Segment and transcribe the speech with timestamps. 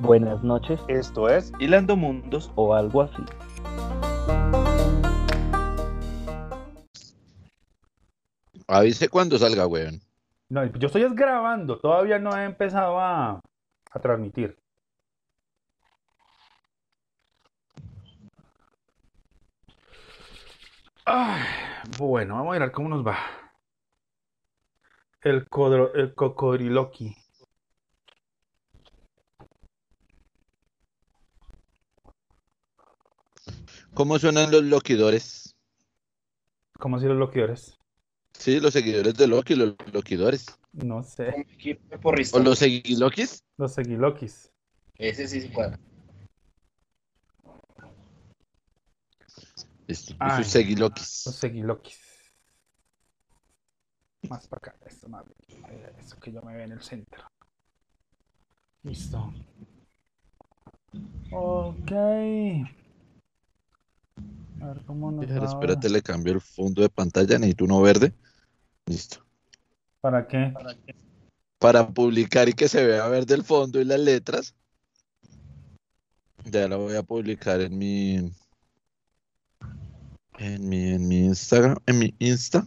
[0.00, 2.50] Buenas noches Esto es Hilando Mundos.
[2.56, 3.22] o algo así.
[8.68, 10.00] Avise cuando salga, weón.
[10.48, 13.40] No, yo estoy es grabando, todavía no he empezado a,
[13.90, 14.56] a transmitir.
[21.06, 21.42] Ay,
[21.98, 23.18] bueno, vamos a mirar cómo nos va.
[25.22, 27.16] El, codro- el cocodriloqui.
[33.94, 35.54] ¿Cómo suenan los loquidores?
[36.78, 37.78] ¿Cómo si los loquidores?
[38.32, 40.46] Sí, los seguidores de Loki, los loquidores.
[40.72, 42.40] No sé, Un equipo de porristas.
[42.40, 43.38] ¿O los seguiloquis?
[43.56, 44.50] los seguiloquis.
[44.96, 45.78] Ese sí se cuadra.
[49.86, 50.42] Listo, Ay.
[50.42, 51.22] sus seguiloquis.
[51.26, 52.00] Los seguiloquis.
[54.28, 55.64] Más para acá, eso más bien.
[55.98, 57.28] Eso que yo me vea en el centro.
[58.82, 59.32] Listo.
[61.30, 61.92] Ok.
[64.64, 65.88] A ver cómo nos va espérate, ahora.
[65.90, 68.14] le cambio el fondo de pantalla, necesito uno verde.
[68.86, 69.18] Listo.
[70.00, 70.54] ¿Para qué?
[71.58, 74.54] Para publicar y que se vea verde el fondo y las letras.
[76.44, 78.32] Ya lo voy a publicar en mi.
[80.38, 82.66] En mi, en mi Instagram, en mi Insta.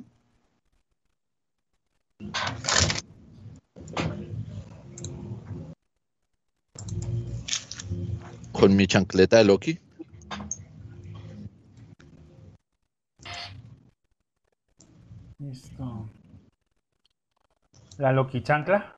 [8.52, 9.80] Con mi chancleta de Loki.
[15.40, 16.10] Listo.
[17.98, 18.96] La Loki chancla,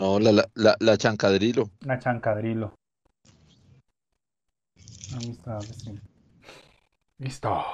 [0.00, 1.70] No, la, la, la, la chancadrilo.
[1.82, 2.74] la chancadrilo.
[5.12, 5.90] Ahí está, sí.
[7.18, 7.64] Listo.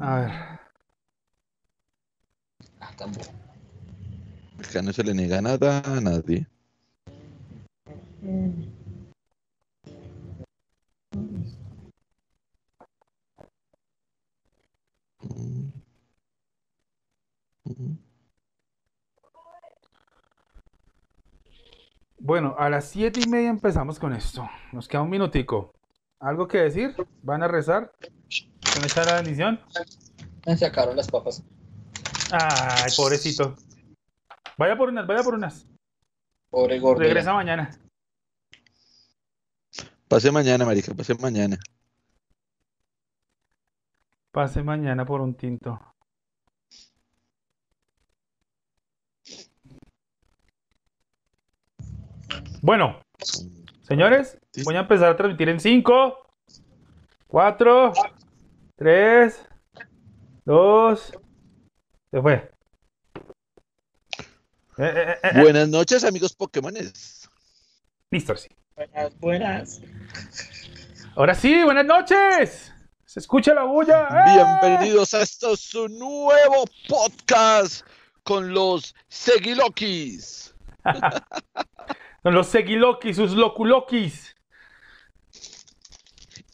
[0.00, 0.30] A ver.
[2.80, 3.26] Ah, tampoco.
[4.82, 6.46] No se le niega nada a nadie.
[8.22, 8.79] Mm.
[22.18, 24.48] Bueno, a las siete y media empezamos con esto.
[24.72, 25.72] Nos queda un minutico.
[26.20, 26.94] ¿Algo que decir?
[27.22, 27.92] ¿Van a rezar?
[28.74, 29.58] ¿Van a echar la bendición?
[30.46, 31.42] Me sacaron las papas.
[32.30, 33.56] Ay, pobrecito.
[34.58, 35.66] Vaya por unas, vaya por unas.
[36.50, 37.00] Pobre gordo.
[37.00, 37.70] Regresa mañana.
[40.06, 41.56] Pase mañana, marica, pase mañana.
[44.30, 45.80] Pase mañana por un tinto.
[52.62, 53.00] Bueno,
[53.82, 54.62] señores, Sí.
[54.64, 56.16] voy a empezar a transmitir en 5,
[57.28, 57.92] 4,
[58.76, 59.46] 3,
[60.44, 61.12] 2,
[62.10, 62.50] se fue.
[64.78, 67.28] Eh, eh, eh, Buenas noches, amigos Pokémones.
[68.10, 68.48] Listo, sí.
[68.74, 69.80] Buenas, buenas.
[71.16, 72.72] Ahora sí, buenas noches.
[73.04, 74.06] Se escucha la bulla.
[74.08, 74.34] ¡Eh!
[74.34, 77.86] Bienvenidos a esto su nuevo podcast
[78.22, 80.54] con los Seguilokis.
[82.22, 84.34] Con los seguilokis, sus loculokis.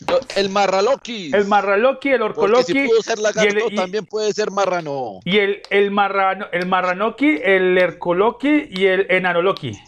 [0.08, 1.32] Lo- El Marralokis.
[1.34, 5.20] El marraloqui, el orcoloqui si pudo ser lagarto, y el- y- también puede ser marrano.
[5.24, 9.78] y el, el, marrano, el marranoqui, el ercoloqui y el enanoloqui.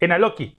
[0.00, 0.56] Enaloqui.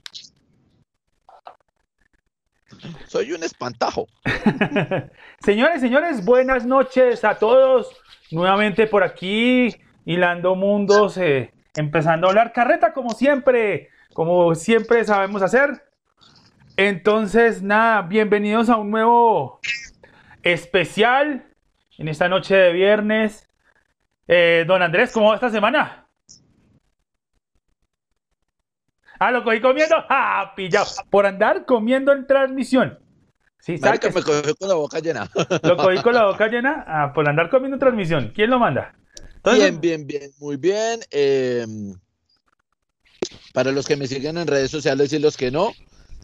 [3.06, 4.06] Soy un espantajo.
[5.40, 7.88] Señores, señores, buenas noches a todos.
[8.30, 9.74] Nuevamente por aquí,
[10.04, 15.84] hilando mundos, eh, empezando a hablar carreta como siempre, como siempre sabemos hacer.
[16.76, 19.60] Entonces, nada, bienvenidos a un nuevo
[20.42, 21.46] especial
[21.98, 23.48] en esta noche de viernes.
[24.26, 26.08] Eh, don Andrés, ¿cómo va esta semana?
[29.18, 29.96] Ah, lo cogí comiendo.
[30.08, 30.86] Ah, pillado.
[31.10, 32.98] Por andar comiendo en transmisión.
[33.60, 35.30] Sí, ¿sabe Marica, que me cogió con la boca llena.
[35.62, 38.32] lo cogí con la boca llena ah, por andar comiendo en transmisión.
[38.34, 38.94] ¿Quién lo manda?
[39.44, 41.00] Entonces, Bien, bien, bien, muy bien.
[41.10, 41.66] Eh,
[43.52, 45.72] para los que me siguen en redes sociales y los que no,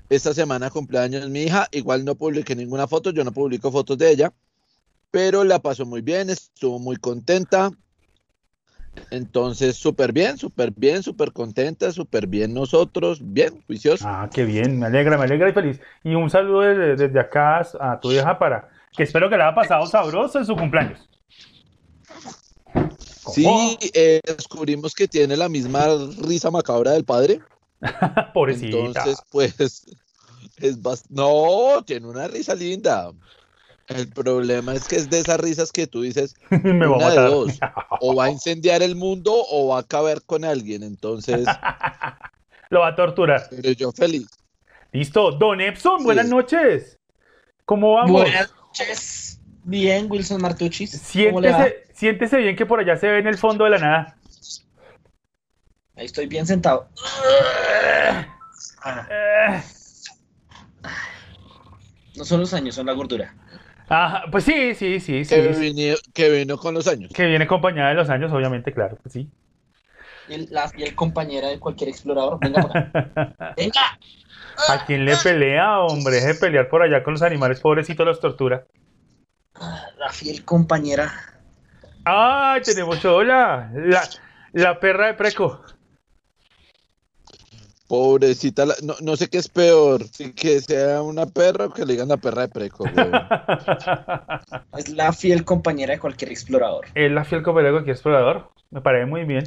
[0.08, 1.68] esta semana cumpleaños mi hija.
[1.70, 4.32] Igual no publiqué ninguna foto, yo no publico fotos de ella,
[5.10, 7.70] pero la pasó muy bien, estuvo muy contenta.
[9.10, 14.06] Entonces, súper bien, súper bien, súper contenta, súper bien nosotros, bien, juiciosos.
[14.06, 15.78] Ah, qué bien, me alegra, me alegra y feliz.
[16.04, 19.54] Y un saludo desde, desde acá a tu hija para que espero que le haya
[19.54, 21.06] pasado sabroso en su cumpleaños.
[23.32, 25.86] Sí, eh, descubrimos que tiene la misma
[26.22, 27.40] risa macabra del padre.
[28.34, 28.76] Pobrecita.
[28.78, 29.54] Entonces, pues,
[30.56, 33.12] es bast- No, tiene una risa linda.
[33.88, 37.20] El problema es que es de esas risas que tú dices, Me va a de
[37.20, 37.58] dos,
[38.00, 40.82] o va a incendiar el mundo o va a acabar con alguien.
[40.82, 41.46] Entonces,
[42.68, 43.48] Lo va a torturar.
[43.50, 44.26] pero yo feliz.
[44.92, 45.32] Listo.
[45.32, 46.98] Don Epson, buenas noches.
[47.64, 48.22] ¿Cómo vamos?
[48.22, 49.40] Buenas noches.
[49.62, 50.90] Bien, Wilson Martuchis.
[50.90, 54.16] Siéntese, siéntese bien que por allá se ve en el fondo de la nada.
[55.96, 56.88] Ahí estoy bien sentado.
[58.82, 59.62] Ah,
[62.16, 63.34] no son los años, son la gordura.
[63.88, 65.34] ajá, pues sí, sí, sí, sí.
[65.34, 67.12] Que, vine- que vino con los años.
[67.12, 69.28] Que viene acompañada de los años, obviamente, claro, pues sí.
[70.28, 72.38] Y el- la fiel compañera de cualquier explorador.
[72.40, 73.54] Venga para acá.
[73.56, 73.80] Venga.
[74.68, 76.14] ¿A quién le pelea, hombre?
[76.16, 78.64] Deje de pelear por allá con los animales, pobrecitos los tortura.
[79.54, 81.12] Ah, La fiel compañera.
[82.04, 83.70] ¡Ay, tenemos hola!
[83.74, 84.02] La,
[84.52, 85.62] la perra de Preco.
[87.88, 91.84] Pobrecita, la- no, no sé qué es peor, si que sea una perra o que
[91.84, 92.86] le digan la perra de preco.
[92.88, 93.04] güey.
[94.78, 96.86] Es la fiel compañera de cualquier explorador.
[96.94, 98.50] Es la fiel compañera de cualquier explorador.
[98.70, 99.44] Me parece muy bien.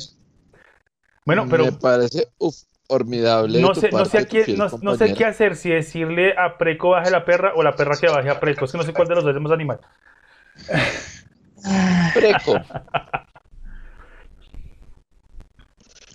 [1.25, 2.55] Bueno, pero Me parece uf,
[2.85, 3.61] formidable.
[3.61, 6.89] no sé, no sé, a fiel no, no sé qué hacer, si decirle a Preco
[6.89, 8.65] baje la perra o la perra que baje a Preco.
[8.65, 9.79] Es que no sé cuál de los dos es más animal.
[12.13, 12.56] Preco.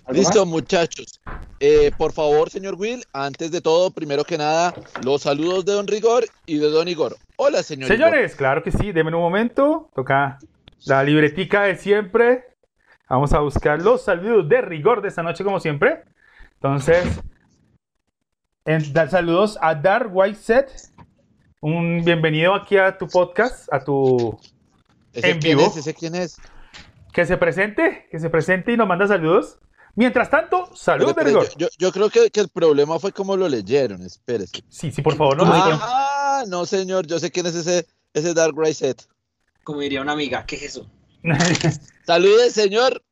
[0.04, 0.48] ¿Algo Listo, más?
[0.48, 1.20] muchachos.
[1.60, 4.72] Eh, por favor, señor Will, antes de todo, primero que nada,
[5.04, 7.16] los saludos de Don Rigor y de Don Igor.
[7.36, 7.92] Hola, señor.
[7.92, 7.96] Igor.
[8.08, 9.90] Señores, claro que sí, denme un momento.
[9.94, 10.38] Toca
[10.86, 12.44] la libretica de siempre.
[13.08, 16.04] Vamos a buscar los saludos de rigor de esta noche, como siempre.
[16.54, 17.04] Entonces,
[18.64, 20.70] en- dar saludos a Dar Whiteset.
[21.60, 24.38] Un bienvenido aquí a tu podcast, a tu.
[25.18, 25.68] ¿Ese en quién vivo.
[25.70, 25.76] es?
[25.76, 26.40] ¿Ese quién es?
[27.12, 29.58] Que se presente, que se presente y nos manda saludos.
[29.94, 31.44] Mientras tanto, saludos de Pero, rigor.
[31.46, 34.62] pero yo, yo- yo creo que, que el problema fue como lo leyeron, espérese.
[34.68, 35.78] Sí, sí, por favor, no lo digan.
[35.82, 39.02] Ah, no, señor, yo sé quién es ese, ese Dark Ray Set.
[39.64, 40.88] Como diría una amiga, ¿qué es eso?
[42.06, 43.02] Saludes, señor.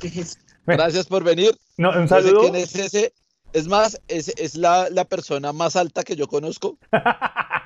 [0.00, 0.38] ¿Qué es eso?
[0.66, 1.56] Gracias por venir.
[1.78, 2.40] No, un Yo sé saludo.
[2.42, 3.12] quién es ese.
[3.52, 6.78] Es más, es, es la, la persona más alta que yo conozco.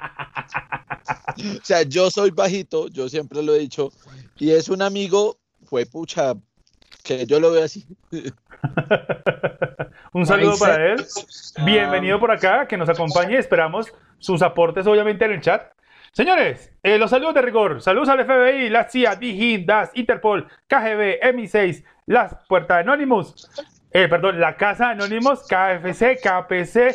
[1.37, 3.93] O sea, yo soy bajito, yo siempre lo he dicho.
[4.37, 6.35] Y es un amigo, fue pucha,
[7.03, 7.87] que yo lo veo así.
[10.13, 11.05] un saludo para él.
[11.65, 13.37] Bienvenido por acá, que nos acompañe.
[13.37, 15.73] Esperamos sus aportes, obviamente, en el chat.
[16.13, 17.83] Señores, eh, los saludos de rigor.
[17.83, 23.51] Saludos al FBI, la CIA, DIGIN, DAS, Interpol, KGB, MI6, las Puertas Anonymous,
[23.91, 26.95] eh, perdón, la Casa Anonymous, KFC, KPC,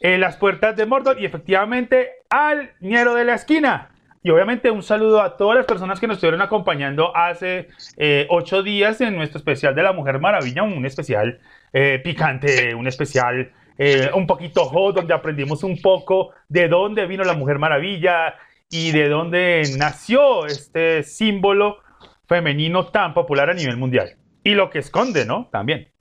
[0.00, 3.90] eh, las Puertas de Mordor y efectivamente al Ñero de la Esquina.
[4.20, 8.64] Y obviamente un saludo a todas las personas que nos estuvieron acompañando hace eh, ocho
[8.64, 11.38] días en nuestro especial de la Mujer Maravilla, un especial
[11.72, 17.22] eh, picante, un especial eh, un poquito hot, donde aprendimos un poco de dónde vino
[17.22, 18.34] la Mujer Maravilla
[18.68, 21.78] y de dónde nació este símbolo
[22.26, 24.16] femenino tan popular a nivel mundial.
[24.42, 25.48] Y lo que esconde, ¿no?
[25.52, 25.92] También.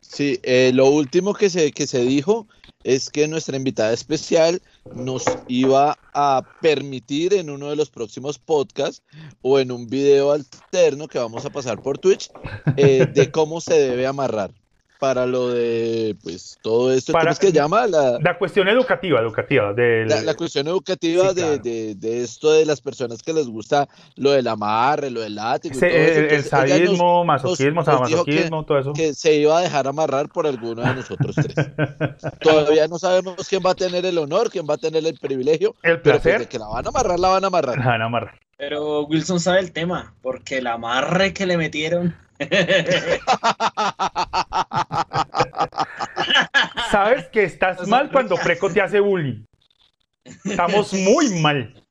[0.00, 0.40] Sí,
[0.72, 2.46] lo último que se, que se dijo
[2.84, 4.62] es que nuestra invitada especial
[4.94, 9.02] nos iba a permitir en uno de los próximos podcasts
[9.42, 12.30] o en un video alterno que vamos a pasar por Twitch
[12.76, 14.52] eh, de cómo se debe amarrar
[14.98, 17.12] para lo de pues todo esto.
[17.12, 17.86] Para- ¿Cómo es que llama?
[17.86, 19.72] La, La cuestión educativa, educativa.
[19.72, 20.08] Del...
[20.08, 21.58] la, la cuestión educativa Sí, claro.
[21.58, 25.34] de, de- de esto de las personas que les gusta lo del amarre, lo del
[25.34, 26.20] látigo y Se- todo eso.
[26.20, 28.92] el, nos- sadismo, masoquismo, nos que- todo eso.
[28.92, 31.54] que se iba a dejar amarrar por alguno de nosotros tres.
[32.40, 35.74] Todavía no sabemos quién va a tener el honor, quién va a tener el privilegio,
[35.82, 36.40] El pero pues placer.
[36.40, 37.78] de que la van a amarrar, la van a amarrar.
[37.78, 38.38] Van a amarrar.
[38.58, 42.16] Pero Wilson sabe el tema, porque el amarre que le metieron.
[46.90, 49.44] Sabes que estás mal cuando Preco te hace bullying.
[50.44, 51.82] Estamos muy mal.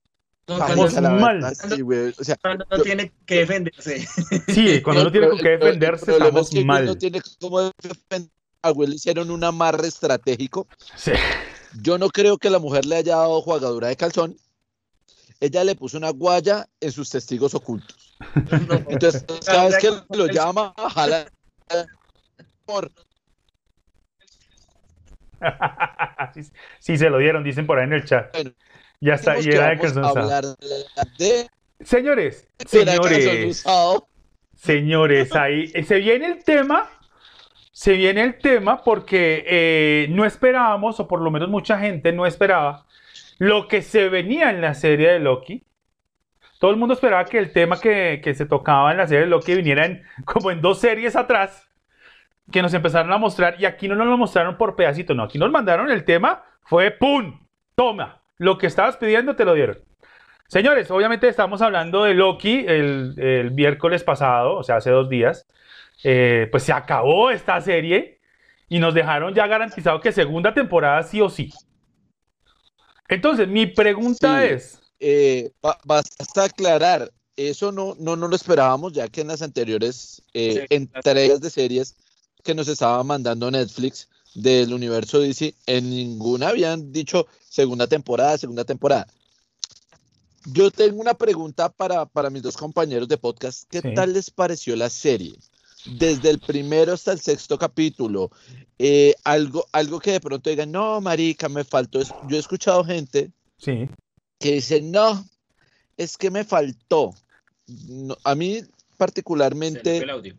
[0.48, 1.42] Estamos cuando, mal.
[1.42, 2.14] verdad, sí, güey.
[2.20, 4.08] O sea, cuando no yo- tiene que defenderse.
[4.48, 6.86] Sí, cuando no tiene con qué el defenderse, estamos es que Will mal.
[6.86, 8.30] No tiene cómo defender.
[8.62, 10.68] A Will le hicieron un amarre estratégico.
[10.96, 11.12] Sí.
[11.82, 14.38] Yo no creo que la mujer le haya dado jugadura de calzón.
[15.40, 18.16] Ella le puso una guaya en sus testigos ocultos.
[18.90, 21.28] Entonces, cada vez que lo llama, jala.
[22.66, 22.92] Por,
[26.34, 26.42] sí,
[26.80, 28.32] sí, se lo dieron, dicen por ahí en el chat.
[28.34, 28.52] Bueno,
[29.00, 29.78] Ya está, y era de
[31.82, 33.64] Señores, señores,
[34.56, 36.90] señores, ahí eh, se viene el tema.
[37.72, 42.26] Se viene el tema porque eh, no esperábamos, o por lo menos mucha gente no
[42.26, 42.86] esperaba,
[43.38, 45.66] lo que se venía en la serie de Loki.
[46.60, 49.30] Todo el mundo esperaba que el tema que, que se tocaba en la serie de
[49.30, 51.65] Loki viniera en, como en dos series atrás,
[52.52, 55.38] que nos empezaron a mostrar, y aquí no nos lo mostraron por pedacito, no, aquí
[55.40, 57.40] nos mandaron el tema, fue ¡pum!
[57.76, 59.80] Toma, lo que estabas pidiendo te lo dieron.
[60.48, 65.48] Señores, obviamente estamos hablando de Loki el, el miércoles pasado, o sea, hace dos días.
[66.04, 68.20] Eh, pues se acabó esta serie
[68.70, 71.52] y nos dejaron ya garantizado que segunda temporada sí o sí.
[73.08, 74.48] Entonces, mi pregunta Sí.
[74.54, 79.42] es, Eh, ba- basta aclarar, eso no, no, no lo esperábamos, ya que en las
[79.42, 80.76] anteriores eh, Sí.
[80.76, 81.98] entregas de series
[82.46, 88.64] que nos estaba mandando Netflix del universo DC, en ninguna habían dicho segunda temporada, segunda
[88.64, 89.08] temporada.
[90.46, 93.64] Yo tengo una pregunta para, para mis dos compañeros de podcast.
[93.70, 93.94] ¿Qué Sí.
[93.96, 95.34] tal les pareció la serie?
[95.86, 98.30] Desde el primero hasta el sexto capítulo.
[98.78, 102.00] Eh, algo, algo que de pronto digan, no, marica, me faltó.
[102.00, 102.14] es-".
[102.30, 103.90] Yo he escuchado gente sí,
[104.40, 105.26] que dice, no,
[105.98, 107.16] es que me faltó.
[107.88, 110.36] No, a mí Se le fue particularmente, el audio.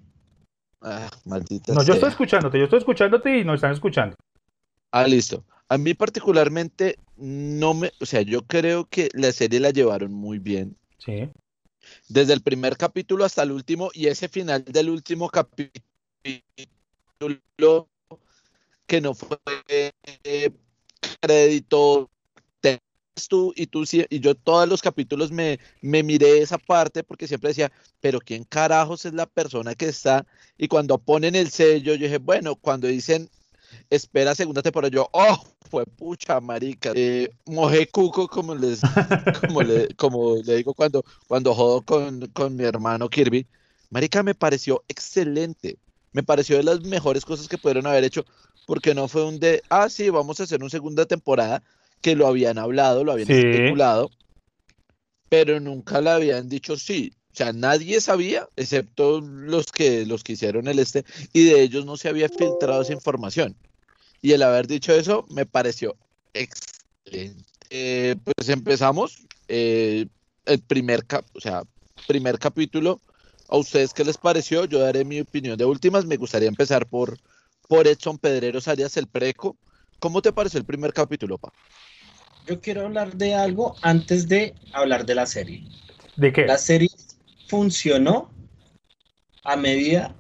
[0.83, 2.09] Ah, maldita no, yo estoy sea.
[2.11, 4.17] escuchándote, yo estoy escuchándote y nos están escuchando.
[4.91, 5.45] Ah, listo.
[5.69, 10.39] A mí particularmente no me, o sea, yo creo que la serie la llevaron muy
[10.39, 10.77] bien.
[10.99, 11.29] Sí,
[12.09, 15.73] Desde el primer capítulo hasta el último y ese final del último capítulo
[18.87, 20.51] que no fue eh,
[21.21, 22.11] crédito
[23.29, 27.27] tú y tú sí- y yo todos los capítulos me, me miré esa parte porque
[27.27, 30.27] siempre decía, pero quién carajos es la persona que está
[30.59, 33.31] y cuando ponen el sello yo dije, bueno, cuando dicen
[33.91, 38.81] espera segunda temporada yo, oh, fue pucha marica, eh, mojé cuco como les
[39.49, 43.47] como le, como le digo cuando cuando jodo con, con mi hermano Kirby,
[43.91, 45.79] marica me pareció excelente.
[46.13, 48.25] Me pareció de las mejores cosas que pudieron haber hecho,
[48.65, 51.63] porque no fue un de, ah, sí, vamos a hacer una segunda temporada,
[52.01, 53.35] que lo habían hablado, lo habían Sí.
[53.35, 54.11] especulado,
[55.29, 57.13] pero nunca le habían dicho sí.
[57.33, 61.85] O sea, nadie sabía, excepto los que, los que hicieron el este, y de ellos
[61.85, 63.57] no se había filtrado esa información.
[64.23, 65.97] Y el haber dicho eso me pareció
[66.33, 67.45] excelente.
[67.71, 69.27] Eh, pues empezamos.
[69.49, 70.07] eh,
[70.45, 71.63] el primer, cap- o sea,
[72.07, 73.01] primer capítulo.
[73.49, 74.65] ¿A ustedes qué les pareció?
[74.65, 76.05] Yo daré mi opinión de últimas.
[76.07, 77.19] Me gustaría empezar por,
[77.69, 79.57] por Edson Pedreros Arias, el Preco.
[80.01, 81.53] ¿Cómo te pareció el primer capítulo, pa?
[82.47, 85.65] Yo quiero hablar de algo antes de hablar de la serie.
[86.17, 86.47] ¿de qué?
[86.47, 86.89] La serie
[87.47, 88.31] funcionó
[89.45, 90.15] a medida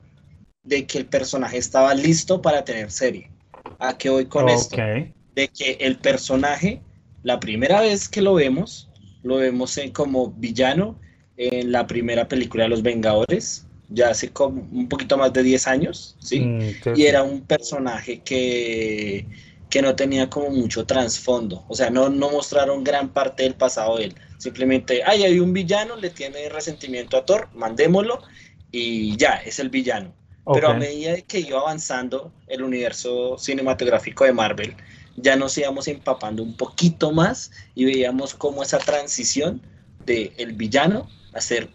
[0.62, 3.30] de que el personaje estaba listo para tener serie.
[3.78, 4.76] ¿A qué voy con esto?
[4.76, 6.82] Ok, De que el personaje,
[7.22, 8.88] la primera vez que lo vemos,
[9.22, 10.98] lo vemos en- como villano
[11.36, 15.66] en la primera película de Los Vengadores, ya hace como un poquito más de 10
[15.66, 16.40] años, ¿sí?
[16.40, 19.26] Mm, sí, y era un personaje que,
[19.70, 23.98] que no tenía como mucho trasfondo, o sea, no, no mostraron gran parte del pasado
[23.98, 28.22] de él, simplemente, ay, hay un villano, le tiene resentimiento a Thor, mandémoslo
[28.70, 30.14] y ya, es el villano.
[30.52, 34.76] Pero a medida que iba avanzando el universo cinematográfico de Marvel,
[35.16, 39.60] ya nos íbamos empapando un poquito más y veíamos cómo esa transición
[40.04, 41.68] de el villano a ser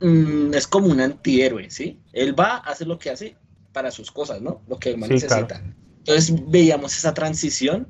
[0.00, 2.00] mm, es como un antihéroe, ¿sí?
[2.12, 3.36] Él va, hace lo que hace
[3.72, 4.62] para sus cosas, ¿no?
[4.66, 5.62] Lo que el man Sí, necesita.
[6.08, 7.86] Entonces veíamos esa transición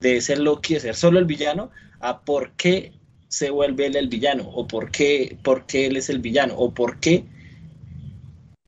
[0.00, 2.92] de ser Loki, de ser solo el villano, a por qué
[3.28, 6.74] se vuelve él el villano, o por qué, por qué él es el villano, o
[6.74, 7.24] por qué,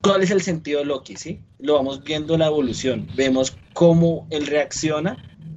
[0.00, 1.40] cuál es el sentido de Loki, ¿sí?
[1.58, 5.16] Lo vamos viendo la evolución, vemos cómo él reacciona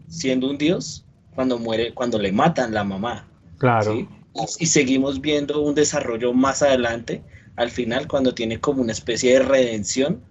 [0.10, 3.28] siendo un dios cuando muere, cuando le matan la mamá,
[3.60, 3.94] Claro.
[3.94, 4.08] ¿sí?
[4.34, 7.22] Y, y seguimos viendo un desarrollo más adelante,
[7.56, 10.24] al final, cuando tiene como una especie de redención,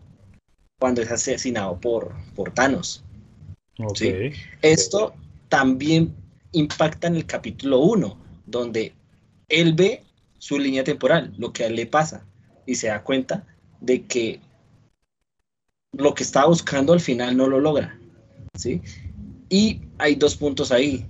[0.78, 3.04] cuando es asesinado por, por Thanos.
[3.78, 3.97] ok.
[3.97, 4.12] Sí.
[4.62, 5.14] Esto
[5.49, 6.14] también
[6.52, 8.92] impacta en el capítulo 1, donde
[9.49, 10.02] él ve
[10.38, 12.25] su línea temporal, lo que a él le pasa,
[12.66, 13.47] y se da cuenta
[13.80, 14.40] de que
[15.92, 17.99] lo que estaba buscando al final no lo logra.
[18.54, 18.83] ¿sí?
[19.49, 21.06] Y hay dos puntos ahí.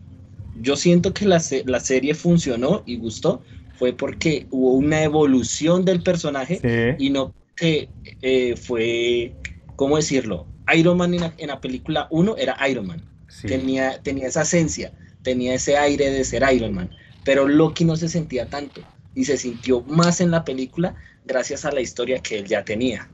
[0.61, 3.43] Yo siento que la, la serie funcionó y gustó,
[3.79, 6.61] fue porque hubo una evolución del personaje
[6.99, 7.05] Sí.
[7.05, 7.89] y no que
[8.23, 9.35] eh, fue,
[9.77, 10.47] ¿cómo decirlo?
[10.75, 13.49] Iron Man en la, en la película 1 era Iron Man, sí.
[13.49, 14.93] tenía, tenía esa esencia,
[15.23, 16.91] tenía ese aire de ser Iron Man,
[17.25, 18.83] pero Loki no se sentía tanto
[19.15, 23.09] y se sintió más en la película gracias a la historia que él ya tenía.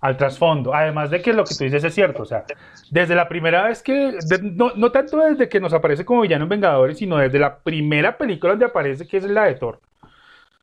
[0.00, 0.74] al trasfondo.
[0.74, 2.46] Además de que lo que tú dices es cierto, o sea,
[2.90, 6.44] desde la primera vez que, de- no, no tanto desde que nos aparece como villano
[6.44, 9.80] en Vengadores, sino desde la primera película donde aparece, que es la de Thor.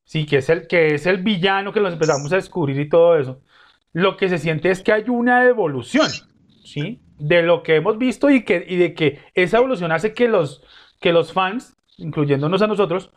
[0.06, 3.18] Sí, que es el, que es el villano que nos empezamos a descubrir y todo
[3.20, 3.42] eso.
[3.94, 6.10] Lo que se siente es que hay una evolución,
[6.64, 7.02] ¿sí?
[7.18, 10.64] De lo que hemos visto y, que, y de que esa evolución hace que los,
[11.00, 13.12] que los fans, incluyéndonos a nosotros,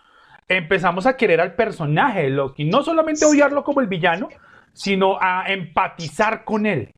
[0.49, 2.65] empezamos a querer al personaje de Loki.
[2.65, 4.29] No solamente odiarlo como el villano,
[4.73, 6.93] sino a empatizar con él.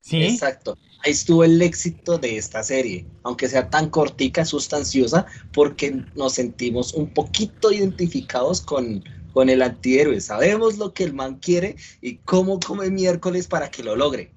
[0.00, 0.24] ¿Sí?
[0.24, 0.76] Exacto.
[1.04, 6.92] ahí estuvo el éxito de esta serie, aunque sea tan cortica, sustanciosa, porque nos sentimos
[6.94, 10.20] un poquito identificados con, con el antihéroe.
[10.20, 14.30] Sabemos lo que el man quiere y cómo come miércoles para que lo logre.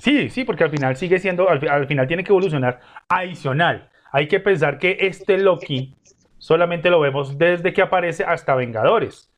[0.00, 3.90] Sí, sí, porque al final sigue siendo, al, al final tiene que evolucionar adicional.
[4.12, 5.94] Hay que pensar que este Loki
[6.38, 9.28] solamente lo vemos desde que aparece hasta Vengadores.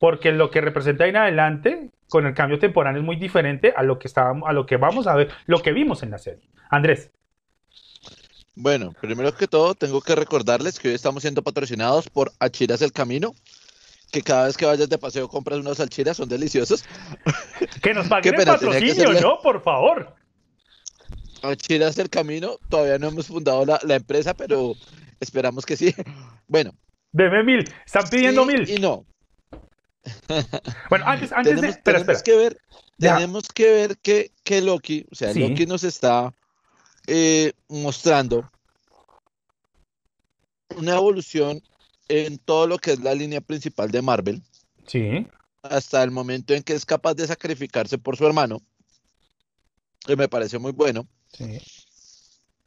[0.00, 3.82] Porque lo que representa ahí en adelante, con el cambio temporal, es muy diferente a
[3.82, 6.48] lo que estábamos, a lo que vamos a ver, lo que vimos en la serie.
[6.70, 7.10] Andrés.
[8.54, 12.92] Bueno, primero que todo, tengo que recordarles que hoy estamos siendo patrocinados por Achiras El
[12.92, 13.34] Camino,
[14.10, 16.84] que cada vez que vayas de paseo compras unos alchiras, son deliciosos.
[17.82, 19.38] Que nos paguen el patrocinio, hacerle- ¿no?
[19.40, 20.14] Por favor.
[21.42, 24.74] Achiras El Camino, todavía no hemos fundado la, la empresa, pero
[25.20, 25.94] esperamos que sí.
[26.48, 26.72] Bueno,
[27.12, 27.64] Deme mil.
[27.86, 28.68] Están pidiendo mil.
[28.68, 29.04] y no.
[30.88, 31.60] Bueno, antes, antes de.
[31.60, 32.22] tenemos, Espera, tenemos espera.
[32.22, 32.58] que ver,
[32.98, 33.14] Ya.
[33.16, 35.40] tenemos que ver que, que Loki, o sea, Sí.
[35.40, 36.32] Loki nos está
[37.06, 38.50] eh, mostrando
[40.76, 41.62] una evolución
[42.10, 44.42] en todo lo que es la línea principal de Marvel,
[44.86, 45.26] Sí.
[45.62, 48.60] hasta el momento en que es capaz de sacrificarse por su hermano,
[50.04, 51.06] que me parece muy bueno.
[51.32, 51.60] Sí.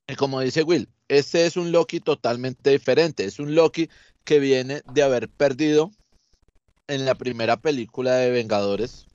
[0.08, 3.90] Y como dice Will, este es un Loki totalmente diferente, es un Loki
[4.24, 5.92] que viene de haber perdido
[6.88, 9.08] en la primera película de Vengadores.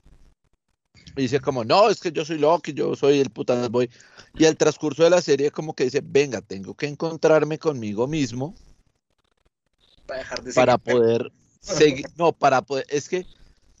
[1.15, 3.89] Y dice como, no, es que yo soy Loki, yo soy el putas boy.
[4.35, 8.53] Y al transcurso de la serie como que dice, venga, tengo que encontrarme conmigo mismo
[10.09, 10.83] Para dejar de para seguir.
[10.95, 13.25] poder seguir, no, para poder, es que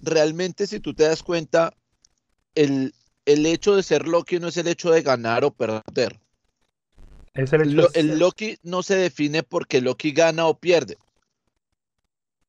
[0.01, 1.73] realmente si tú te das cuenta,
[2.55, 2.93] el,
[3.25, 6.19] el hecho de ser Loki no es el hecho de ganar o perder.
[7.33, 10.97] Es el hecho Lo- de- el Loki no se define porque Loki gana o pierde.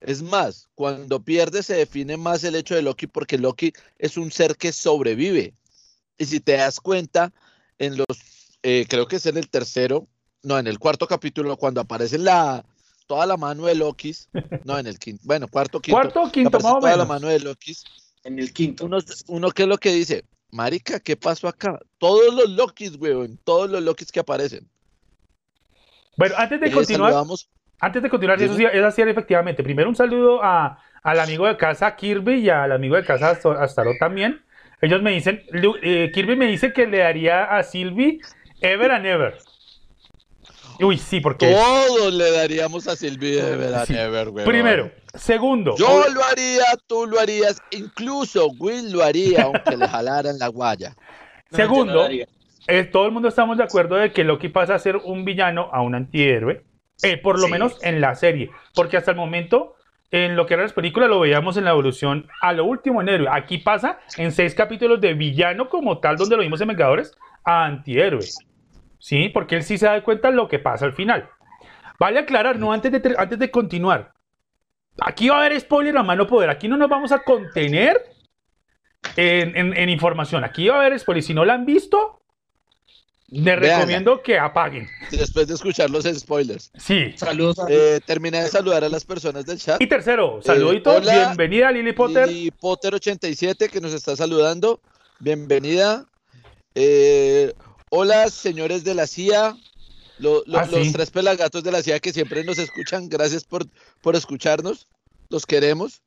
[0.01, 4.31] Es más, cuando pierde se define más el hecho de Loki porque Loki es un
[4.31, 5.55] ser que sobrevive.
[6.19, 7.33] Y si te das cuenta,
[7.79, 8.07] en los,
[8.63, 10.07] eh, creo que es en el tercero,
[10.43, 12.65] no, en el cuarto capítulo, cuando aparece la,
[13.11, 14.29] toda la mano de Lokis,
[14.65, 17.09] no, en el quinto, bueno, cuarto, quinto, Cuarto quinto, más o toda la menos.
[17.09, 17.83] mano de Lokis,
[18.23, 18.85] En el quinto.
[18.85, 21.77] uno, uno que es lo que dice, marica, ¿qué pasó acá?
[21.99, 24.69] Todos los Lokis, weón, todos los Lokis que aparecen.
[26.17, 29.65] Bueno, antes de Eh, continuar, saludamos antes de continuar, eso sí, es así efectivamente.
[29.65, 33.99] Primero un saludo a, al amigo de casa Kirby y al amigo de casa Astarot
[33.99, 34.41] también.
[34.83, 35.43] Ellos me dicen,
[35.83, 38.21] eh, Kirby me dice que le daría a Sylvie
[38.61, 39.39] Ever and Ever.
[40.83, 43.93] Uy, sí, porque Todos le daríamos a Silvia de verdad, Sí.
[43.93, 49.87] never, primero, segundo, Yo lo haría, tú lo harías, incluso Will lo haría, aunque le
[49.89, 50.97] jalaran la guaya.
[51.51, 52.09] No, yo no segundo,
[52.69, 55.69] eh, todo el mundo estamos de acuerdo de que Loki pasa a ser un villano
[55.73, 56.63] a un antihéroe,
[57.03, 57.53] eh, por lo Sí.
[57.53, 59.75] menos en la serie, porque hasta el momento
[60.13, 63.09] en lo que eran las películas lo veíamos en la evolución a lo último en
[63.09, 63.29] héroe.
[63.31, 67.65] Aquí pasa en seis capítulos de villano como tal, donde lo vimos en Vengadores, a
[67.65, 68.25] antihéroe.
[69.01, 71.29] Sí, porque él sí se da cuenta de lo que pasa al final.
[71.99, 74.13] Vale aclarar, no antes de, antes de continuar.
[75.01, 76.51] Aquí va a haber spoiler a mano poder.
[76.51, 78.01] Aquí no nos vamos a contener
[79.17, 80.45] en, en- en información.
[80.45, 81.23] Aquí va a haber spoiler.
[81.23, 82.21] Si no la han visto,
[83.29, 84.89] les recomiendo que apaguen.
[85.11, 86.71] Después de escuchar los spoilers.
[86.77, 87.13] Sí.
[87.17, 89.81] Saludos a Eh, terminé de saludar a las personas del chat.
[89.81, 90.97] Y tercero, saluditos.
[90.97, 92.29] hola, bienvenida Lily Potter.
[92.29, 94.81] Lili Potter 87 que nos está saludando.
[95.21, 96.05] Bienvenida.
[96.75, 97.55] Eh,
[97.91, 99.57] hola, señores de la CIA.
[100.19, 100.93] Lo- lo- Ah, los sí.
[100.93, 103.09] tres pelagatos de la CIA que siempre nos escuchan.
[103.09, 103.65] Gracias por,
[104.03, 104.89] por escucharnos.
[105.29, 106.03] Los queremos.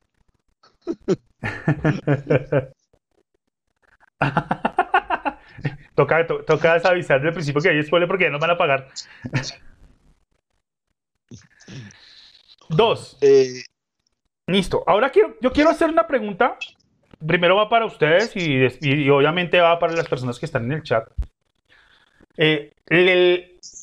[5.94, 8.88] toca, to- toca avisar del principio que hay spoiler porque ya nos van a pagar.
[12.68, 13.18] Dos.
[13.20, 13.62] Eh,
[14.46, 14.84] Listo.
[14.86, 16.58] Ahora quiero, yo quiero hacer una pregunta.
[17.26, 20.64] Primero va para ustedes y, des- y- y obviamente va para las personas que están
[20.66, 21.08] en el chat.
[22.36, 22.72] Eh,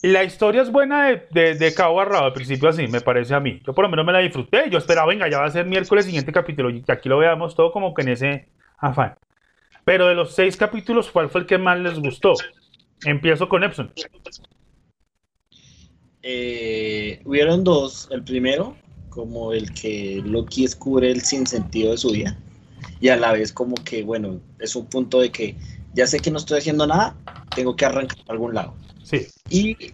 [0.03, 3.39] la historia es buena de, de, cabo a rabo, al principio así, me parece a
[3.39, 3.61] mí.
[3.65, 4.69] Yo por lo menos me la disfruté.
[4.69, 7.71] Yo esperaba, venga, ya va a ser miércoles siguiente capítulo y aquí lo veamos todo
[7.71, 9.15] como que en ese afán.
[9.85, 12.33] Pero de los seis capítulos, ¿cuál fue el que más les gustó?
[13.05, 13.91] Empiezo con Epson.
[16.23, 18.07] Eh, hubieron dos.
[18.11, 18.75] El primero,
[19.09, 22.37] como el que Loki descubre el sinsentido de su vida.
[22.99, 25.55] Y a la vez como que, bueno, es un punto de que
[25.93, 27.15] ya sé que no estoy haciendo nada,
[27.55, 28.75] tengo que arrancar a algún lado.
[29.03, 29.27] Sí.
[29.49, 29.93] Y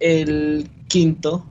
[0.00, 1.50] el quinto,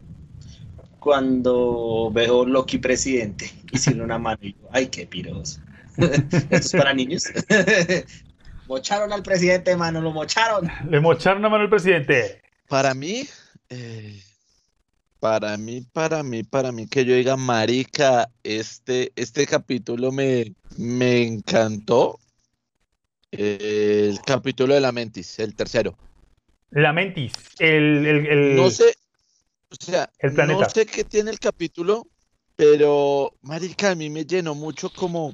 [1.00, 5.60] cuando veo Loki presidente y sin una mano, y yo, ay, qué piros.
[5.98, 7.24] Esto es para niños.
[8.68, 10.70] mocharon al presidente, mano, lo mocharon.
[10.90, 12.42] Le mocharon la mano al presidente.
[12.68, 13.24] para mí,
[13.70, 14.22] eh,
[15.20, 21.24] para mí, para mí, para mí, que yo diga, marica, este, este capítulo me, me
[21.24, 22.20] encantó.
[23.38, 25.98] El capítulo de la Mentis, el tercero.
[26.72, 28.96] La Mentis, el, el, el- No sé,
[29.70, 30.64] o sea, el planeta.
[30.66, 32.08] no sé qué tiene el capítulo,
[32.56, 35.34] pero marica, a mí me llenó mucho como,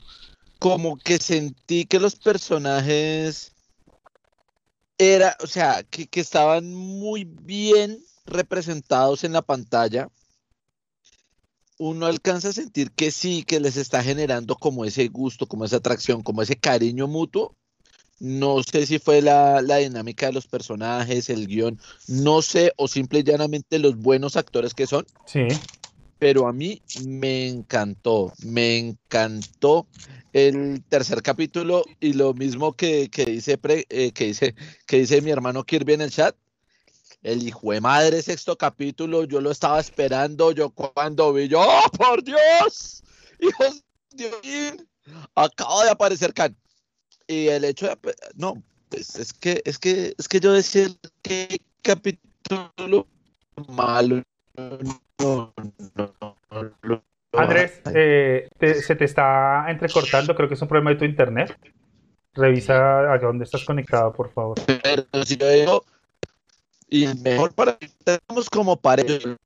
[0.60, 3.54] como que sentí que los personajes
[4.98, 10.10] era, o sea, que, que estaban muy bien representados en la pantalla.
[11.80, 15.78] Uno alcanza a sentir que sí, que les está generando como ese gusto, como esa
[15.78, 17.58] atracción, como ese cariño mutuo.
[18.24, 22.88] No sé si fue la, la dinámica de los personajes, el guion, no sé, o
[22.88, 25.48] simple y llanamente los buenos actores que son, Sí.
[26.20, 29.88] pero a mí me encantó, me encantó
[30.34, 34.54] el tercer capítulo y lo mismo que, que dice, pre- eh, que dice,
[34.86, 36.36] que dice mi hermano Kirby en el chat.
[37.24, 41.90] El hijo de madre sexto capítulo, yo lo estaba esperando, yo cuando vi, yo, ¡oh,
[41.98, 43.04] por Dios!
[43.40, 44.88] Hijos de Odín,
[45.34, 46.56] acaba de aparecer Khan.
[47.32, 47.98] Y el hecho de,
[48.36, 50.88] no, pues es que, es que, es que yo decía
[51.22, 53.08] que capítulo
[53.70, 54.22] malo,
[54.58, 54.78] no,
[55.24, 55.54] no,
[55.96, 60.98] no, no, Andrés, eh, te- se te está entrecortando, creo que es un problema de
[60.98, 61.58] tu internet.
[62.34, 64.58] Revisa a dónde estás conectado, por favor.
[64.66, 65.86] pero si yo digo,
[66.90, 69.38] y mejor para que estemos como pareja,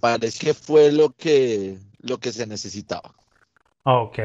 [0.00, 3.14] parece que fue lo que, lo que se necesitaba.
[3.82, 4.18] Ok.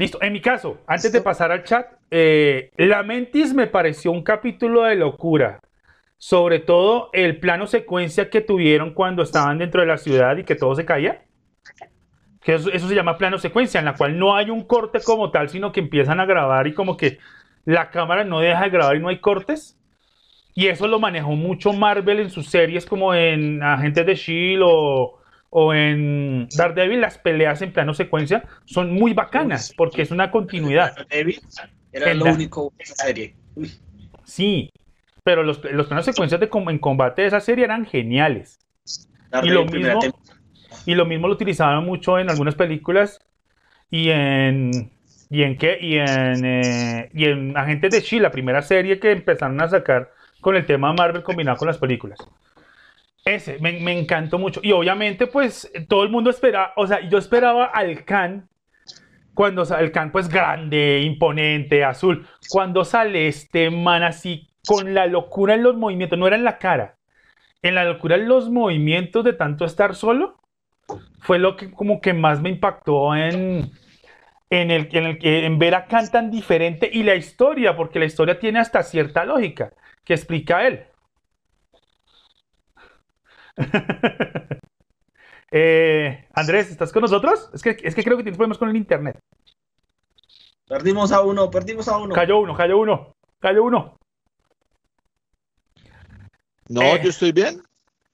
[0.00, 0.16] Listo.
[0.22, 4.84] En mi caso, antes de pasar al chat, eh, La Mentis me pareció un capítulo
[4.84, 5.60] de locura.
[6.16, 10.54] Sobre todo el plano secuencia que tuvieron cuando estaban dentro de la ciudad y que
[10.54, 11.26] todo se caía.
[12.40, 15.30] Que eso, eso se llama plano secuencia, en la cual no hay un corte como
[15.30, 17.18] tal, sino que empiezan a grabar y como que
[17.66, 19.78] la cámara no deja de grabar y no hay cortes.
[20.54, 25.19] Y eso lo manejó mucho Marvel en sus series como en Agentes de Shield o,
[25.50, 27.00] o en Daredevil.
[27.00, 30.94] Las peleas en plano secuencia son muy bacanas porque es una continuidad.
[31.10, 31.38] David
[31.92, 33.34] era lo único de esa serie.
[34.24, 34.70] Sí,
[35.24, 38.58] pero los, los planos secuencias de, en combate de esa serie eran geniales.
[39.30, 40.00] Daredevil, lo mismo-.
[40.86, 43.20] Y lo mismo lo utilizaban mucho en algunas películas
[43.90, 44.90] y en
[45.28, 49.12] y en qué y en eh, y en Agentes de Shield, la primera serie que
[49.12, 52.18] empezaron a sacar con el tema Marvel combinado con las películas.
[53.24, 57.66] Ese me, encantó mucho y obviamente pues todo el mundo esperaba, o sea, yo esperaba
[57.66, 58.48] al Khan
[59.34, 65.06] cuando sa- el Khan pues grande, imponente, azul, cuando sale este man así con la
[65.06, 66.96] locura en los movimientos, no era en la cara,
[67.62, 70.40] en la locura en los movimientos de tanto estar solo
[71.20, 73.70] fue lo que como que más me impactó en,
[74.50, 78.06] en, el, en, el, en ver a Khan tan diferente y la historia, porque la
[78.06, 79.72] historia tiene hasta cierta lógica
[80.04, 80.84] que explica él.
[85.52, 87.50] Eh, Andrés, ¿estás con nosotros?
[87.52, 89.18] Es que, es que creo que tienes problemas con el internet.
[90.68, 92.14] Perdimos a uno, perdimos a uno.
[92.14, 93.96] Cayó uno, cayó uno, cayó uno.
[96.68, 97.00] No, Eh.
[97.02, 97.62] yo estoy bien.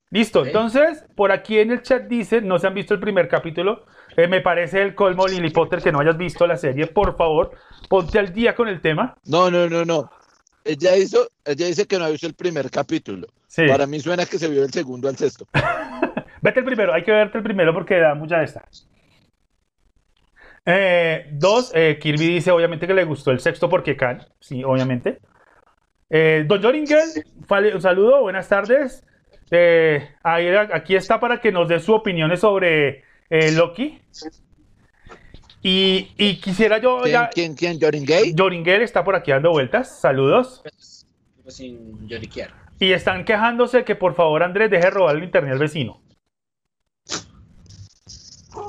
[0.09, 3.85] Listo, entonces por aquí en el chat dice, no se han visto el primer capítulo,
[4.17, 7.51] Eh, me parece el colmo Lily Potter que no hayas visto la serie, por favor,
[7.91, 9.15] ponte al día con el tema.
[9.27, 10.11] No, no, no, no.
[10.65, 13.27] Ella hizo, ella dice que no ha visto el primer capítulo.
[13.57, 13.67] Sí.
[13.67, 15.47] Para mí suena que se vio el segundo al sexto.
[16.43, 18.63] Vete el primero, hay que verte el primero porque da mucha de esta.
[20.67, 25.21] Eh, dos, eh, Kirby dice obviamente que le gustó el sexto porque Khan, sí, obviamente.
[26.11, 27.01] Eh, Don Joringel,
[27.75, 29.05] un saludo, buenas tardes.
[29.51, 33.99] Eh, ahí- aquí está para que nos dé su opinión sobre eh, Loki.
[35.63, 37.31] Y, y quisiera yo ¿Quién, ya.
[37.31, 37.81] quién, quién?
[37.81, 38.35] ¿Jordan Gay?
[38.37, 40.63] Joringel está por aquí dando vueltas, saludos.
[41.39, 42.66] Pero sin lloriquear.
[42.79, 46.03] Y están quejándose que por favor Andrés deje robar el internet al vecino.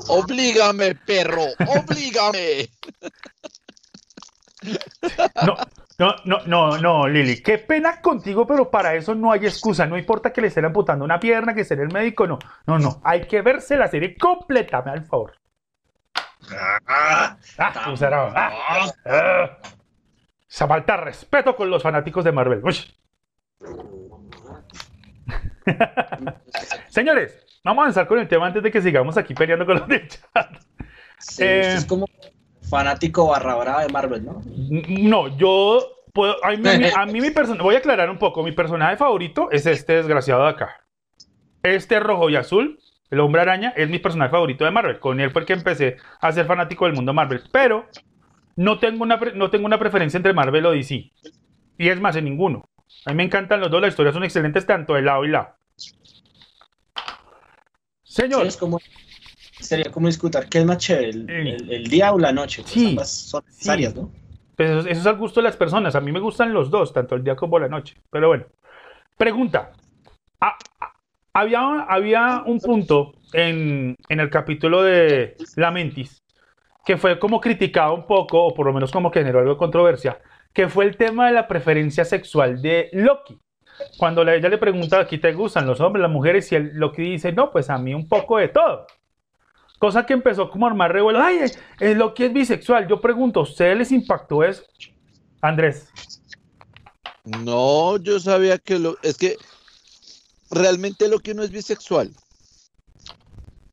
[0.08, 2.68] Oblígame, perro, oblígame.
[5.44, 5.56] No,
[5.98, 9.86] no, no, no, no, Lili, qué pena contigo, pero para eso no hay excusa.
[9.86, 12.38] No importa que le estén amputando una pierna, que sea el médico, no.
[12.66, 15.34] No, no, hay que verse la serie completa, el favor.
[16.86, 17.36] Ah,
[18.36, 19.58] Ah, ah, ah.
[20.46, 22.60] Se falta respeto con los fanáticos de Marvel.
[22.64, 22.76] Uy.
[26.88, 29.88] Señores, vamos a avanzar con el tema antes de que sigamos aquí peleando con los
[29.88, 30.56] del chat.
[31.18, 31.74] sí, Eh.
[31.76, 32.06] es como
[32.68, 34.40] fanático barra brava de Marvel, ¿no?
[34.88, 35.80] No, yo
[36.12, 36.42] puedo.
[36.44, 37.62] A mí, a mi persona.
[37.62, 38.42] Voy a aclarar un poco.
[38.42, 40.84] Mi personaje favorito es este desgraciado de acá.
[41.62, 42.78] Este rojo y azul,
[43.10, 45.00] el hombre araña, es mi personaje favorito de Marvel.
[45.00, 47.42] Con él fue el que empecé a ser fanático del mundo Marvel.
[47.52, 47.86] Pero
[48.56, 51.10] no tengo una, no tengo una preferencia entre Marvel o DC.
[51.78, 52.68] Y es más, en ninguno.
[53.06, 53.80] A mí me encantan los dos.
[53.80, 55.48] Las historias son excelentes tanto de lado y lado.
[58.02, 58.42] Señor.
[58.42, 58.78] Sí, es como,
[59.60, 61.32] sería como discutir qué es más chévere, el, Sí.
[61.64, 62.62] el- el día o la noche.
[62.62, 63.48] Pues Sí, ambas son sí.
[63.48, 64.10] necesarias, ¿no?
[64.56, 65.94] Pues eso, eso es al gusto de las personas.
[65.94, 67.96] A mí me gustan los dos, tanto el día como la noche.
[68.10, 68.46] Pero bueno.
[69.16, 69.72] Pregunta.
[70.40, 70.92] Ah, ah,
[71.32, 76.22] había, había un punto en, en el capítulo de Lamentis
[76.84, 79.58] que fue como criticado un poco, o por lo menos como que generó algo de
[79.58, 80.18] controversia,
[80.58, 83.38] que fue el tema de la preferencia sexual de Loki.
[83.96, 86.50] Cuando la- ella le pregunta, ¿aquí te gustan los hombres, las mujeres?
[86.50, 88.84] Y el Loki dice, no, pues a mí un poco de todo.
[89.78, 91.22] Cosa que empezó como a armar revuelo.
[91.22, 92.88] Ay, eh, eh, Loki es bisexual.
[92.88, 94.64] Yo pregunto, ¿a ustedes les impactó eso?
[95.40, 95.90] Andrés.
[97.22, 98.96] No, yo sabía que lo.
[99.04, 99.36] Es que
[100.50, 102.10] realmente lo que no es bisexual.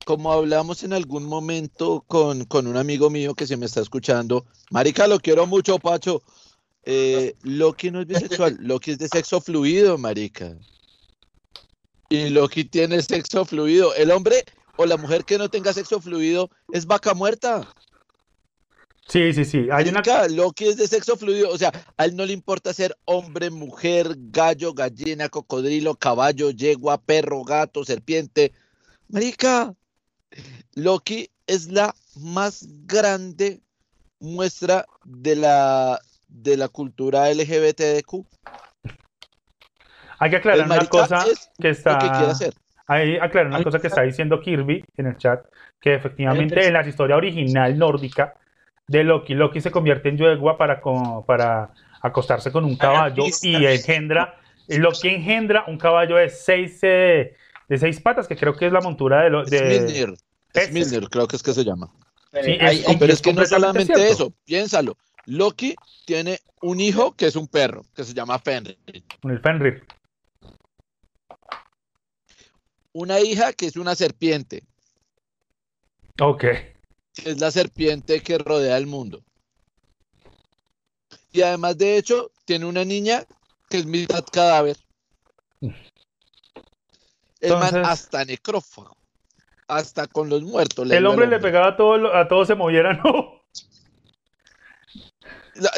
[0.05, 4.45] Como hablamos en algún momento con, con un amigo mío que se me está escuchando,
[4.69, 6.21] Marica, lo quiero mucho, Pacho.
[6.85, 10.55] Eh, Loki no es bisexual, Loki es de sexo fluido, Marica.
[12.09, 13.93] Y Loki tiene sexo fluido.
[13.95, 14.45] El hombre
[14.77, 17.67] o la mujer que no tenga sexo fluido es vaca muerta.
[19.07, 19.67] Sí, sí, sí.
[19.71, 20.01] Hay una...
[20.29, 24.15] Loki es de sexo fluido, o sea, a él no le importa ser hombre, mujer,
[24.17, 28.51] gallo, gallina, cocodrilo, caballo, yegua, perro, gato, serpiente.
[29.07, 29.75] Marica,
[30.73, 33.61] Loki es la más grande
[34.19, 38.25] muestra de la de la cultura LGBTQ.
[40.19, 41.97] Hay que aclarar una cosa es que está...
[42.29, 42.53] hacer.
[42.87, 45.43] Hay aclarar una Hay- cosa que está diciendo Kirby en el chat,
[45.81, 48.35] que efectivamente en la historia original nórdica
[48.87, 50.79] de Loki, Loki se convierte en yegua para,
[51.25, 54.35] para acostarse con un caballo y engendra,
[54.67, 57.35] Loki engendra un caballo de seis, eh,
[57.67, 59.29] de seis patas, que creo que es la montura de...
[59.31, 60.15] Lo, de.
[60.55, 61.89] Smilnir, creo que es que se llama.
[62.31, 64.13] Pero Sí, es hay- Pero es es que no completamente solamente cierto.
[64.13, 64.97] eso, piénsalo.
[65.27, 68.77] Loki tiene un hijo que es un perro, que se llama Fenrir.
[69.23, 69.83] el Fenrir.
[72.93, 74.63] Una hija que es una serpiente,
[76.21, 76.41] Ok.
[76.41, 79.21] que es la serpiente que rodea el mundo.
[81.33, 83.25] Y además de hecho, tiene una niña
[83.69, 84.77] que es mitad cadáver.
[85.59, 85.73] El
[87.53, 88.95] man Entonces- hasta necrófago.
[89.67, 90.89] Hasta con los muertos.
[90.91, 93.34] El hombre le pegaba a todo, a todo se moviera, ¿no?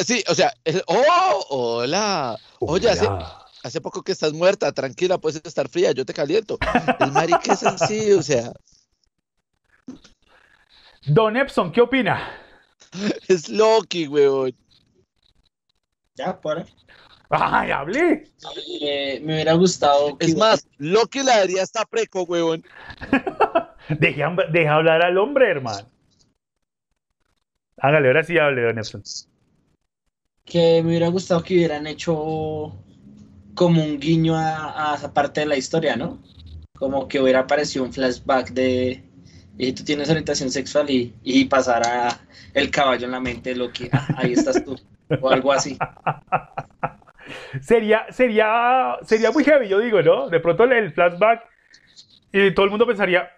[0.04, 1.46] Sí, o sea, el- ¡oh!
[1.50, 2.38] ¡Hola!
[2.60, 3.44] Oye, hace, Hola.
[3.62, 6.58] hace poco que estás muerta, tranquila, puedes estar fría, yo te caliento.
[6.98, 8.52] El marica es así, o sea,
[11.06, 12.28] Don Epson, ¿qué opina?
[13.28, 14.54] es Loki, weón.
[16.16, 16.64] ya, por ahí.
[17.30, 18.24] ¡Ay, hablé!
[18.80, 22.64] Eh, me hubiera gustado que Es más, Loki la daría hasta preco, weón.
[23.90, 25.88] Deje, hab- deje hablar al hombre, hermano.
[27.76, 29.02] Hágale, ahora sí hable, Don Epson.
[30.48, 32.74] Que me hubiera gustado que hubieran hecho
[33.54, 36.18] como un guiño a, esa parte de la historia, ¿no?
[36.74, 39.04] Como que hubiera aparecido un flashback de
[39.60, 42.20] y tú tienes orientación sexual y, y pasara
[42.54, 44.76] el caballo en la mente de Loki, ah, ahí estás tú,
[45.20, 45.76] o algo así.
[47.60, 50.30] Sería, sería, sería muy heavy, yo digo, ¿no?
[50.30, 51.42] De pronto el flashback
[52.32, 53.28] y todo el mundo pensaría,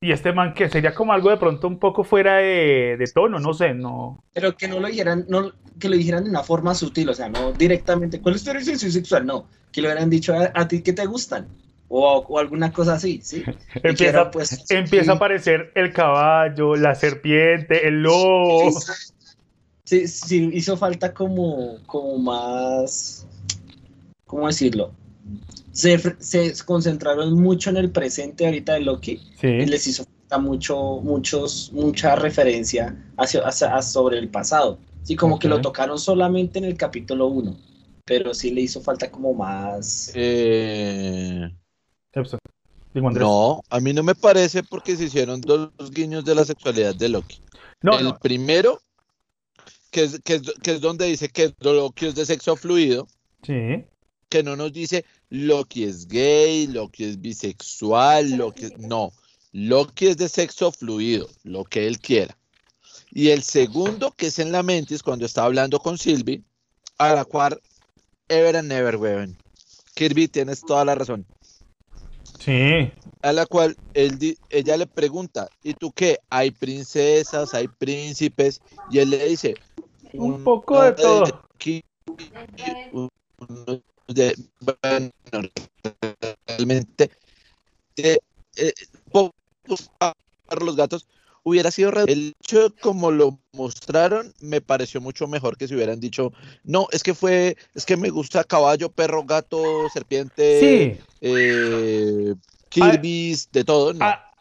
[0.00, 3.38] ¿y este man que Sería como algo de pronto un poco fuera de, de tono,
[3.38, 4.22] no sé, no.
[4.32, 7.28] Pero que no lo dijeran, no, que lo dijeran de una forma sutil, o sea,
[7.28, 9.26] no directamente, ¿cuál es tu orientación sexual?
[9.26, 11.48] No, que lo hubieran dicho a, a ti que te gustan,
[11.88, 13.44] o, o alguna cosa así, ¿sí?
[13.82, 15.10] Empieza, era, pues, empieza sí.
[15.10, 18.72] a aparecer el caballo, la serpiente, el lobo.
[19.84, 23.24] Sí, sí, hizo falta como, como más,
[24.26, 24.92] ¿cómo decirlo?
[25.76, 30.04] Se, fr- se concentraron mucho en el presente ahorita de Loki y Sí, les hizo
[30.04, 34.78] falta mucho, muchos, mucha referencia hacia, hacia- sobre el pasado.
[35.02, 37.54] Sí, como que lo tocaron solamente en el capítulo 1,
[38.06, 40.12] pero sí le hizo falta como más...
[40.14, 41.50] Eh,
[42.94, 47.10] no, a mí no me parece porque se hicieron dos guiños de la sexualidad de
[47.10, 47.38] Loki.
[47.82, 48.80] No, el no, primero,
[49.90, 53.06] que es, que, es, que es donde dice que Loki es de sexo fluido,
[53.42, 53.84] sí.
[54.28, 59.12] Que no nos dice Loki es gay, Loki es bisexual, Loki es- no,
[59.52, 62.36] Loki es de sexo fluido, lo que él quiera.
[63.12, 66.42] Y el segundo, que es en la Mentis, cuando está hablando con Sylvie,
[66.98, 67.60] a la cual
[68.28, 69.36] Ever and Never, weón.
[69.94, 71.24] Kirby, tienes toda la razón.
[72.38, 72.90] Sí.
[73.22, 76.18] A la cual él ella le pregunta, ¿y tú qué?
[76.28, 78.60] ¿Hay princesas, hay príncipes?
[78.90, 79.54] Y él le dice,
[80.12, 81.42] Un poco de "Uno todo.
[81.54, 81.82] aquí,
[82.92, 83.08] uno
[84.08, 85.10] de- bueno,
[86.46, 87.10] realmente,
[87.96, 88.18] eh,
[88.56, 88.72] eh,
[89.98, 91.06] para los gatos
[91.42, 96.32] hubiera sido el hecho como lo mostraron me pareció mucho mejor que si hubieran dicho
[96.64, 101.00] no es que fue es que me gusta caballo perro gato serpiente Sí.
[101.20, 102.34] eh,
[102.68, 103.92] Kirby's, de todo,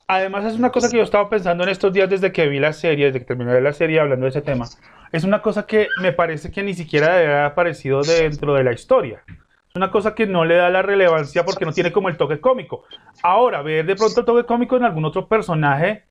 [0.08, 2.74] además es una cosa que yo estaba pensando en estos días desde que vi la
[2.74, 4.66] serie, desde que terminé la serie hablando de ese tema.
[5.12, 8.74] es una cosa que me parece que ni siquiera debe haber aparecido dentro de la
[8.74, 9.24] historia.
[9.76, 12.86] Una cosa que no le da la relevancia porque no tiene como el toque cómico.
[13.22, 16.04] Ahora, ver de pronto el toque cómico en algún otro personaje,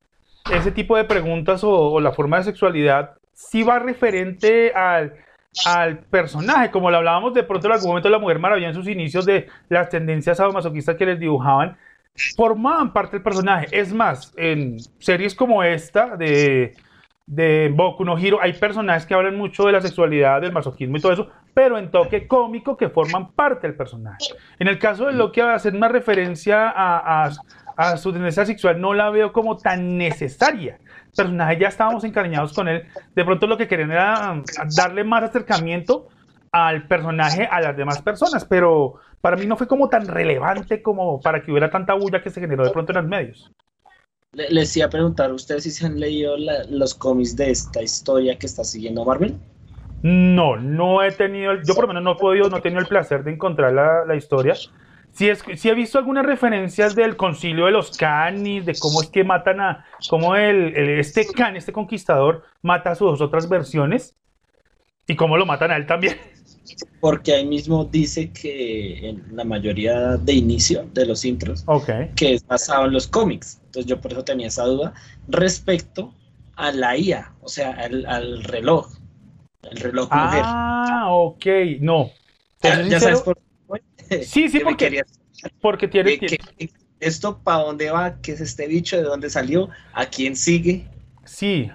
[0.52, 5.14] ese tipo de preguntas o, la forma de sexualidad, sí va referente al,
[5.64, 8.86] al personaje, como lo hablábamos de pronto en algún momento la Mujer Maravilla en sus
[8.86, 11.78] inicios de las tendencias sadomasoquistas que les dibujaban,
[12.36, 13.68] formaban parte del personaje.
[13.70, 16.74] Es más, en series como esta de,
[17.26, 21.00] de Boku no Hero hay personajes que hablan mucho de la sexualidad, del masoquismo y
[21.00, 24.18] todo eso, pero en toque cómico que forman parte del personaje.
[24.58, 27.30] En el caso de Loki, hacer una referencia a,
[27.96, 30.78] su tendencia sexual no la veo como tan necesaria.
[31.06, 32.84] El personaje ya estábamos encariñados con él.
[33.14, 34.44] De pronto lo que querían era um,
[34.76, 36.08] darle más acercamiento
[36.52, 41.20] al personaje a las demás personas, pero para mí no fue como tan relevante como
[41.20, 43.50] para que hubiera tanta bulla que se generó de pronto en los medios.
[44.32, 47.82] Le- Les iba a preguntar, ¿ustedes si se han leído la- los cómics de esta
[47.82, 49.36] historia que está siguiendo Marvel?
[50.04, 52.80] No, no he tenido, el- yo por lo menos no he podido, no he tenido
[52.80, 54.62] el placer de encontrar la, la historia.
[55.12, 59.08] Sí, es, sí he visto algunas referencias del concilio de los canis, de cómo es
[59.10, 64.16] que matan a, cómo el, el- este can, este conquistador, mata a sus otras versiones
[65.08, 66.18] y cómo lo matan a él también.
[67.00, 71.64] Porque ahí mismo dice que en la mayoría de inicio de los intros,
[72.16, 73.60] que es basado en los cómics.
[73.66, 74.94] Entonces yo por eso tenía esa duda
[75.28, 76.14] respecto
[76.56, 78.88] a la IA, o sea, al, al reloj,
[79.70, 80.42] el reloj mujer.
[80.44, 81.46] Ah, ok,
[81.80, 82.10] no.
[82.62, 83.42] Ya, sabes por qué.
[84.24, 85.20] Sí, sí, porque, querías-
[85.60, 89.68] porque tiene, que- que- esto para dónde va, qué es este bicho, de dónde salió,
[89.92, 90.86] a quién sigue.
[91.24, 91.70] Sí.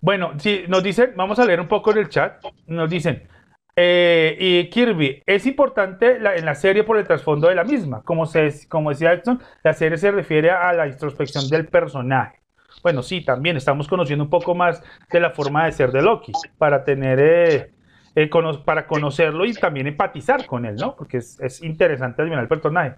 [0.00, 2.42] Bueno, sí, nos dicen, vamos a leer un poco en el chat.
[2.66, 3.26] Nos dicen,
[3.74, 8.02] eh, y Kirby, es importante la- en la serie por el trasfondo de la misma.
[8.02, 12.40] Como, se, como decía Edson, la serie se refiere a la introspección del personaje.
[12.86, 16.30] Bueno, sí, también estamos conociendo un poco más de la forma de ser de Loki
[16.56, 17.72] para tener, eh,
[18.14, 18.30] eh,
[18.64, 20.94] para conocerlo y también empatizar con él, ¿no?
[20.94, 22.94] Porque es, es interesante adivinar el personaje.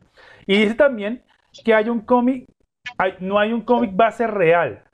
[0.46, 1.24] Y dice también
[1.64, 2.44] que hay un cómic,
[3.20, 4.84] no hay un cómic base real.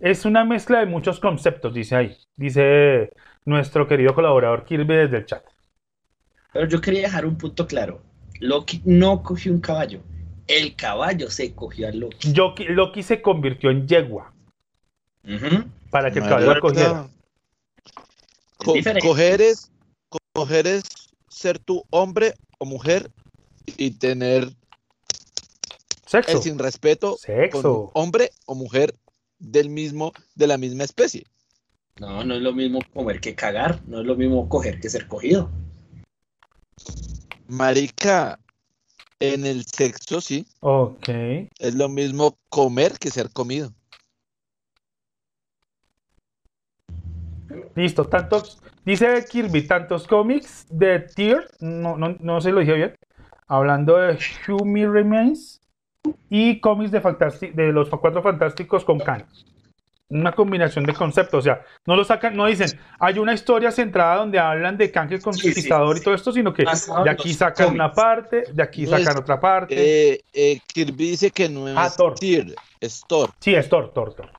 [0.00, 2.16] Es una mezcla de muchos conceptos, dice ahí.
[2.34, 3.12] Dice
[3.44, 5.44] nuestro querido colaborador Kirby desde el chat.
[6.52, 8.02] Pero yo quería dejar un punto claro.
[8.40, 10.00] Loki no cogió un caballo.
[10.48, 12.32] El caballo se cogió a Loki.
[12.32, 14.32] Yoki- Loki se convirtió en yegua
[15.90, 17.08] para que el caballo lo cogiera.
[18.58, 19.70] Co- coger es,
[20.32, 20.84] coger es
[21.28, 23.10] ser tu hombre o mujer
[23.66, 24.56] y tener el
[26.06, 26.40] Sexo.
[26.42, 27.90] sin respeto Sexo.
[27.92, 28.94] con hombre o mujer
[29.38, 31.26] del mismo, de la misma especie.
[31.98, 33.80] No, no es lo mismo comer que cagar.
[33.86, 35.50] No es lo mismo coger que ser cogido.
[37.48, 38.38] Marica,
[39.20, 41.08] en el sexo sí, Ok.
[41.58, 43.72] es lo mismo comer que ser comido.
[47.74, 48.04] Listo.
[48.06, 52.94] Tantos, dice Kirby, tantos cómics de Tier, no, no, no se lo dije bien,
[53.46, 54.18] hablando de
[54.64, 55.60] Me Remains
[56.30, 57.00] y cómics de,
[57.54, 59.26] de los Cuatro Fantásticos con Khan.
[60.08, 64.16] Una combinación de conceptos, o sea, no lo sacan, no dicen, hay una historia centrada
[64.18, 67.90] donde hablan de Kang el conquistador y todo esto, sino que de aquí sacan una
[67.92, 69.74] parte, de aquí No sacan es- otra parte.
[70.12, 72.14] Eh, eh, Kirby dice que no es Ah, Thor.
[72.14, 73.30] Tyr, es Thor.
[73.40, 74.30] Sí, es Thor, Thor, Thor.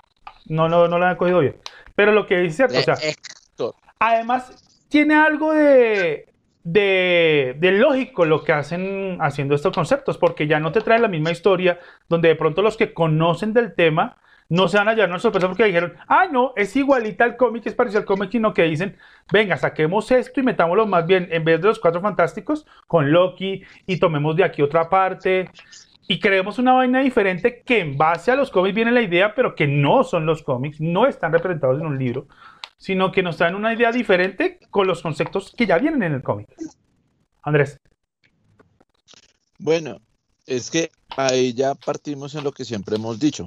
[0.46, 1.58] No, no, no lo han cogido bien.
[1.96, 3.76] Pero lo que dice, o sea, Eh, Héctor.
[4.00, 6.30] Además, tiene algo de,
[6.64, 11.10] de, de lógico lo que hacen haciendo estos conceptos, porque ya no te trae la
[11.10, 11.78] misma historia,
[12.08, 14.16] donde de pronto los que conocen del tema
[14.50, 17.66] no se van a hallar una sorpresa porque dijeron, ah, no, es igualita al cómic,
[17.66, 18.98] es parecido al cómic, sino que dicen,
[19.32, 23.64] venga, saquemos esto y metámoslo más bien, en vez de los cuatro fantásticos, con Loki,
[23.86, 25.50] y tomemos de aquí otra parte,
[26.08, 29.56] y creemos una vaina diferente que en base a los cómics viene la idea, pero
[29.56, 32.28] que no son los cómics, no están representados en un libro
[32.78, 36.24] sino que nos traen una idea diferente con los conceptos que ya vienen en el
[36.24, 36.48] cómic.
[37.42, 37.80] Andrés.
[39.58, 40.00] Bueno,
[40.46, 43.46] es que ahí ya partimos en lo que siempre hemos dicho.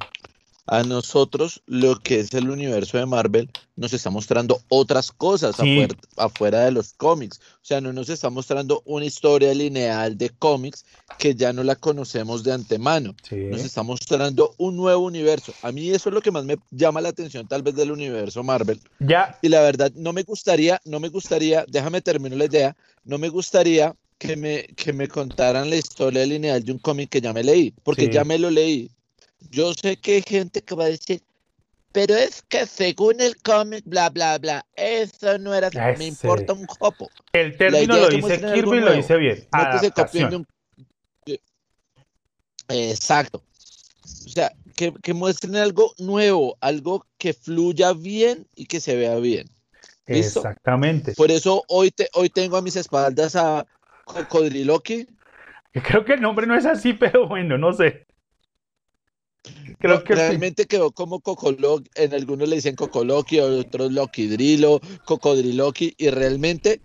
[0.72, 5.62] A nosotros lo que es el universo de Marvel nos está mostrando otras cosas Sí.
[5.82, 7.40] afuera, afuera de los cómics.
[7.56, 10.84] O sea, no nos está mostrando una historia lineal de cómics
[11.18, 13.16] que ya no la conocemos de antemano.
[13.28, 13.34] Sí.
[13.50, 15.52] Nos está mostrando un nuevo universo.
[15.62, 18.44] A mí eso es lo que más me llama la atención tal vez del universo
[18.44, 18.80] Marvel.
[19.00, 23.18] Ya, Y la verdad, no me gustaría, no me gustaría, déjame terminar la idea, no
[23.18, 27.32] me gustaría que me, que me contaran la historia lineal de un cómic que ya
[27.32, 28.10] me leí, porque Sí.
[28.12, 28.88] ya me lo leí.
[29.50, 31.22] Yo sé que hay gente que va a decir,
[31.92, 35.98] pero es que según el cómic, bla, bla, bla, eso no era, Ese.
[35.98, 37.10] me importa un jopo.
[37.32, 39.48] el término lo dice Kirby y lo dice bien.
[39.52, 40.36] No que se copien de Adaptación.
[40.36, 40.46] un...
[42.68, 43.42] Exacto.
[44.04, 49.16] O sea, que, que muestren algo nuevo, algo que fluya bien y que se vea
[49.16, 49.48] bien.
[50.06, 50.40] ¿Listo?
[50.40, 51.14] Exactamente.
[51.14, 53.66] Por eso hoy, te, hoy tengo a mis espaldas a
[54.04, 55.06] Cocodriloqui.
[55.72, 58.06] Creo que el nombre no es así, pero bueno, no sé.
[59.78, 60.18] Creo No, que sí.
[60.20, 66.80] realmente quedó como Cocoloqui, en algunos le dicen Cocoloqui, otros Loquidrilo, Cocodriloqui, y realmente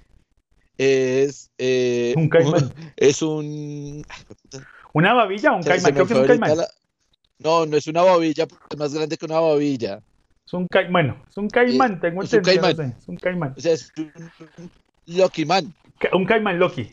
[0.78, 2.74] es eh, Un caimán.
[2.95, 4.03] es un
[4.93, 5.93] ¿Una babilla o un se- caimán?
[5.93, 6.58] Creo que es un caimán.
[6.58, 6.68] la-
[7.39, 10.01] No, no es una babilla, es más grande que una babilla.
[10.47, 10.91] Es un caimán.
[10.93, 12.68] Bueno, es un caimán, tengo es un entendido.
[12.70, 12.91] no caimán.
[12.93, 13.53] sé, Es un caimán.
[13.58, 14.72] O sea, es un
[15.08, 15.74] Loquiman.
[15.99, 16.89] Ca- Un caimán Loki.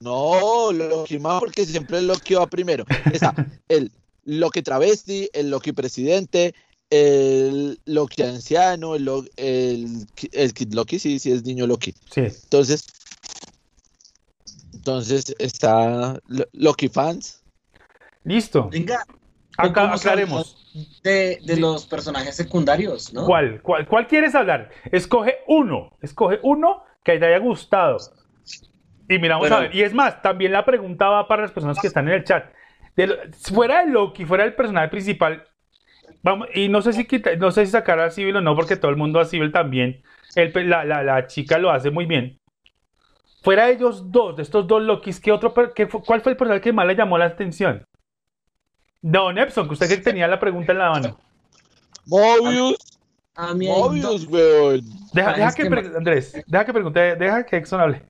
[0.00, 2.84] No, Loquiman porque siempre Loki va primero.
[3.12, 3.34] Está
[3.68, 3.90] el
[4.26, 6.54] Loki travesti, el Loki presidente,
[6.90, 11.94] el Loki anciano, el, Lo- el, el Kid Loki, sí, sí es niño Loki.
[12.10, 12.22] Sí.
[12.22, 12.84] Entonces,
[14.74, 17.42] entonces está Lo- Loki fans.
[18.24, 18.68] Listo.
[18.70, 19.04] Venga,
[19.56, 20.56] Acá ¿cómo aclaremos.
[21.02, 23.24] de, de los personajes secundarios, ¿no?
[23.24, 24.70] ¿Cuál, cuál, ¿Cuál quieres hablar?
[24.92, 25.96] Escoge uno.
[26.02, 27.96] Escoge uno que te haya gustado.
[29.08, 29.56] Y miramos Bueno.
[29.56, 29.74] a ver.
[29.74, 32.44] Y es más, también la pregunta va para las personas que están en el chat.
[32.96, 35.44] De lo- fuera de Loki, fuera del personaje principal.
[36.22, 38.76] Vamos, y no sé si quita- no sé si sacar a Civil o no, porque
[38.76, 40.02] todo el mundo a Civil también.
[40.34, 42.38] El la, la- la chica lo hace muy bien.
[43.42, 46.38] Fuera de ellos dos, de estos dos Lokis, ¿qué otro, qué fue- ¿cuál fue el
[46.38, 47.84] personaje que más le llamó la atención?
[49.02, 51.18] Don Epson, que usted que tenía la pregunta en la mano.
[52.06, 52.76] Mobius,
[53.78, 54.80] Mobius, weón.
[55.12, 58.02] Deja, Ah, deja que, Andrés, deja que pregunte, deja que Exxon hable.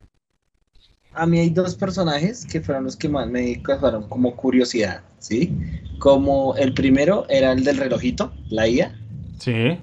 [1.16, 5.52] A mí hay dos personajes que fueron los que más me causaron como curiosidad, ¿sí?
[5.98, 8.94] Como el primero era el del relojito, la IA,
[9.38, 9.78] Sí.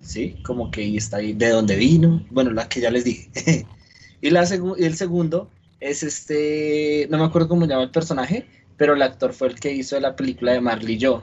[0.00, 0.36] ¿sí?
[0.44, 3.30] Como que ahí está ahí, de dónde vino, bueno, la que ya les dije.
[4.20, 5.50] y, la segu- y el segundo
[5.80, 8.46] es este, no me acuerdo cómo se llama el personaje,
[8.76, 11.22] pero el actor fue el que hizo la película de Marley y yo.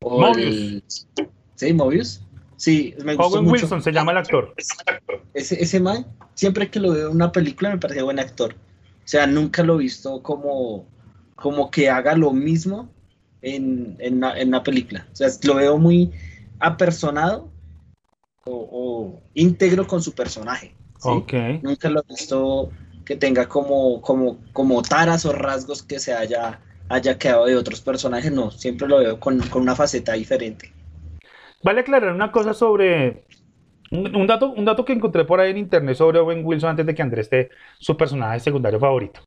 [0.00, 0.82] O el-
[1.56, 2.20] ¿Sí, Mobius?
[2.58, 3.62] Sí, me gustó Owen mucho.
[3.62, 4.52] Wilson se llama el actor.
[5.32, 6.04] Ese, ese man,
[6.34, 8.52] siempre que lo veo en una película me parece buen actor.
[8.52, 10.84] O sea, nunca lo he visto como,
[11.36, 12.90] como que haga lo mismo
[13.42, 15.06] en, en, una, en una película.
[15.12, 16.10] O sea, lo veo muy
[16.58, 17.48] apersonado
[18.44, 20.74] o, o íntegro con su personaje.
[21.00, 21.08] ¿sí?
[21.08, 21.32] Ok.
[21.62, 22.72] Nunca lo he visto
[23.04, 27.80] que tenga como, como, como taras o rasgos que se haya, haya quedado de otros
[27.80, 28.32] personajes.
[28.32, 30.72] No, siempre lo veo con, con una faceta diferente.
[31.62, 33.24] Vale aclarar una cosa sobre
[33.90, 36.94] un, dato, un dato que encontré por ahí en internet sobre Owen Wilson antes de
[36.94, 39.20] que Andrés esté su personaje secundario favorito.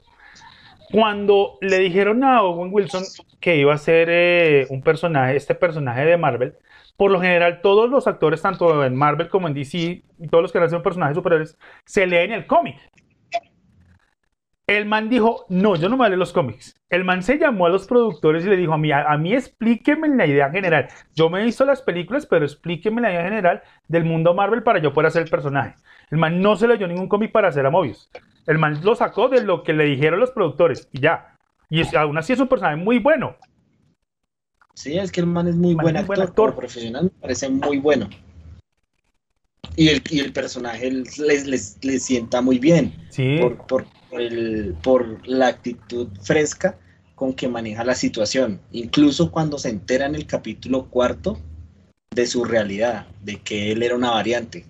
[0.92, 3.04] Cuando le dijeron a Owen Wilson
[3.40, 6.56] que iba a ser eh, un personaje, este personaje de Marvel,
[6.98, 9.78] por lo general todos los actores, tanto en Marvel como en DC,
[10.20, 12.78] y todos los que hacen personajes superiores, se leen el cómic.
[14.78, 16.76] El man dijo, no, yo no me leo los cómics.
[16.90, 19.34] El man se llamó a los productores y le dijo, a mí, a, a mí
[19.34, 20.88] explíqueme la idea general.
[21.14, 24.80] Yo me he visto las películas, pero explíqueme la idea general del mundo Marvel para
[24.80, 25.76] yo poder hacer el personaje.
[26.10, 28.10] El man no se leyó ningún cómic para hacer a Mobius.
[28.48, 31.38] El man lo sacó de lo que le dijeron los productores y ya.
[31.70, 33.36] Y es- aún así es un personaje muy bueno.
[34.74, 36.46] Sí, es que el man es muy Man buen es actor, buen actor.
[36.52, 38.10] como profesional, me parece muy bueno.
[39.76, 44.22] Y el, y el personaje les, les, les sienta muy bien Sí, por, por, por
[44.22, 46.78] el, por la actitud fresca
[47.16, 48.60] con que maneja la situación.
[48.72, 51.40] Incluso cuando se entera en el capítulo cuarto
[52.14, 54.66] de su realidad, de que él era una variante.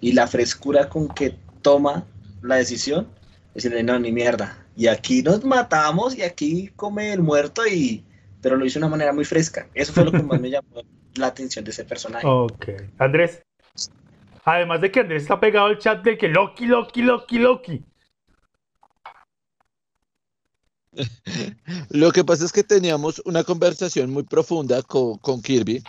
[0.00, 2.06] Y la frescura con que toma
[2.40, 3.08] la decisión,
[3.52, 4.64] decirle, no, ni mierda.
[4.76, 8.04] Y aquí nos matamos y aquí come el muerto y...
[8.40, 9.66] Pero lo hizo de una manera muy fresca.
[9.74, 10.82] Eso fue lo que más me llamó
[11.16, 12.24] la atención de ese personaje.
[12.24, 12.66] ok.
[12.98, 13.42] Andrés.
[14.44, 17.84] Además de que Andrés está pegado al chat de que Loki, Loki, Loki, Loki.
[21.90, 25.82] Lo que pasa es que teníamos una conversación muy profunda con, con Kirby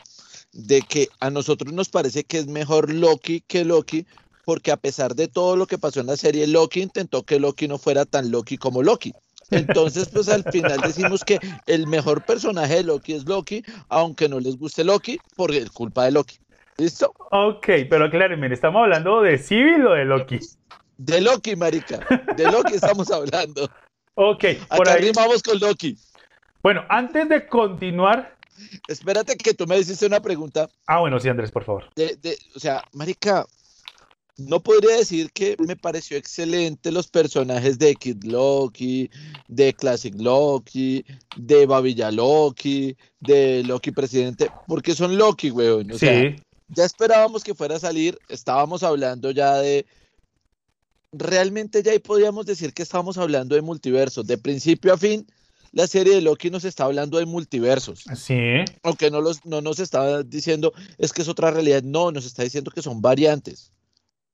[0.54, 4.06] de que a nosotros nos parece que es mejor Loki que Loki,
[4.46, 7.68] porque a pesar de todo lo que pasó en la serie, Loki intentó que Loki
[7.68, 9.14] no fuera tan Loki como Loki.
[9.52, 14.40] Entonces, pues al final decimos que el mejor personaje de Loki es Loki, aunque no
[14.40, 16.38] les guste Loki, por culpa de Loki.
[16.78, 17.14] ¿Listo?
[17.32, 20.40] Ok, pero aclárenme, ¿estamos hablando de Civil o de Loki?
[20.98, 22.00] De Loki, marica.
[22.36, 23.70] De Loki estamos hablando.
[24.16, 24.44] Ok,
[24.76, 25.12] por Acá ahí.
[25.44, 25.98] con Loki.
[26.62, 28.38] Bueno, antes de continuar.
[28.88, 31.90] Espérate que tú me hiciste una pregunta Ah, bueno, sí, Andrés, por favor.
[31.96, 33.46] de, de- o sea, marica,
[34.38, 39.10] no podría decir que me pareció excelente los personajes de Kid Loki,
[39.48, 41.06] de Classic Loki,
[41.38, 45.92] de Babilla Loki, de Loki Presidente, porque son Loki, weón.
[45.92, 46.36] O sí, sea,
[46.68, 49.86] ya esperábamos que fuera a salir, estábamos hablando ya de...
[51.12, 55.26] Realmente ya ahí podíamos decir que estábamos hablando de multiverso, de principio a fin,
[55.72, 58.04] la serie de Loki nos está hablando de multiversos.
[58.16, 58.64] Sí.
[58.84, 62.44] Aunque no, los, no nos está diciendo es que es otra realidad, no, nos está
[62.44, 63.72] diciendo que son variantes.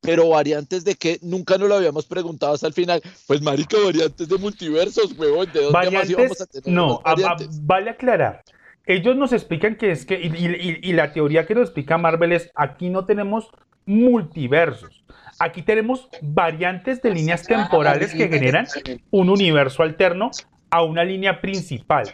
[0.01, 3.01] Pero variantes de que nunca nos lo habíamos preguntado hasta el final.
[3.25, 5.47] Pues, marica, variantes de multiversos, huevón.
[5.51, 8.43] ¿De dónde más Variantes, íbamos a tener no, a- a- vale aclarar.
[8.85, 12.33] Ellos nos explican que es que, y, y- y la teoría que nos explica Marvel
[12.33, 13.47] es, aquí no tenemos
[13.87, 15.03] multiversos.
[15.39, 18.65] Aquí tenemos variantes de líneas temporales que generan
[19.11, 20.31] un universo alterno
[20.69, 22.05] a una línea principal.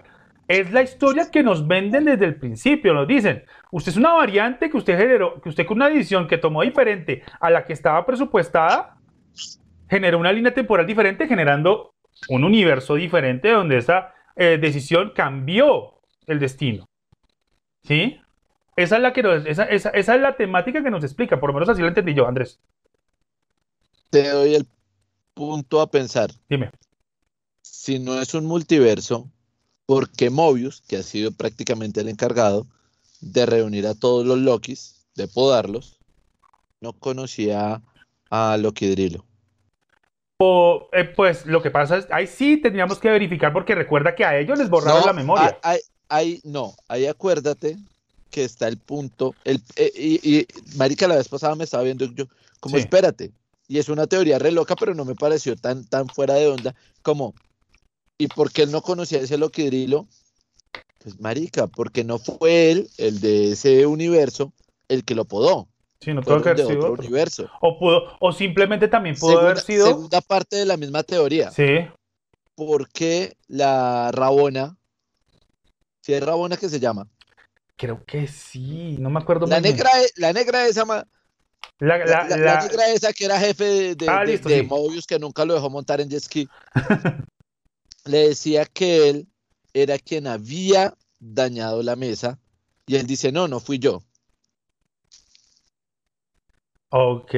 [0.47, 2.93] Es la historia que nos venden desde el principio.
[2.93, 6.37] Nos dicen, usted es una variante que usted generó, que usted con una edición que
[6.37, 8.97] tomó diferente a la que estaba presupuestada,
[9.89, 11.93] generó una línea temporal diferente, generando
[12.27, 16.85] un universo diferente donde esa eh, decisión cambió el destino.
[17.83, 18.19] ¿Sí?
[18.75, 21.81] Esa es la que esa es la temática que nos explica, por lo menos así
[21.81, 22.59] lo entendí yo, Andrés.
[24.11, 24.67] Te doy el
[25.33, 26.31] punto a pensar.
[26.49, 26.69] Dime.
[27.63, 29.31] Si no es un multiverso,
[29.85, 32.67] ¿por qué Mobius, que ha sido prácticamente el encargado
[33.21, 35.97] de reunir a todos los Lokis, de podarlos,
[36.81, 37.81] no conocía
[38.29, 39.25] a Loki Drilo?
[40.39, 44.25] O, eh, pues lo que pasa es, ahí sí tendríamos que verificar porque recuerda que
[44.25, 45.57] a ellos les borraron No, la memoria.
[45.63, 47.77] Ahí, ahí- no, ahí acuérdate
[48.29, 49.35] que está el punto.
[49.45, 50.47] El, eh, y, y,
[50.77, 52.25] Marica, la vez pasada me estaba viendo yo,
[52.59, 52.81] como Sí.
[52.81, 53.31] espérate.
[53.71, 56.75] Y es una teoría re loca, pero no me pareció tan, tan fuera de onda
[57.01, 57.33] como.
[58.17, 60.09] ¿Y por qué él no conocía ese Loki Drilo?
[60.97, 64.51] Pues, Marica, porque no fue él, el de ese universo,
[64.89, 65.69] el que lo podó.
[66.01, 67.05] Sí, no de haber sido otro otro.
[67.05, 67.49] universo.
[67.61, 69.87] O pudo, o simplemente también pudo Segunda, haber sido.
[69.87, 71.49] segunda parte de la misma teoría.
[71.51, 71.87] Sí,
[72.55, 74.75] porque la Rabona,
[76.01, 77.07] si es Rabona que se llama,
[77.77, 80.83] creo que sí, no me acuerdo la negra, e- la negra esa,
[81.79, 84.61] La- la, la- la- negra esa que era jefe de, de, Ah, de- listo, de
[84.61, 84.67] sí.
[84.67, 86.47] Mobius que nunca lo dejó montar en jet ski,
[88.05, 89.27] le decía que él
[89.73, 92.39] era quien había dañado la mesa
[92.85, 94.03] y él dice, no, no fui yo.
[96.89, 97.33] Ok.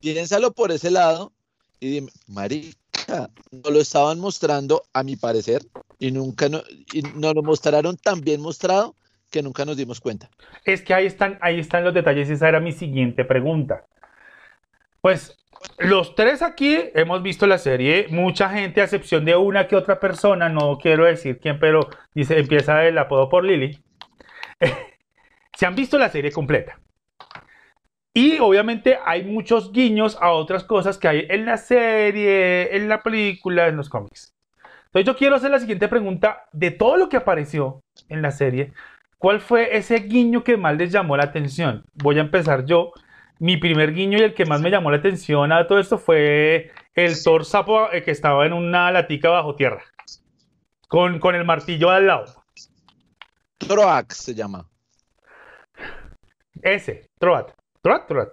[0.00, 1.32] Piénsalo por ese lado
[1.80, 5.66] y dime, marica, no lo estaban mostrando a mi parecer
[5.98, 6.62] y nunca no,
[6.92, 8.94] y nos lo mostraron tan bien mostrado
[9.34, 10.30] que nunca nos dimos cuenta.
[10.64, 13.84] Es que ahí están, ahí están los detalles esa era mi siguiente pregunta.
[15.00, 15.36] Pues
[15.78, 19.98] los tres aquí hemos visto la serie, mucha gente, a excepción de una que otra
[19.98, 23.82] persona, no quiero decir quién, pero dice, empieza el apodo por Lily,
[25.56, 26.78] se han visto la serie completa.
[28.14, 33.02] Y obviamente hay muchos guiños a otras cosas que hay en la serie, en la
[33.02, 34.32] película, en los cómics.
[34.86, 38.72] Entonces yo quiero hacer la siguiente pregunta de todo lo que apareció en la serie.
[39.24, 41.86] ¿Cuál fue ese guiño que más les llamó la atención?
[41.94, 42.92] Voy a empezar yo.
[43.38, 46.70] Mi primer guiño y el que más me llamó la atención a todo esto fue
[46.94, 49.82] el Thor sapo eh, que estaba en una latica bajo tierra.
[50.88, 52.44] Con, con el martillo al lado.
[53.56, 54.68] Troax se llama.
[56.60, 57.52] Ese, Troat.
[57.80, 58.28] Troat, Troat.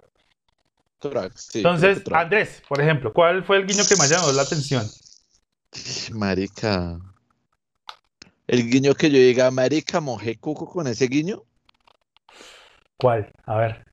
[0.98, 2.22] Troax, sí, Entonces, Troax.
[2.22, 4.84] Andrés, por ejemplo, ¿cuál fue el guiño que más llamó la atención?
[6.12, 6.98] Marica.
[8.46, 11.42] El guiño que yo diga, marica, mojé cuco con ese guiño.
[12.98, 13.30] ¿Cuál?
[13.46, 13.84] A ver.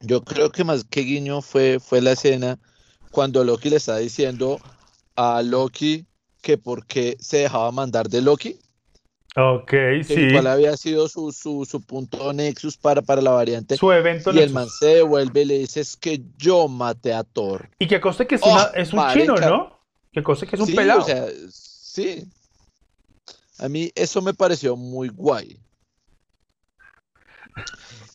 [0.00, 2.58] Yo creo que más que guiño fue, fue la escena
[3.10, 4.58] cuando Loki le está diciendo
[5.16, 6.06] a Loki
[6.40, 8.58] que por qué se dejaba mandar de Loki,
[9.36, 10.28] Ok, que sí.
[10.32, 13.76] cuál había sido su, su, su punto nexus para, para la variante.
[13.76, 17.22] Su evento Y el man se devuelve y le dice, es que yo maté a
[17.22, 17.70] Thor.
[17.78, 19.36] Y que conste que es, Oh, una- es un chino.
[19.40, 19.78] ¿no?
[20.12, 21.00] Que conste que es un Sí, pelado.
[21.02, 21.26] o sea,
[21.92, 22.24] sí.
[23.58, 25.58] A mí eso me pareció muy guay.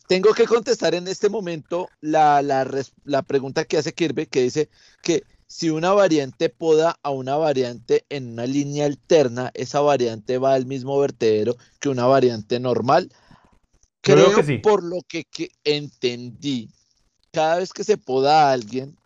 [0.08, 2.68] Tengo que contestar en este momento la, la
[3.04, 4.70] la pregunta que hace Kirby, que dice
[5.04, 10.54] que si una variante poda a una variante en una línea alterna, esa variante va
[10.54, 13.12] al mismo vertedero que una variante normal.
[14.02, 14.58] Creo Creo que sí.
[14.58, 16.70] por lo que, que entendí,
[17.32, 18.98] cada vez que se poda a alguien,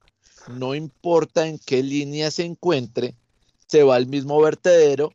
[0.48, 3.16] no importa en qué línea se encuentre,
[3.72, 5.14] se va al mismo vertedero,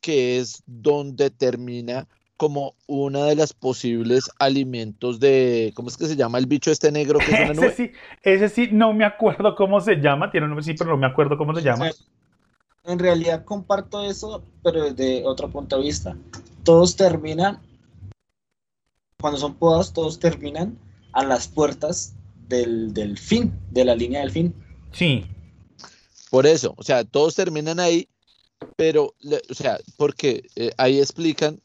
[0.00, 2.06] que es donde termina
[2.38, 6.90] como una de las posibles alimentos de, ¿cómo es que se llama el bicho este
[6.90, 7.74] negro que es una Ese nube?
[7.74, 7.92] sí,
[8.22, 10.30] ese sí, no me acuerdo cómo se llama.
[10.30, 11.90] Tiene un nombre, sí, pero no me acuerdo cómo se llama.
[12.84, 16.16] En realidad comparto eso, pero desde otro punto de vista.
[16.62, 17.58] Todos terminan,
[19.20, 20.78] cuando son podas, todos terminan
[21.12, 22.16] a las puertas
[22.48, 24.54] del, del fin, de la línea del fin.
[24.92, 25.26] Sí,
[26.30, 28.08] Por eso, o sea, todos terminan ahí,
[28.76, 31.60] pero, le- o sea, porque eh, ahí explican,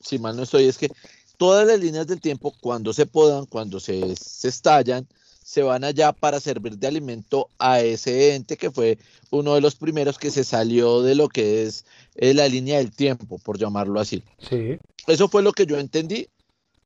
[0.00, 0.88] si mal no estoy, es que
[1.36, 5.06] todas las líneas del tiempo, cuando se podan, cuando se, se estallan,
[5.42, 8.98] se van allá para servir de alimento a ese ente que fue
[9.30, 11.84] uno de los primeros que se salió de lo que es
[12.14, 14.22] eh, la línea del tiempo, por llamarlo así.
[14.38, 14.78] Sí.
[15.06, 16.28] Eso fue lo que yo entendí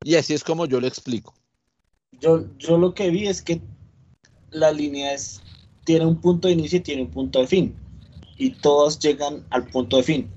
[0.02, 1.34] y así es como yo lo explico.
[2.20, 3.60] Yo, yo lo que vi es que
[4.50, 5.40] la línea es,
[5.88, 7.74] tiene un punto de inicio y tiene un punto de fin.
[8.36, 10.28] Y todos llegan al punto de fin.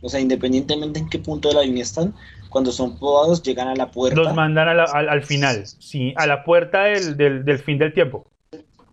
[0.00, 2.14] O sea, independientemente en qué punto de la línea están,
[2.48, 4.22] cuando son probados llegan a la puerta.
[4.22, 7.76] Los mandan a la- al, al final, sí, a la puerta del, del- del fin
[7.76, 8.24] del tiempo.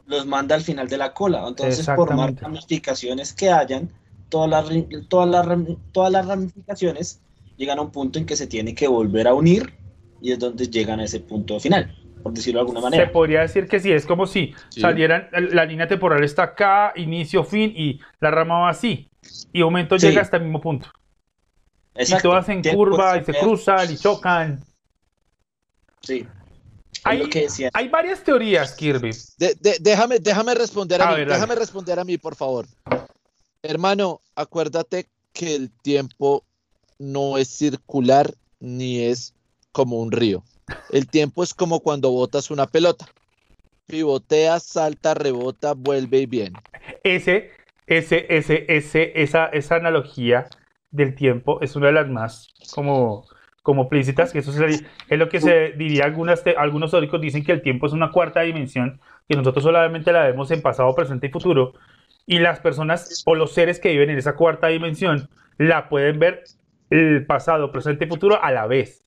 [0.07, 1.45] los manda al final de la cola.
[1.47, 3.89] Entonces, por más ramificaciones que hayan,
[4.30, 4.65] todas las,
[5.09, 5.45] todas, las,
[5.91, 7.20] todas las ramificaciones
[7.57, 9.74] llegan a un punto en que se tiene que volver a unir
[10.22, 11.93] y es donde llegan a ese punto final,
[12.24, 13.11] por decirlo de alguna Se manera.
[13.11, 14.82] podría decir que sí, es como si Sí.
[14.82, 19.09] salieran, la línea temporal está acá, inicio, fin, y la rama va así.
[19.53, 20.07] Y momento Sí.
[20.07, 20.89] llega hasta el mismo punto.
[21.95, 22.30] Y Exacto.
[22.30, 24.63] todas en curva y se cruzan y chocan.
[26.01, 26.26] Sí.
[27.03, 27.30] Hay,
[27.74, 29.11] hay varias teorías, Kirby.
[29.38, 32.65] De- de- déjame, déjame responder a, A mí, ver, déjame responder a mí, por favor.
[33.63, 36.43] Hermano, acuérdate que el tiempo
[36.99, 39.34] no es circular ni es
[39.72, 40.43] como un río.
[40.91, 43.05] El tiempo es como cuando botas una pelota.
[43.88, 46.59] Pivotea, salta, rebota, vuelve y viene.
[47.03, 47.51] Ese,
[47.86, 50.47] ese, ese, ese, esa, esa analogía
[50.91, 53.26] del tiempo es una de las más como,
[53.63, 57.61] como explícitas, que eso es, lo que se diría algunas, algunos teóricos dicen que el
[57.61, 61.74] tiempo es una cuarta dimensión, que nosotros solamente la vemos en pasado, presente y futuro,
[62.26, 66.43] y las personas o los seres que viven en esa cuarta dimensión la pueden ver
[66.89, 69.03] el pasado, presente y futuro a la vez.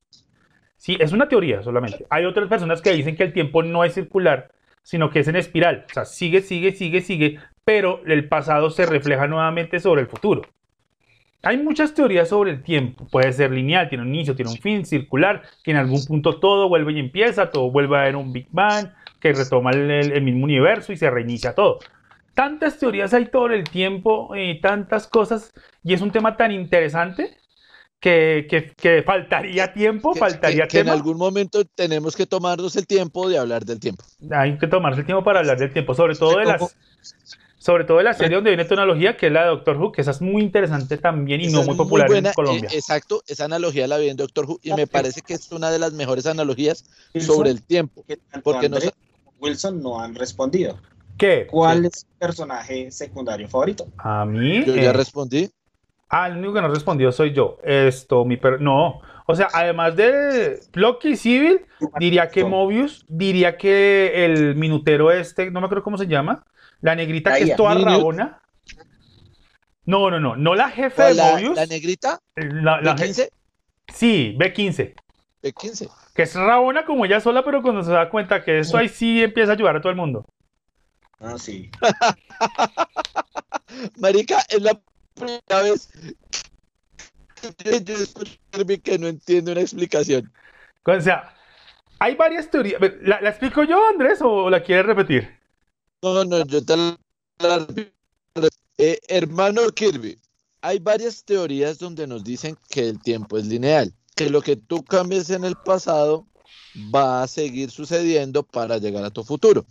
[0.81, 2.07] Sí, es una teoría solamente.
[2.09, 4.51] Hay otras personas que dicen que el tiempo no es circular,
[4.83, 5.85] sino que es en espiral.
[5.91, 10.41] O sea, sigue, sigue, sigue, sigue, pero el pasado se refleja nuevamente sobre el futuro.
[11.43, 13.07] Hay muchas teorías sobre el tiempo.
[13.11, 16.71] Puede ser lineal, tiene un inicio, tiene un fin, circular, que en algún punto todo
[16.71, 18.89] vuelve y empieza, todo vuelve a haber un Big Bang,
[19.21, 21.79] que retoma el, el- mismo universo y se reinicia todo.
[22.35, 25.53] Tantas teorías hay todo el tiempo y tantas cosas,
[25.85, 27.37] y es un tema tan interesante
[28.01, 32.75] que, que- que faltaría tiempo, Que- faltaría que, que en algún momento tenemos que tomarnos
[32.77, 34.05] el tiempo de hablar del tiempo.
[34.31, 36.47] Hay que tomarse el tiempo para hablar del tiempo, sobre todo de
[37.59, 40.01] sobre todo de la serie donde viene tecnología, que es la de Doctor Who, que
[40.01, 42.71] esa es muy interesante también y Esa no muy popular buena, en Colombia.
[42.73, 45.71] eh, exacto, esa analogía la vi en Doctor Who y me parece que es una
[45.71, 46.85] de las mejores analogías
[47.15, 48.03] Wilson, sobre el tiempo.
[48.07, 50.79] porque como Wilson no han respondido.
[51.19, 51.47] ¿Qué?
[51.51, 53.87] ¿Cuál es su personaje secundario favorito?
[53.99, 54.65] A mí.
[54.65, 55.51] Yo ya eh, respondí.
[56.11, 57.59] Ah, el único que no respondió soy yo.
[57.65, 58.61] Esto, mi per...
[58.61, 59.01] No.
[59.27, 61.65] O sea, además de Loki Civil,
[61.99, 66.45] diría que Mobius, diría que el minutero este, no me acuerdo cómo se llama,
[66.81, 67.91] la negrita que es toda Minute.
[67.93, 68.43] rabona.
[69.85, 71.57] No, no, no, no la jefe de La, Mobius.
[71.57, 73.29] la negrita, la- la je- B15,
[73.93, 74.95] Sí, B15.
[75.43, 75.91] B15.
[76.15, 79.23] Que es rabona como ella sola, pero cuando se da cuenta que esto ahí sí
[79.23, 80.27] empieza a ayudar a todo el mundo.
[81.21, 81.71] Ah, sí.
[83.99, 84.79] Marica, es la
[85.21, 85.89] primera vez
[87.57, 88.39] que yo escucho
[88.83, 90.33] que no entiende una explicación.
[90.85, 91.35] O sea,
[91.99, 92.81] hay varias teorías.
[93.03, 95.39] ¿La, la explico yo, Andrés, o la quieres repetir?
[96.03, 97.91] No, no, yo te la repito.
[98.79, 100.19] Eh, hermano Kirby,
[100.63, 104.83] hay varias teorías donde nos dicen que el tiempo es lineal, que lo que tú
[104.83, 106.27] cambies en el pasado
[106.95, 109.67] va a seguir sucediendo para llegar a tu futuro.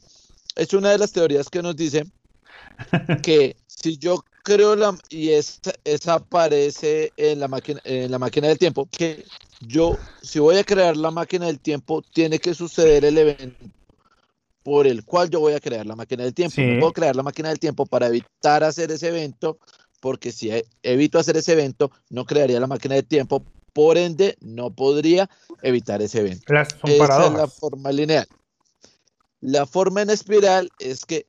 [0.55, 2.05] Es una de las teorías que nos dice
[3.23, 8.47] que si yo creo la y esa, esa aparece en la máquina en la máquina
[8.47, 9.25] del tiempo que
[9.67, 13.65] yo si voy a crear la máquina del tiempo tiene que suceder el evento
[14.63, 16.55] por el cual yo voy a crear la máquina del tiempo.
[16.55, 16.61] Sí.
[16.63, 19.57] No puedo crear la máquina del tiempo para evitar hacer ese evento,
[19.99, 24.37] porque si e- evito hacer ese evento, no crearía la máquina del tiempo, por ende,
[24.41, 25.29] no podría
[25.63, 26.53] evitar ese evento.
[26.53, 27.53] Las son Esa es la paradojas.
[27.53, 28.27] forma lineal.
[29.41, 31.25] La forma en espiral es que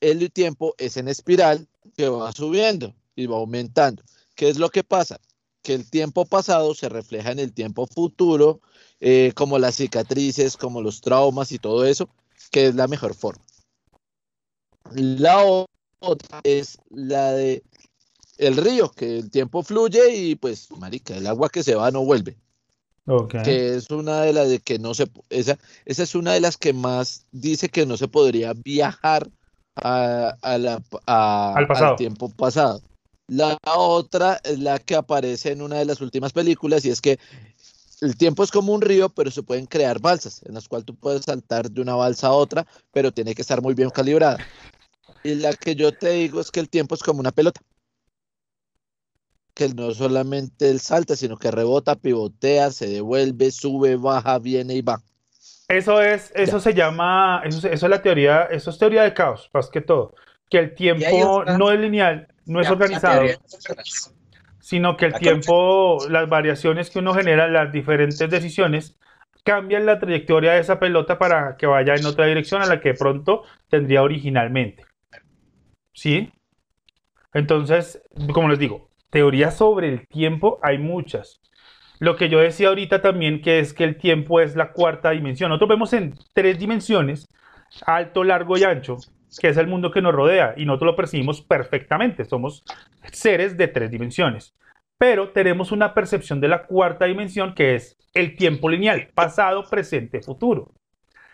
[0.00, 1.66] el tiempo es en espiral
[1.96, 4.02] que va subiendo y va aumentando.
[4.34, 5.20] ¿Qué es lo que pasa?
[5.62, 8.60] Que el tiempo pasado se refleja en el tiempo futuro,
[9.00, 12.08] eh, como las cicatrices, como los traumas y todo eso,
[12.50, 13.44] que es la mejor forma.
[14.92, 15.66] La
[16.00, 17.62] otra es la de
[18.36, 22.04] el río, que el tiempo fluye y pues, marica, el agua que se va no
[22.04, 22.36] vuelve
[23.06, 23.34] Ok.
[23.44, 26.56] que es una de las de que no se esa esa es una de las
[26.56, 29.30] que más dice que no se podría viajar
[29.76, 31.96] a, a la, a- Al pasado.
[31.96, 32.80] tiempo pasado.
[33.26, 37.18] La otra es la que aparece en una de las últimas películas y es que
[38.00, 40.94] el tiempo es como un río, pero se pueden crear balsas en las cuales tú
[40.94, 44.38] puedes saltar de una balsa a otra, pero tiene que estar muy bien calibrada.
[45.22, 47.60] Y la que yo te digo es que el tiempo es como una pelota.
[49.54, 54.82] Que no solamente él salta, sino que rebota, pivotea, se devuelve, sube, baja, viene y
[54.82, 55.00] va.
[55.76, 59.50] Eso es, eso se llama, eso, eso es la teoría, eso es teoría de caos,
[59.52, 60.14] más que todo.
[60.48, 61.04] Que el tiempo
[61.40, 63.22] otra- no es lineal, no es organizado,
[64.60, 68.96] sino que el tiempo, las variaciones que uno genera, las diferentes decisiones,
[69.44, 72.94] cambian la trayectoria de esa pelota para que vaya en otra dirección a la que
[72.94, 74.84] pronto tendría originalmente.
[75.92, 76.32] ¿Sí?
[77.32, 78.02] Entonces,
[78.32, 81.40] como les digo, teorías sobre el tiempo hay muchas.
[82.04, 85.48] Lo que yo decía ahorita también, que es que el tiempo es la cuarta dimensión.
[85.48, 87.26] Nosotros vemos en tres dimensiones,
[87.86, 88.98] alto, largo y ancho,
[89.40, 92.26] que es el mundo que nos rodea, y nosotros lo percibimos perfectamente.
[92.26, 92.62] Somos
[93.10, 94.52] seres de tres dimensiones.
[94.98, 100.20] Pero tenemos una percepción de la cuarta dimensión, que es el tiempo lineal, pasado, presente,
[100.20, 100.72] futuro.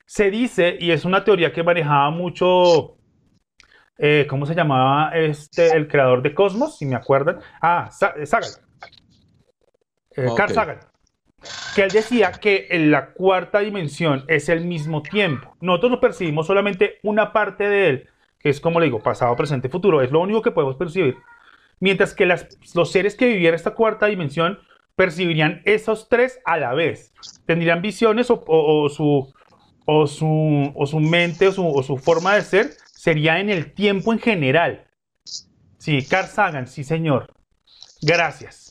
[0.07, 2.97] Se dice, y es una teoría que manejaba mucho,
[3.99, 6.79] eh, ¿cómo se llamaba este, el creador de Cosmos?
[6.79, 7.41] Si me acuerdan.
[7.61, 8.15] Ah, Sa-
[10.17, 10.53] Eh, Carl.
[10.53, 10.81] Sagan.
[11.75, 15.57] Que él decía que en la cuarta dimensión es el mismo tiempo.
[15.61, 18.09] Nosotros no percibimos solamente una parte de él,
[18.39, 20.03] que es como le digo, pasado, presente, futuro.
[20.03, 21.17] Es lo único que podemos percibir.
[21.79, 24.59] Mientras que las- los seres que vivieran esta cuarta dimensión
[24.97, 27.15] percibirían esos tres a la vez.
[27.47, 29.33] Tendrían visiones o, o- o su,
[29.87, 33.73] o, su, o su mente o su, o su forma de ser sería en el
[33.73, 34.85] tiempo en general.
[35.79, 37.33] Sí, Carl Sagan, sí señor.
[38.03, 38.70] Gracias.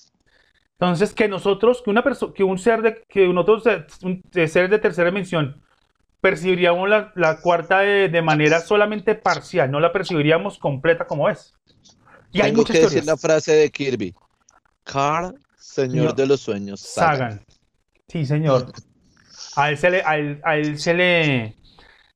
[0.79, 4.79] Entonces, que nosotros, que una persona, que un ser de, que un- de seres de
[4.79, 5.61] tercera dimensión,
[6.21, 11.53] percibiríamos la, la cuarta de, de manera solamente parcial, no la percibiríamos completa como es.
[12.31, 14.13] Y hay Tengo muchas que decir la frase de Kirby.
[14.83, 16.15] Carl, señor Señor.
[16.15, 16.79] de los sueños.
[16.79, 17.17] Sagan.
[17.17, 17.45] Sagan.
[18.07, 18.71] Sí, señor.
[19.55, 21.55] A él se le, a él, a él se le,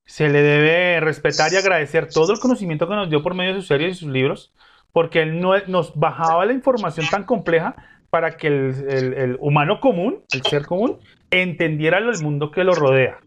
[0.05, 3.59] se le debe respetar y agradecer todo el conocimiento que nos dio por medio de
[3.59, 4.53] sus series y sus libros,
[4.91, 7.76] porque él no, nos bajaba la información tan compleja
[8.14, 10.99] para que el, el- el humano común, el ser común,
[11.32, 13.20] entendiera el mundo que lo rodea.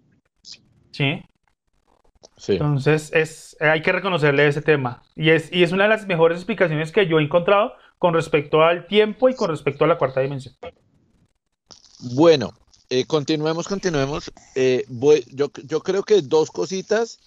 [0.92, 1.24] ¿Sí?
[2.36, 2.52] Sí.
[2.52, 5.02] Entonces, es, hay que reconocerle ese tema.
[5.16, 8.62] Y es, y es una de las mejores explicaciones que yo he encontrado con respecto
[8.62, 10.54] al tiempo y con respecto a la cuarta dimensión.
[12.14, 12.52] Bueno,
[12.88, 14.30] eh, continuemos, continuemos.
[14.54, 17.18] Eh, voy- yo, yo creo que dos cositas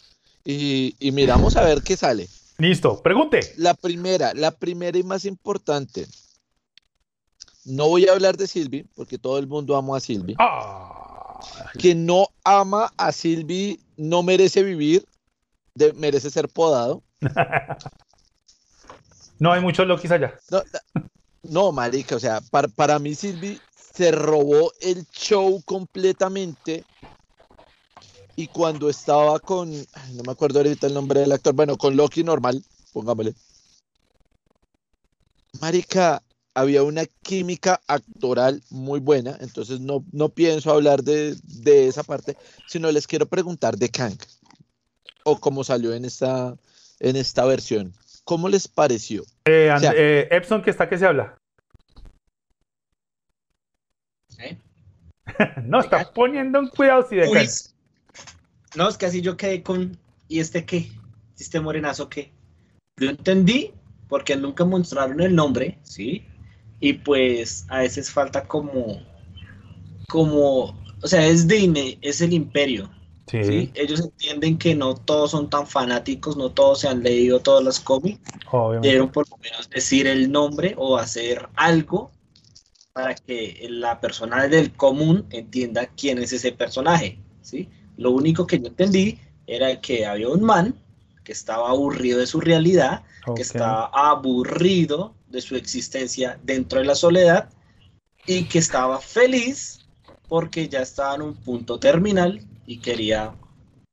[0.46, 2.28] y, y miramos a ver qué sale.
[2.58, 3.42] Listo, pregunte.
[3.58, 6.06] La primera, la primera y más importante.
[7.70, 10.36] No voy a hablar de Silvi, porque todo el mundo ama a Silvi.
[10.40, 11.40] Ah,
[11.78, 15.06] Quien no ama a Silvi no merece vivir,
[15.76, 17.04] de- merece ser podado.
[19.40, 20.34] no hay muchos Lokis allá.
[20.50, 20.64] No,
[21.44, 26.86] no, marica, o sea, para, para mí Silvi se robó el show completamente.
[28.36, 32.24] Y cuando estaba con, no me acuerdo ahorita el nombre del actor, bueno, con Loki
[32.24, 32.64] normal,
[32.94, 33.36] pongámosle.
[35.62, 36.24] Marica,
[36.60, 42.36] había una química actoral muy buena, entonces no, no pienso hablar de, de esa parte,
[42.68, 44.18] sino les quiero preguntar de Kang,
[45.24, 46.56] o cómo salió en esta,
[47.00, 47.94] en esta versión.
[48.26, 49.24] ¿Cómo les pareció?
[49.46, 51.38] Eh, And- O sea- eh, Epson, que está que se habla.
[54.38, 54.58] ¿Eh?
[55.64, 57.50] no, está poniendo un cuidado si de Uy, caer.
[58.76, 59.98] No, es que así yo quedé con.
[60.28, 60.92] ¿Y este qué?
[61.40, 62.32] ¿Este morenazo qué?
[62.98, 63.74] Yo entendí
[64.08, 66.24] porque nunca mostraron el nombre, ¿sí?
[66.80, 69.02] Y pues a veces falta como.
[70.08, 70.78] Como.
[71.02, 72.90] O sea, es Disney, es el imperio.
[73.28, 73.72] Sí, ¿sí?
[73.76, 77.80] Ellos entienden que no todos son tan fanáticos, no todos se han leído todos los
[77.80, 78.20] cómics.
[78.52, 78.88] obviamente.
[78.88, 82.12] Debieron por lo menos decir el nombre o hacer algo
[82.94, 87.70] para que la persona del común entienda quién es ese personaje, ¿sí?
[87.98, 90.76] Lo único que yo entendí era que había un man
[91.24, 93.36] que estaba aburrido de su realidad, Ok.
[93.38, 97.50] que estaba aburrido de su existencia dentro de la soledad
[98.26, 99.80] y que estaba feliz
[100.28, 103.36] porque ya estaba en un punto terminal y quería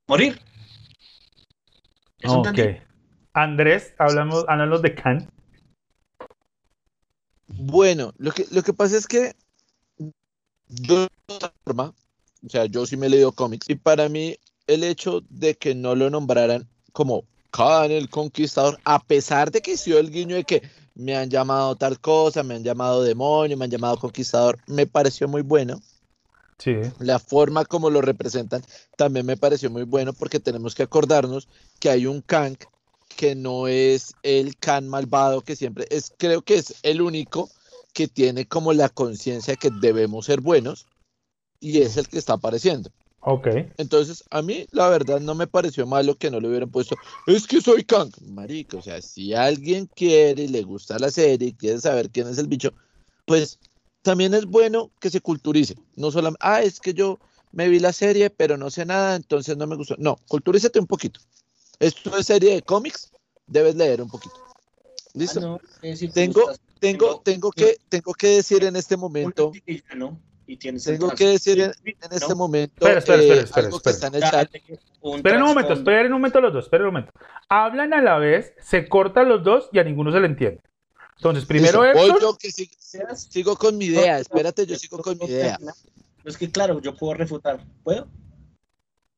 [0.06, 0.40] morir.
[2.20, 2.46] Eso Ok.
[2.46, 2.80] entendí.
[3.32, 5.28] Andrés, hablamos, háblanos de Khan.
[7.48, 9.34] Bueno, lo que, lo que pasa es que
[10.68, 11.94] yo de otra forma,
[12.44, 15.74] o sea, yo sí me he leído cómics y para mí el hecho de que
[15.74, 20.44] no lo nombraran como Khan el Conquistador, a pesar de que hizo el guiño de
[20.44, 20.62] que
[20.96, 25.28] me han llamado tal cosa, me han llamado demonio, me han llamado conquistador, me pareció
[25.28, 25.80] muy bueno.
[26.58, 28.62] Sí, La forma como lo representan
[28.96, 32.56] también me pareció muy bueno porque tenemos que acordarnos que hay un Kang
[33.14, 37.50] que no es el Khan malvado que siempre es, creo que es el único
[37.92, 40.86] que tiene como la conciencia que debemos ser buenos
[41.60, 42.90] y es el que está apareciendo.
[43.26, 43.48] Ok.
[43.76, 46.96] Entonces, a mí la verdad no me pareció malo que no le hubieran puesto,
[47.26, 51.48] es que soy Kang, marico, o sea, si alguien quiere y le gusta la serie
[51.48, 52.72] y quiere saber quién es el bicho,
[53.24, 53.58] pues
[54.02, 57.18] también es bueno que se culturice, no solamente, ah, es que yo
[57.52, 59.96] me vi la serie, pero no sé nada, entonces no me gustó.
[59.98, 61.20] No, culturízate un poquito.
[61.80, 63.10] Esto es serie de cómics,
[63.46, 64.34] debes leer un poquito.
[65.14, 65.40] ¿Listo?
[65.40, 69.52] Ah, no, tú Tengo, tengo, tengo que, tengo que decir en este momento,
[70.46, 71.72] y tienes el tengo que decir en,
[72.10, 72.36] este ¿no?
[72.36, 74.08] momento Espera, espera, eh, espera, espera, algo que está espera.
[74.08, 74.78] en el chat.
[75.00, 77.12] Un Esperen un momento, esperen un momento los dos, esperen un momento.
[77.48, 80.60] Hablan a la vez, se cortan los dos y a ninguno se le entiende.
[81.16, 84.98] Entonces, primero voy Héctor, yo que sig- Seas- sigo con mi idea, espérate, yo sigo
[84.98, 85.58] con mi idea.
[86.24, 87.64] Es que claro, yo puedo refutar.
[87.82, 88.08] ¿Puedo?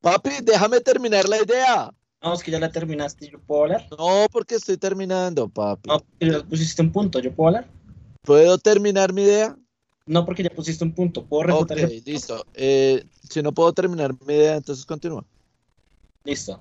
[0.01, 1.91] Papi, déjame terminar la idea.
[2.23, 3.87] No, es que ya la terminaste y yo puedo hablar.
[3.97, 5.89] No, porque estoy terminando, papi.
[5.89, 7.69] No, pusiste un punto, yo puedo hablar.
[8.23, 9.57] ¿Puedo terminar mi idea?
[10.09, 11.79] No, porque ya pusiste un punto, puedo refutar.
[12.05, 12.45] listo.
[12.55, 15.25] Eh, si no puedo terminar mi idea, entonces continúa.
[16.25, 16.61] Listo.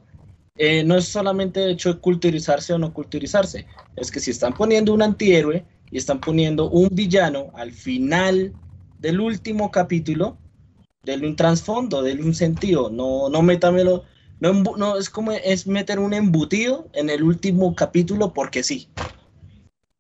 [0.58, 4.54] Eh, no es solamente el hecho de culturizarse o no culturizarse, es que si están
[4.54, 8.54] poniendo un antihéroe y están poniendo un villano al final
[9.00, 10.38] del último capítulo,
[11.04, 14.04] denle un trasfondo, denle un sentido, no, no métamelo,
[14.40, 18.90] no, no, es como es meter un embutido en el último capítulo porque sí.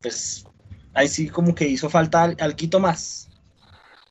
[0.02, 0.48] Pues
[0.94, 3.27] ahí sí como que hizo falta al, alquito más.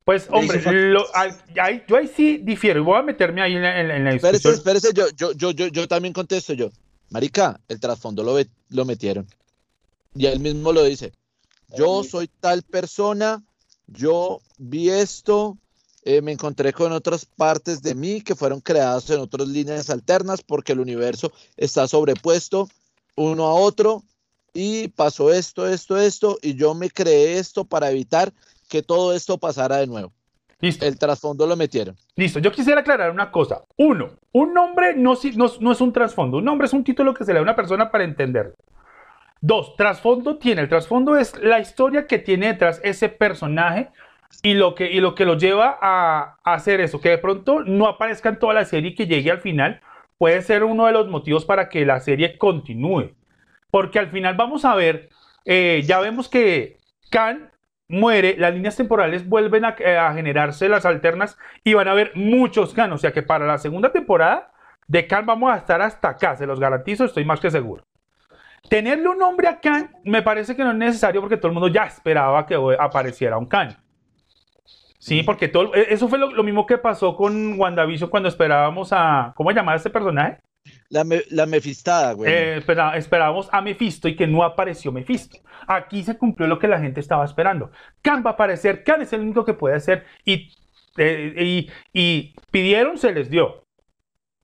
[0.07, 3.43] Pues hombre, hizo falta- lo- al- ahí- yo ahí sí difiero y voy a meterme
[3.43, 4.77] ahí en la, en la- en la Espérese, discusión.
[4.77, 6.71] espérese, yo, yo, yo, yo, yo también contesto yo.
[7.11, 9.27] Marica, el trasfondo lo, ve- lo metieron.
[10.15, 11.13] Y él mismo lo dice.
[11.77, 13.43] Yo soy tal persona,
[13.89, 15.59] yo vi esto,
[16.05, 20.41] eh, me encontré con otras partes de mí que fueron creadas en otras líneas alternas
[20.41, 22.69] porque el universo está sobrepuesto
[23.17, 24.05] uno a otro
[24.55, 28.33] y pasó esto, esto, esto, y yo me creé esto para evitar
[28.69, 30.13] que todo esto pasara de nuevo.
[30.61, 30.87] Listo.
[30.87, 31.97] El trasfondo lo metieron.
[32.15, 33.65] Listo, yo quisiera aclarar una cosa.
[33.77, 36.39] Uno, un nombre no, no, no es un trasfondo.
[36.39, 38.55] Un nombre es un título que se le da a una persona para entenderlo.
[39.41, 40.63] Dos, trasfondo tiene.
[40.63, 43.91] El trasfondo es la historia que tiene detrás ese personaje
[44.43, 47.01] y lo que, y lo, que lo lleva a, a hacer eso.
[47.01, 49.83] Que de pronto no aparezca en toda la serie y que llegue al final
[50.19, 53.15] puede ser uno de los motivos para que la serie continúe.
[53.71, 55.11] Porque al final vamos a ver,
[55.45, 56.79] eh, ya vemos que
[57.11, 57.51] Khan
[57.89, 62.13] muere, las líneas temporales vuelven a, eh, a generarse las alternas y van a haber
[62.15, 62.93] muchos Khan.
[62.93, 64.53] O sea que para la segunda temporada
[64.87, 67.85] de Khan vamos a estar hasta acá, se los garantizo, estoy más que seguro.
[68.69, 71.69] Tenerle un nombre a Khan me parece que no es necesario porque todo el mundo
[71.69, 73.77] ya esperaba que apareciera un Khan.
[74.99, 78.93] Sí, porque todo, e, eso fue lo, lo mismo que pasó con WandaVision cuando esperábamos
[78.93, 79.33] a.
[79.37, 80.41] ¿Cómo llamaba este personaje?
[80.89, 82.15] La, me- la mefistada.
[82.27, 85.39] Eh, espera- esperábamos a Mephisto y que no apareció Mephisto.
[85.67, 87.71] Aquí se cumplió lo que la gente estaba esperando.
[88.03, 90.53] Khan va a aparecer, Khan es el único que puede hacer y,
[90.97, 93.65] eh, y, y pidieron, se les dio.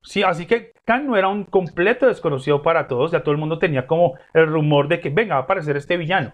[0.03, 3.59] Sí, así que Khan no era un completo desconocido para todos, ya todo el mundo
[3.61, 6.33] tenía como el rumor de que venga, va a aparecer este villano.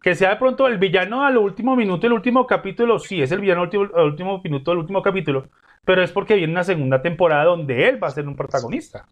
[0.00, 3.40] Que sea de pronto el villano al último minuto, el último capítulo, sí, es el
[3.40, 5.48] villano al último, al último minuto del último capítulo,
[5.84, 9.08] pero es porque viene una segunda temporada donde él va a ser un protagonista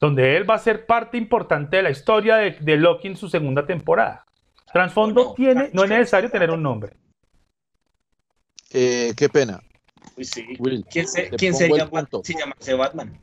[0.00, 3.28] donde él va a ser parte importante de la historia de, de Loki en su
[3.30, 4.26] segunda temporada.
[4.70, 6.94] Trasfondo No, tiene, no es necesario tener un nombre.
[8.70, 9.62] Eh, qué pena.
[10.16, 10.44] Uy, sí.
[10.58, 11.86] Will, ¿Quién, se- quién sería.
[11.86, 12.08] Batman
[12.58, 13.18] si Batman?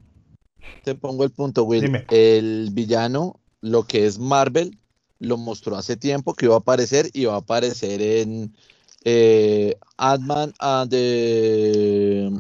[0.83, 1.81] Te pongo el punto, Will.
[1.81, 2.05] Dime.
[2.09, 4.79] El villano, lo que es Marvel,
[5.19, 8.55] lo mostró hace tiempo que iba a aparecer y va a aparecer en
[9.03, 12.31] eh, Ant-Man and the-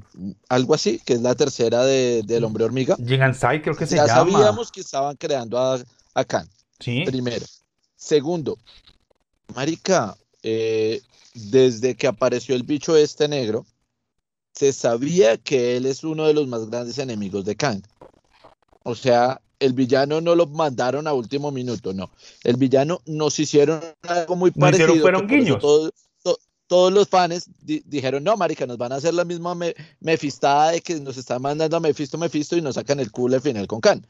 [0.49, 2.95] algo así, que es la tercera de, del Hombre Hormiga.
[2.97, 4.31] Gigansai creo que se ya llama.
[4.31, 5.79] sabíamos que estaban creando a,
[6.13, 6.47] a Khan,
[6.79, 7.03] Sí.
[7.05, 7.45] primero.
[7.95, 8.57] Segundo,
[9.55, 11.01] Marica, eh,
[11.33, 13.65] desde que apareció el bicho este negro,
[14.53, 17.81] se sabía que él es uno de los más grandes enemigos de Kang.
[18.83, 22.09] O sea, el villano no lo mandaron a último minuto, no.
[22.43, 24.87] El villano nos hicieron algo muy parecido.
[24.95, 25.59] hicieron- fueron guiños.
[25.59, 25.91] todo-
[26.71, 30.71] todos los fans di- dijeron, no, marica, nos van a hacer la misma me- mefistada
[30.71, 33.67] de que nos están mandando a Mephisto, Mephisto y nos sacan el culo al final
[33.67, 34.07] con Khan.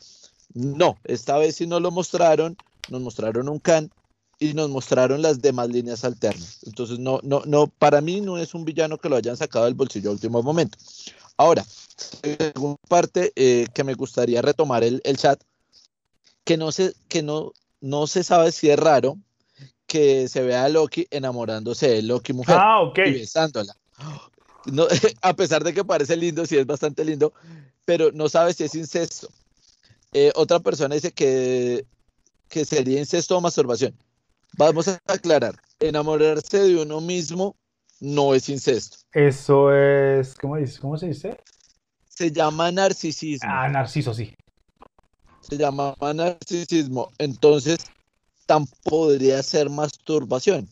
[0.54, 2.56] No, esta vez sí nos lo mostraron,
[2.88, 3.90] nos mostraron un Khan
[4.38, 6.60] y nos mostraron las demás líneas alternas.
[6.62, 9.74] Entonces, no, no, no, para mí no es un villano que lo hayan sacado del
[9.74, 10.78] bolsillo a último momento.
[11.38, 11.66] Ahora,
[12.22, 15.42] según parte eh, que me gustaría retomar el, el chat,
[16.44, 19.18] que no se, que no, no se sabe si es raro
[19.92, 22.98] que se vea a Loki enamorándose de Loki mujer Ah, ok.
[23.08, 23.76] y besándola.
[24.68, 24.86] No,
[25.24, 27.34] a pesar de que parece lindo, sí es bastante lindo,
[27.84, 29.28] pero no sabe si es incesto.
[30.14, 31.84] Eh, otra persona dice que,
[32.48, 33.98] que sería incesto o masturbación.
[34.58, 37.56] Vamos a aclarar, enamorarse de uno mismo
[38.00, 38.98] no es incesto.
[39.14, 40.36] Eso es.
[40.36, 40.80] ¿Cómo, dice?
[40.80, 41.38] ¿Cómo se dice?
[42.08, 43.50] Se llama narcisismo.
[43.52, 44.36] Ah, Narciso, sí.
[45.42, 47.12] Se llama narcisismo.
[47.18, 47.80] Entonces,
[48.52, 50.68] tan podría ser masturbación.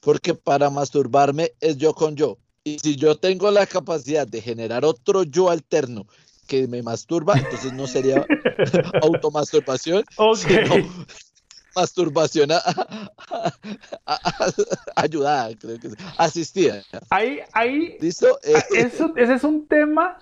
[0.00, 2.36] Porque para masturbarme es yo con yo.
[2.64, 6.04] Y si yo tengo la capacidad de generar otro yo alterno
[6.48, 8.26] que me masturba, entonces no sería
[9.02, 10.74] automasturbación, sino
[11.76, 12.58] masturbación a-
[14.04, 14.32] a-
[14.96, 16.82] ayudada, creo que asistida.
[17.10, 18.36] Ahí, ahí, ¿Listo?
[18.52, 20.18] Ah, eso- ese es un tema,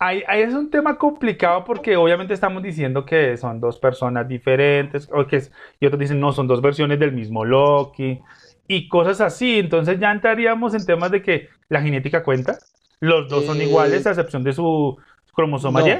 [0.00, 5.08] ahí, ahí es un tema complicado porque obviamente estamos diciendo que son dos personas diferentes,
[5.12, 8.20] o que es- y otros dicen no, son dos versiones del mismo Loki
[8.66, 9.58] y cosas así.
[9.60, 12.58] Entonces ya entraríamos en temas de que la genética cuenta,
[12.98, 14.96] los dos son Eh, iguales a excepción de su
[15.32, 15.86] cromosoma no.
[15.86, 15.92] Y.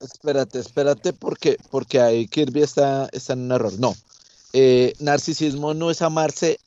[0.00, 3.72] Espérate, espérate, porque, porque ahí Kirby está, está en un error.
[3.78, 3.94] No,
[4.52, 6.58] eh, narcisismo no es amarse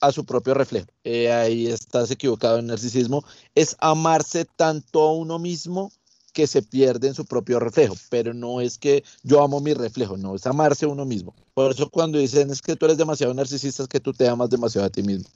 [0.00, 0.86] a su propio reflejo.
[1.02, 3.24] Eh, ahí estás equivocado en narcisismo.
[3.54, 5.90] Es amarse tanto a uno mismo
[6.36, 7.94] que se pierde en su propio reflejo.
[8.10, 11.34] Pero no es que yo amo mi reflejo, no, es amarse uno mismo.
[11.54, 14.50] Por eso cuando dicen es que tú eres demasiado narcisista, es que tú te amas
[14.50, 15.30] demasiado a ti mismo.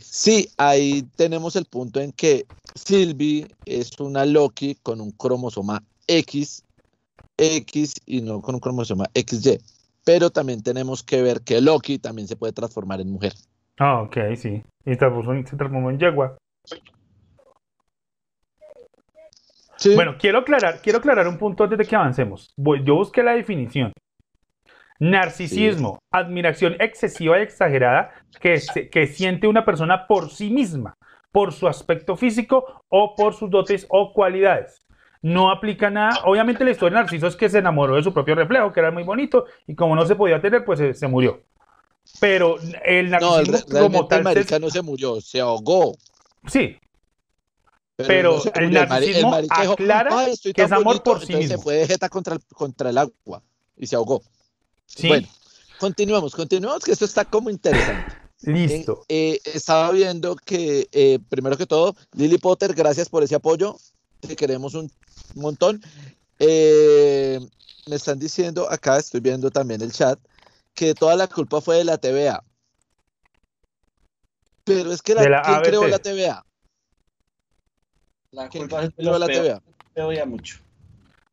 [0.00, 2.44] Sí, ahí tenemos el punto en que
[2.74, 6.62] Sylvie es una Loki con un cromosoma X,
[7.38, 9.60] X y no con un cromosoma XY.
[10.04, 13.32] Pero también tenemos que ver que Loki también se puede transformar en mujer.
[13.78, 14.62] Ah, ok, sí.
[14.84, 16.36] Y se transformó en yegua.
[19.82, 19.94] Sí.
[19.94, 22.52] Bueno, quiero aclarar, quiero aclarar un punto antes de que avancemos.
[22.56, 23.92] Voy- yo busqué la definición.
[25.00, 30.94] Narcisismo, admiración excesiva y exagerada que, se- que siente una persona por sí misma,
[31.32, 34.78] por su aspecto físico o por sus dotes o cualidades.
[35.22, 36.20] No aplica nada.
[36.24, 38.90] Obviamente la historia de Narciso es que se enamoró de su propio reflejo, que era
[38.92, 41.40] muy bonito, y como no se podía tener, pues se, se murió.
[42.20, 45.94] Pero el no, narcisismo realmente como tal, el se- marica no se murió, se ahogó.
[46.46, 46.76] sí,
[48.06, 51.56] Pero no el narcisismo aclara "Ay, estoy que es amor bonito", por sí mismo.
[51.56, 53.42] Se fue de jeta contra el, contra el agua
[53.76, 54.22] y se ahogó.
[54.86, 55.28] sí, Bueno,
[55.78, 58.14] continuemos, continuemos, que esto está como interesante.
[58.42, 59.04] listo.
[59.08, 63.76] Eh, eh, estaba viendo que, eh, primero que todo, Lily Potter, gracias por ese apoyo.
[64.20, 64.90] Te queremos un
[65.34, 65.82] montón.
[66.38, 67.40] Eh,
[67.86, 70.18] me están diciendo, acá estoy viendo también el chat,
[70.74, 72.44] que toda la culpa fue de la TVA.
[74.64, 76.44] Pero es que la, la ¿quién creó la TVA?
[78.32, 79.26] La ¿Quién culpa es de los la.
[79.26, 79.62] TVA?
[79.94, 80.58] Te odia mucho.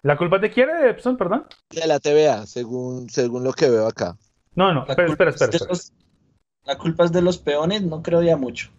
[0.04, 1.46] ¿La culpa te quiere de Epson, perdón?
[1.70, 4.16] De la TVA, según, según lo que veo acá.
[4.56, 5.52] No, no, La espera, culpa espera, es espera.
[5.52, 5.70] de espera.
[5.74, 5.94] los-
[6.66, 8.70] La culpa es de los peones, no creo ya mucho.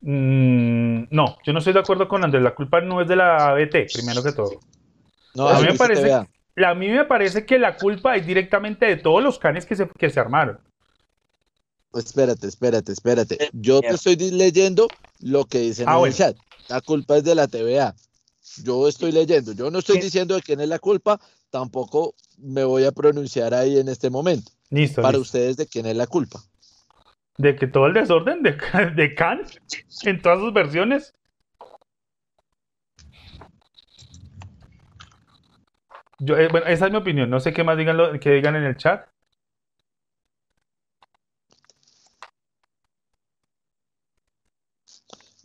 [0.00, 2.42] Mm, no, yo no estoy de acuerdo con Andrés.
[2.42, 4.60] La culpa no es de la ABT, primero que todo.
[5.34, 6.26] No, A mí me parece-.
[6.54, 9.76] La- a mí me parece que la culpa es directamente de todos los canes que
[9.76, 10.58] se, que se armaron.
[11.98, 13.42] Espérate, espérate, espérate.
[13.44, 14.88] Eh, Yo te estoy leyendo
[15.20, 16.12] lo que dicen Ah, en bueno.
[16.12, 16.36] el chat.
[16.68, 17.94] La culpa es de la TVA.
[18.62, 19.52] Yo estoy leyendo.
[19.52, 21.20] Yo no estoy diciendo de quién es la culpa.
[21.50, 24.50] Tampoco me voy a pronunciar ahí en este momento.
[24.70, 25.22] Listo, Para listo.
[25.22, 26.40] ustedes de quién es la culpa.
[27.38, 28.52] De que todo el desorden de,
[28.96, 29.42] de Khan
[30.04, 31.14] en todas sus versiones.
[36.18, 37.28] Yo, eh, bueno, esa es mi opinión.
[37.28, 39.06] No sé qué más digan, lo- que digan en el chat.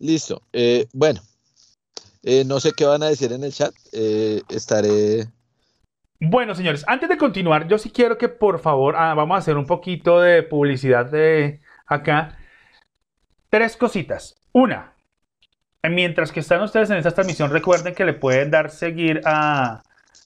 [0.02, 0.41] Listo.
[0.52, 1.22] Eh, bueno,
[2.24, 3.72] eh, no sé qué van a decir en el chat.
[3.93, 5.28] Eh, estaré.
[6.20, 9.58] Bueno, señores, antes de continuar, yo sí quiero que por favor, ah, vamos a hacer
[9.58, 12.38] un poquito de publicidad de acá.
[13.49, 14.36] Tres cositas.
[14.54, 14.93] Una,
[15.84, 19.82] mientras que están ustedes en esta transmisión, recuerden que le pueden dar seguir a,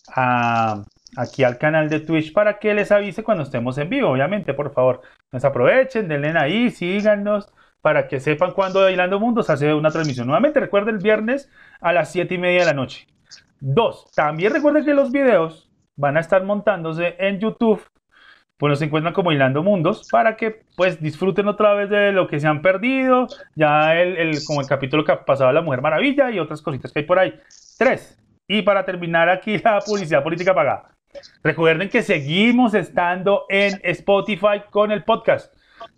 [0.08, 0.84] a-
[1.18, 4.74] aquí al canal de Twitch para que les avise cuando estemos en vivo, obviamente, por
[4.74, 5.02] favor.
[5.32, 7.50] Nos aprovechen, denle ahí, síganos,
[7.86, 10.26] para que sepan cuando Hilando Mundos hace una transmisión.
[10.26, 13.06] Nuevamente, recuerden el viernes a las 7 y media de la noche.
[13.60, 17.84] Dos, también recuerden que los videos van a estar montándose en YouTube.
[18.58, 22.40] Pues nos encuentran como Hilando Mundos para que pues disfruten otra vez de lo que
[22.40, 23.28] se han perdido.
[23.54, 26.92] Ya el, el- como el capítulo que ha pasado la Mujer Maravilla y otras cositas
[26.92, 27.36] que hay por ahí.
[27.78, 28.18] Tres.
[28.48, 30.90] Y para terminar aquí la publicidad política pagada.
[31.44, 35.54] Recuerden que seguimos estando en Spotify con el podcast.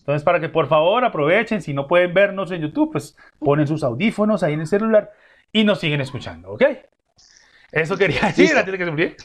[0.07, 3.83] Entonces, para que por favor aprovechen, si no pueden vernos en YouTube, pues ponen sus
[3.83, 5.11] audífonos ahí en el celular
[5.51, 6.63] y nos siguen escuchando, ¿ok?
[7.73, 9.17] Eso quería decir antes de que se.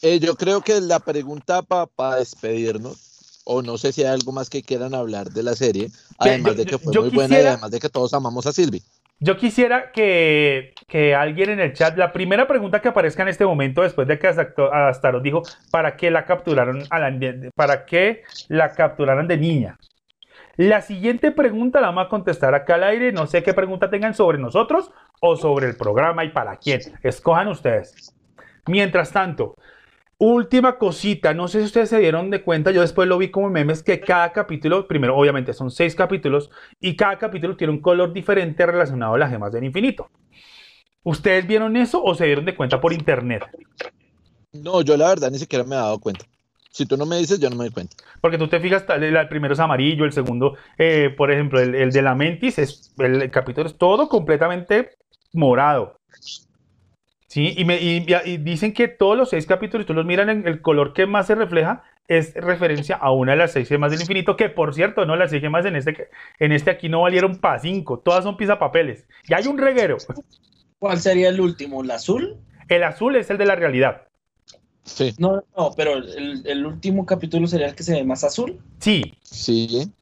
[0.00, 4.48] Eh, yo creo que la pregunta para despedirnos, o no sé si hay algo más
[4.48, 5.88] que quieran hablar de la serie,
[6.18, 8.80] además yo- de que fue muy buena y además de que todos amamos a Silvi.
[9.20, 13.44] Yo quisiera que, que alguien en el chat, la primera pregunta que aparezca en este
[13.44, 18.72] momento, después de que Astaroth dijo, ¿para qué la capturaron a la, para qué la
[18.72, 19.78] capturaron de niña?
[20.56, 23.12] La siguiente pregunta la vamos a contestar acá al aire.
[23.12, 24.90] No sé qué pregunta tengan sobre nosotros
[25.20, 26.80] o sobre el programa y para quién.
[27.02, 28.14] Escojan ustedes.
[28.66, 29.54] Mientras tanto,
[30.18, 33.50] Última cosita, no sé si ustedes se dieron de cuenta, yo después lo vi como
[33.50, 36.50] memes, que cada capítulo, primero obviamente son seis capítulos,
[36.80, 40.08] y cada capítulo tiene un color diferente relacionado a las gemas del infinito.
[41.02, 43.44] ¿Ustedes vieron eso o se dieron de cuenta por internet?
[44.54, 46.24] No, yo la verdad ni siquiera me he dado cuenta.
[46.76, 47.96] Si tú no me dices, yo no me doy cuenta.
[48.20, 51.90] Porque tú te fijas, el primero es amarillo, el segundo, eh, por ejemplo, el, el
[51.90, 54.90] de la Mentis, es, el, capítulo es todo completamente
[55.32, 55.98] morado.
[57.28, 60.46] Sí, y, me, y- y dicen que todos los seis capítulos, tú los miran en
[60.46, 64.02] el color que más se refleja, es referencia a una de las seis gemas del
[64.02, 66.08] infinito, que por cierto, no, las seis gemas en este,
[66.38, 69.08] en este aquí no valieron para cinco, todas son pizapapeles.
[69.26, 69.96] Y hay un reguero.
[70.78, 71.82] ¿Cuál sería el último?
[71.82, 72.36] ¿El azul?
[72.68, 74.05] El azul es el de la realidad.
[74.86, 78.58] Sí, No, no, pero el, el último capítulo sería el que se ve más azul.
[78.78, 79.92] Sí, sí.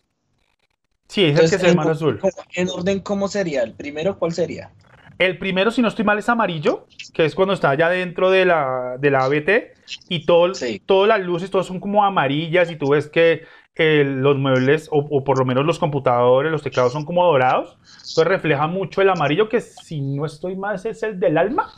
[1.09, 2.18] sí, es el que se ve más azul.
[2.20, 3.62] ¿cómo- En orden, ¿cómo sería?
[3.62, 4.70] ¿El primero cuál sería?
[5.18, 8.45] El primero, si no estoy mal, es amarillo, que es cuando está ya dentro de
[8.45, 9.72] la, de la ABT
[10.09, 10.82] y todo, Sí.
[10.85, 13.43] todas las luces, todas son como amarillas y tú ves que
[13.76, 17.78] eh, los muebles, o, o por lo menos los computadores, los teclados son como dorados,
[17.82, 21.72] entonces refleja mucho el amarillo, que si no estoy mal es el del alma.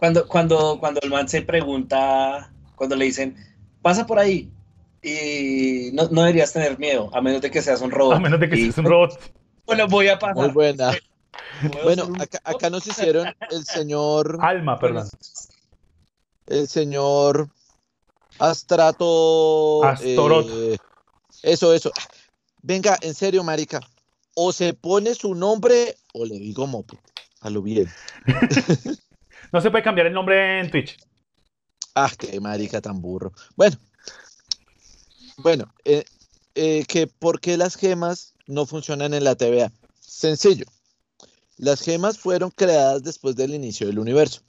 [0.00, 3.36] Cuando, cuando, cuando el man se pregunta, cuando le dicen,
[3.82, 4.50] pasa por ahí
[5.02, 8.16] y no, no deberías tener miedo, a menos de que seas un robot.
[8.16, 9.20] A menos de que Y, seas un robot.
[9.66, 10.52] Bueno, voy a Muy pasar.
[10.52, 10.90] buena.
[11.70, 15.08] ¿Puedo Bueno, acá, acá nos hicieron el señor, Alma, perdón.
[16.46, 17.48] el señor
[18.38, 19.84] Astrato.
[19.84, 20.46] Astorot.
[20.50, 20.78] eh,
[21.42, 21.92] eso, eso.
[22.62, 23.80] Venga, en serio, marica.
[24.34, 26.98] O se pone su nombre o le digo mope.
[27.42, 27.86] A lo bien.
[29.52, 30.96] No se puede cambiar el nombre en Twitch.
[31.94, 33.32] Ah, qué marica tan burro.
[33.56, 33.76] Bueno,
[35.38, 36.04] bueno, eh,
[36.54, 36.84] eh,
[37.18, 39.72] ¿por qué las gemas no funcionan en la TVA?
[39.98, 40.66] Sencillo.
[41.56, 44.42] Las gemas fueron creadas después del inicio del universo.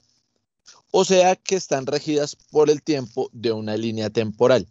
[0.90, 4.68] O sea que están regidas por el tiempo de una línea temporal.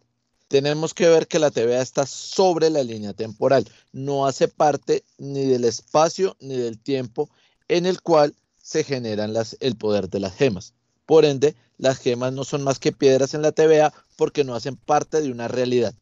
[0.48, 3.68] Tenemos que ver que la TVA está sobre la línea temporal.
[3.92, 7.30] No hace parte ni del espacio ni del tiempo
[7.68, 10.74] en el cual se generan las, el poder de las gemas.
[11.06, 14.76] Por ende, las gemas no son más que piedras en la TVA porque no hacen
[14.76, 15.94] parte de una realidad.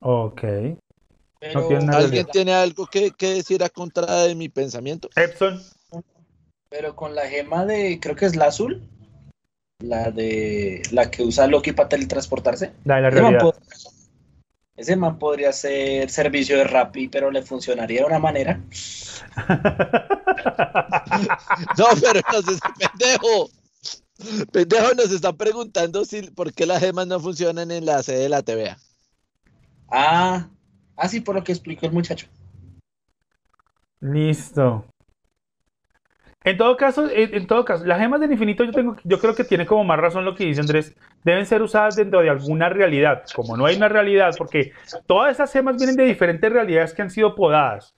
[0.00, 0.42] Ok.
[1.38, 5.08] Pero, No tiene nada ¿Alguien tiene algo que, que decir a contra de mi pensamiento?
[5.16, 5.62] Epson.
[6.68, 8.82] pero con la gema de, creo que es la azul,
[9.80, 12.72] la de la que usa Loki para teletransportarse.
[12.84, 13.54] La de la realidad.
[14.76, 18.60] Ese man podría ser servicio de Rappi, pero le funcionaría de una manera.
[21.78, 23.50] No, pero nos está pendejo.
[24.52, 28.28] Pendejo nos está preguntando si por qué las gemas no funcionan en la sede de
[28.28, 28.76] la TVA.
[29.88, 30.48] Ah,
[30.96, 32.26] así por lo que explicó el muchacho.
[34.00, 34.84] Listo.
[36.46, 38.62] En todo caso, en, en todo caso, las gemas del infinito
[39.02, 40.94] yo creo que tiene como más razón lo que dice Andrés.
[41.24, 43.24] Deben ser usadas dentro de alguna realidad.
[43.34, 44.70] Como no hay una realidad, porque
[45.06, 47.96] todas esas gemas vienen de diferentes realidades que han sido podadas.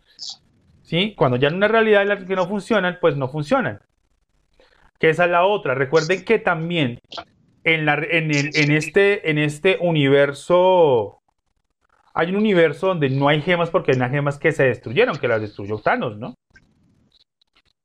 [0.80, 1.14] ¿Sí?
[1.14, 3.80] Cuando ya en una realidad en la que no funcionan, pues no funcionan.
[4.98, 5.74] Que esa es la otra.
[5.74, 7.00] Recuerden que también
[7.64, 8.30] en
[8.70, 11.20] este, en este universo
[12.14, 15.28] hay un universo donde no hay gemas porque hay unas gemas que se destruyeron, que
[15.28, 16.34] las destruyó Thanos, ¿no?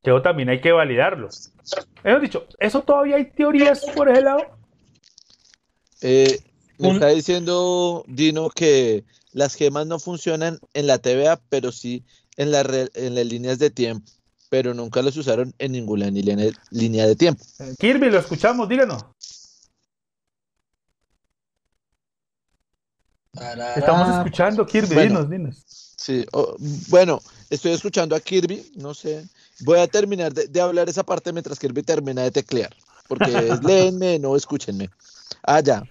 [0.04, 1.30] Eso también hay que validarlo.
[2.04, 4.42] Hemos dicho, ¿eso todavía hay teorías por ese lado?
[6.02, 6.42] Eh,
[6.78, 12.04] me está diciendo Dino que las gemas no funcionan en la TVA, pero sí
[12.36, 14.06] en, la re- en las líneas de tiempo,
[14.50, 17.46] pero nunca las usaron en ninguna ni- línea línea de tiempo.
[17.60, 19.06] Eh, Kirby, lo escuchamos, díganos.
[23.76, 25.10] Estamos escuchando, Kirby, Bueno.
[25.26, 25.64] dinos, dinos.
[25.98, 26.56] Sí, oh,
[26.90, 29.26] bueno, estoy escuchando a Kirby, no sé.
[29.64, 32.76] Voy a terminar de, de hablar esa parte mientras Kirby termina de teclear,
[33.08, 34.90] porque es léenme, no escúchenme.
[35.44, 35.84] Ah, ya.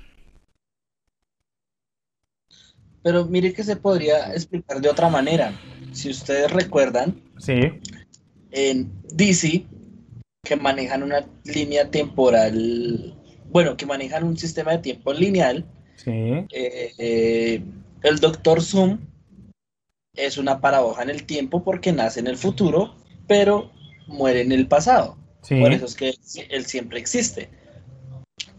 [3.03, 5.59] Pero mire que se podría explicar de otra manera.
[5.93, 7.81] Si ustedes recuerdan, Sí,
[8.53, 9.67] en DC,
[10.45, 13.17] que manejan una línea temporal,
[13.51, 15.65] bueno, que manejan un sistema de tiempo lineal,
[15.97, 17.63] sí, eh, eh,
[18.03, 19.01] el Doctor Zoom
[20.15, 22.95] es una paradoja en el tiempo porque nace en el futuro,
[23.33, 23.71] pero
[24.09, 25.17] muere en el pasado.
[25.41, 25.59] sí.
[25.59, 26.15] Por eso es que
[26.51, 27.49] él siempre existe.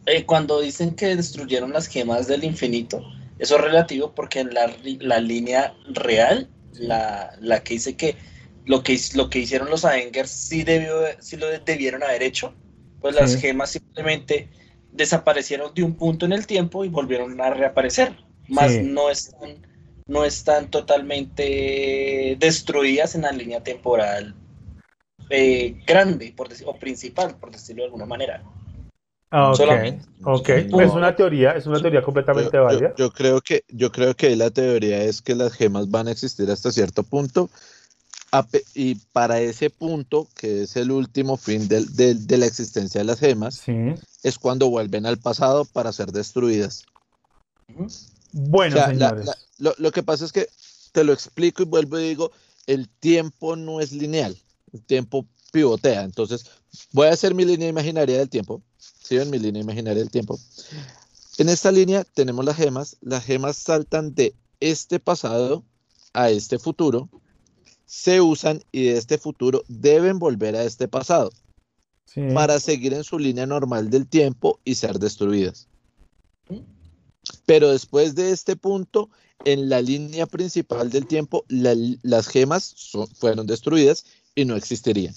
[0.07, 3.03] Eh, cuando dicen que destruyeron las gemas del infinito,
[3.37, 8.15] eso es relativo porque en la, la línea real, la, la que dice que
[8.65, 12.55] lo que, lo que hicieron los Avengers sí, debió, sí lo debieron haber hecho,
[12.99, 13.41] pues las Sí.
[13.41, 14.47] gemas simplemente
[14.91, 18.15] desaparecieron de un punto en el tiempo y volvieron a reaparecer.
[18.47, 19.67] Más no están,
[20.07, 24.33] no están totalmente destruidas en la línea temporal
[25.29, 28.43] eh, grande por o principal, por decirlo de alguna manera.
[29.31, 30.05] Ah, Ok, Solamente.
[30.23, 30.49] ok.
[30.69, 30.81] No.
[30.81, 32.89] Es una teoría, es una teoría completamente Yo, válida.
[32.89, 36.11] yo- yo creo que, yo creo que la teoría es que las gemas van a
[36.11, 37.49] existir hasta cierto punto.
[38.73, 43.05] Y para ese punto, que es el último fin del- del- de la existencia de
[43.05, 43.73] las gemas, Sí.
[44.23, 46.83] es cuando vuelven al pasado para ser destruidas.
[48.31, 49.25] Bueno, O sea, la- señores.
[49.27, 50.47] la- lo, lo que pasa es que
[50.91, 52.31] te lo explico y vuelvo y digo,
[52.65, 54.35] el tiempo no es lineal,
[54.73, 56.03] el tiempo pivotea.
[56.03, 56.45] Entonces,
[56.91, 58.61] voy a hacer mi línea imaginaria del tiempo.
[58.77, 60.39] ¿Sí ven mi línea imaginaria del tiempo?
[61.37, 62.97] En esta línea tenemos las gemas.
[63.01, 65.63] Las gemas saltan de este pasado
[66.13, 67.09] a este futuro,
[67.85, 71.31] se usan y de este futuro deben volver a este pasado
[72.05, 72.21] Sí.
[72.33, 75.67] para seguir en su línea normal del tiempo y ser destruidas.
[77.45, 79.09] Pero después de este punto,
[79.45, 84.05] en la línea principal del tiempo, la- las gemas son- fueron destruidas
[84.35, 85.13] y no existirían.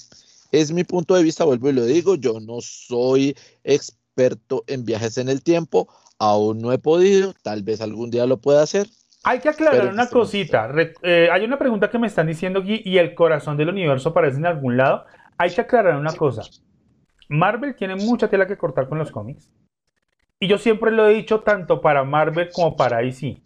[0.53, 5.19] Es mi punto de vista, vuelvo y lo digo, yo no soy experto en viajes
[5.19, 5.89] en el tiempo,
[6.19, 8.87] aún no he podido, tal vez algún día lo pueda hacer.
[9.25, 10.71] Hay que aclarar una momento- cosita.
[11.03, 14.37] Eh, hay una pregunta que me están diciendo aquí y el corazón del universo aparece
[14.39, 15.05] en algún lado.
[15.37, 16.43] Hay que aclarar una cosa.
[17.29, 19.51] Marvel tiene mucha tela que cortar con los cómics.
[20.39, 23.43] Y yo siempre lo he dicho tanto para Marvel como para DC.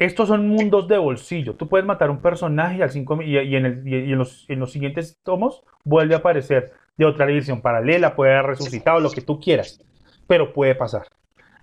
[0.00, 1.56] Estos son mundos de bolsillo.
[1.56, 4.18] Tú puedes matar un personaje y, al cinco y- y en, el- y- y en
[4.18, 8.98] los, en los siguientes tomos vuelve a aparecer de otra dimensión paralela, puede haber resucitado,
[8.98, 9.78] lo que tú quieras.
[10.26, 11.06] Pero puede pasar.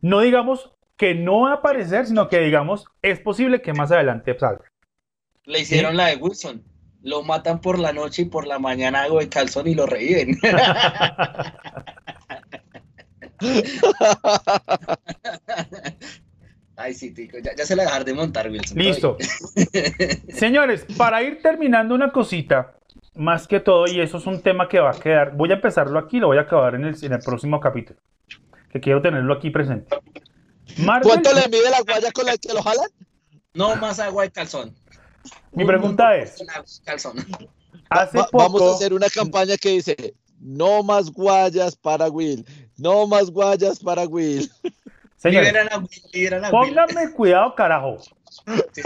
[0.03, 4.37] No digamos que no va a aparecer, sino que digamos es posible que más adelante
[4.37, 4.65] salga.
[5.45, 6.61] Le hicieron la de Wilson.
[7.01, 10.37] Lo matan por la noche y por la mañana hago de calzón y lo reviven.
[16.79, 17.37] Ay, sí, tico.
[17.39, 18.77] Ya, ya se la dejar de montar, Wilson.
[18.77, 19.17] Listo.
[20.29, 22.75] Señores, para ir terminando una cosita,
[23.15, 25.97] más que todo, y eso es un tema que va a quedar, voy a empezarlo
[25.97, 27.99] aquí, lo voy a acabar en el, en el próximo capítulo,
[28.71, 29.97] que quiero tenerlo aquí presente.
[30.77, 32.89] Marvel, ¿Cuánto le mide la guaya con la que lo jalan?
[33.55, 34.75] No más agua de calzón.
[35.53, 37.17] Mi pregunta es- Con agua de Calzón.
[37.89, 42.45] hace Va- poco, Vamos a hacer una campaña que dice, no más guayas para Will,
[42.77, 44.47] no más guayas para Will.
[45.17, 47.97] Señores, a Will, pónganme cuidado, carajo.
[48.71, 48.81] Sí.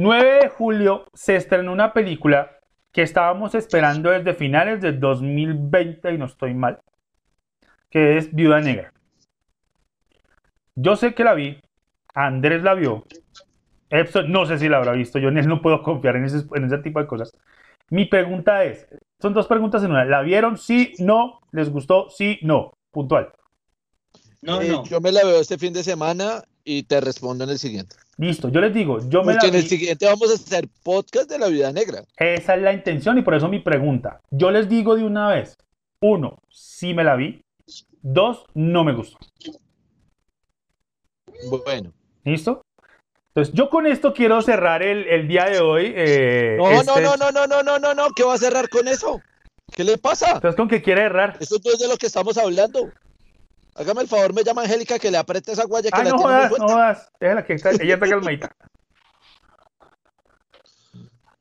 [0.00, 2.58] 9 de julio se estrenó una película
[2.92, 6.80] que estábamos esperando desde finales del 2020, y no estoy mal,
[7.90, 8.92] que es Viuda Negra.
[10.76, 11.60] Yo sé que la vi,
[12.14, 13.04] Andrés la vio,
[13.90, 16.44] Epson no sé si la habrá visto, yo en él no puedo confiar en ese,
[16.54, 17.32] en ese tipo de cosas.
[17.90, 18.88] Mi pregunta es,
[19.20, 20.56] son dos preguntas en una, ¿la vieron?
[20.56, 23.32] Sí, no, les gustó, sí, no, puntual.
[24.44, 24.84] No, eh, no.
[24.84, 27.96] Yo me la veo este fin de semana y te respondo en el siguiente.
[28.18, 29.58] Listo, yo les digo, yo me Porque la vi...
[29.58, 32.04] en el siguiente vamos a hacer podcast de la vida negra.
[32.16, 34.20] Esa es la intención y por eso mi pregunta.
[34.30, 35.56] Yo les digo de una vez,
[36.00, 37.40] uno, sí me la vi,
[38.02, 39.18] dos, no me gustó.
[41.64, 41.92] Bueno.
[42.24, 42.62] ¿Listo?
[43.28, 45.92] Entonces, yo con esto quiero cerrar el, día de hoy.
[45.96, 47.02] Eh, no, este...
[47.02, 49.20] no, no, no, no, no, no, no, ¿qué va a cerrar con eso?
[49.74, 50.32] ¿Qué le pasa?
[50.34, 51.36] Entonces, con que quiere errar.
[51.40, 52.90] Eso no es de lo que estamos hablando.
[53.76, 56.16] Hágame el favor, me llama Angélica que le apriete esa guaya que Ah, la no
[56.16, 56.72] tiene muy jodas, no fuerte.
[56.74, 57.12] jodas.
[57.20, 58.56] Déjala que está- ella está calmadita.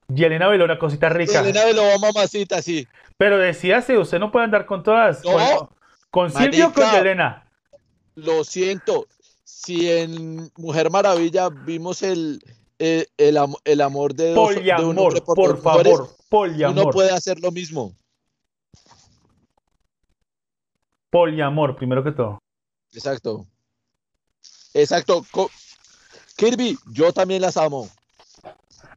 [0.08, 1.40] Yelena veló una cosita rica.
[1.40, 2.88] Elena de Lobo, mamacita, sí.
[3.18, 5.24] Pero decíase, usted no puede andar con todas.
[5.24, 5.32] No.
[5.32, 6.92] Con, con Silvio o con.
[6.92, 7.48] Yelena.
[8.16, 9.08] Lo siento.
[9.44, 12.40] Si en Mujer Maravilla vimos el,
[12.80, 14.60] el, el am- el amor de, dos- de un
[14.96, 16.10] Poliamor, hombre por, mujeres, favor.
[16.30, 16.84] Poliamor.
[16.84, 17.96] uno puede hacer lo mismo.
[21.14, 22.40] Poliamor, primero que todo.
[22.92, 23.46] Exacto.
[24.74, 25.24] Exacto.
[25.30, 25.52] Co-
[26.36, 27.88] Kirby, yo también las amo.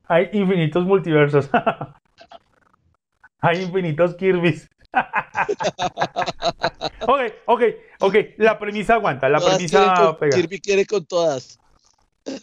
[0.08, 1.50] Hay infinitos multiversos.
[3.40, 4.66] Hay infinitos Kirby's.
[7.06, 7.62] ok, ok,
[8.00, 8.14] ok.
[8.38, 9.28] La premisa aguanta.
[9.28, 10.36] La Todas premisa con- pega.
[10.36, 11.58] Kirby quiere con todas.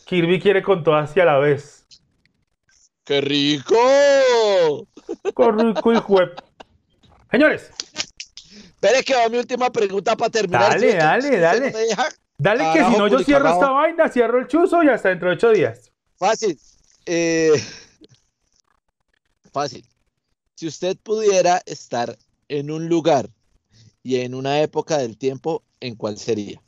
[0.06, 1.88] Kirby quiere con todas y a la vez.
[3.04, 3.76] ¡Qué rico!
[5.34, 6.40] Con rico y juep.
[8.84, 10.72] Espere que va mi última pregunta para terminar.
[10.72, 10.98] Dale, ¿sí?
[10.98, 11.60] dale, ¿Usted dale.
[11.72, 12.10] no me deja?
[12.38, 13.54] dale que si no yo cierro culicagao.
[13.54, 15.92] esta vaina, cierro el chuzo y hasta dentro de ocho días.
[16.18, 16.60] Fácil.
[17.06, 17.54] Eh,
[19.54, 19.86] fácil.
[20.56, 22.18] Si usted pudiera estar
[22.50, 23.30] en un lugar
[24.04, 26.62] y en una época del tiempo, ¿en cuál sería?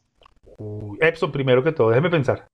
[0.58, 2.48] Uy, Epson, primero que todo, déjeme pensar.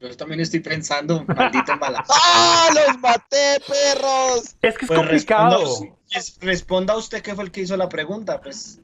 [0.00, 2.12] Yo también estoy pensando, maldito embalazo.
[2.16, 2.68] ¡Ah!
[2.74, 4.56] ¡Los maté, perros!
[4.60, 5.95] Es que es Pues complicado.
[6.40, 8.80] Responda usted que fue el que hizo la pregunta, pues.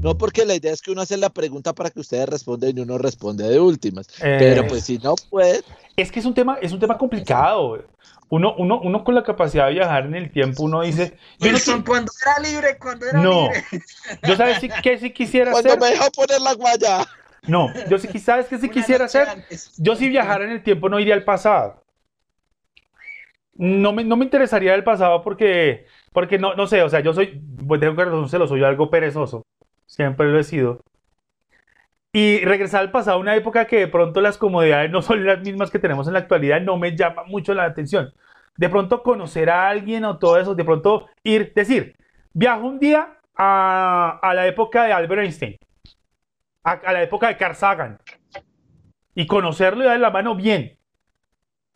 [0.00, 2.80] No porque la idea es que uno hace la pregunta para que ustedes respondan y
[2.80, 4.06] uno responde de últimas.
[4.20, 5.62] Eh, Pero pues si no puede,
[5.96, 7.84] Es que es un tema, es un tema complicado.
[8.28, 11.54] Uno, uno, uno con la capacidad de viajar en el tiempo, uno dice, yo no,
[11.54, 13.44] Wilson, cuando era libre, cuando era No.
[13.44, 13.64] libre.
[14.22, 15.80] yo sabes si, qué si quisiera cuando hacer.
[15.80, 17.06] me deja poner la guaya.
[17.46, 19.28] No, yo sí, qui- sabes qué sí Una quisiera hacer.
[19.28, 19.72] antes.
[19.78, 21.82] Yo si viajara en el tiempo no iría al pasado.
[23.54, 27.12] No me, no me interesaría el pasado porque, porque no, no sé, o sea, yo
[27.12, 29.42] soy, pues tengo que reconocerlo, soy algo perezoso.
[29.86, 30.80] Siempre lo he sido.
[32.12, 35.70] Y regresar al pasado una época que de pronto las comodidades no son las mismas
[35.70, 38.12] que tenemos en la actualidad no me llama mucho la atención.
[38.56, 41.94] De pronto conocer a alguien o todo eso, de pronto ir, decir,
[42.32, 45.56] viajo un día a, la época de Albert Einstein,
[46.64, 47.98] a, a la época de Carl Sagan,
[49.14, 50.76] y conocerlo y darle la mano bien.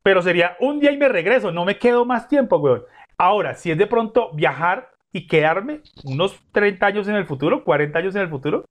[0.03, 2.83] Pero sería un día y me regreso, no me quedo más tiempo, weón.
[3.19, 7.99] Ahora, si es de pronto viajar y quedarme unos 30 años en el futuro, 40
[7.99, 8.65] años en el futuro,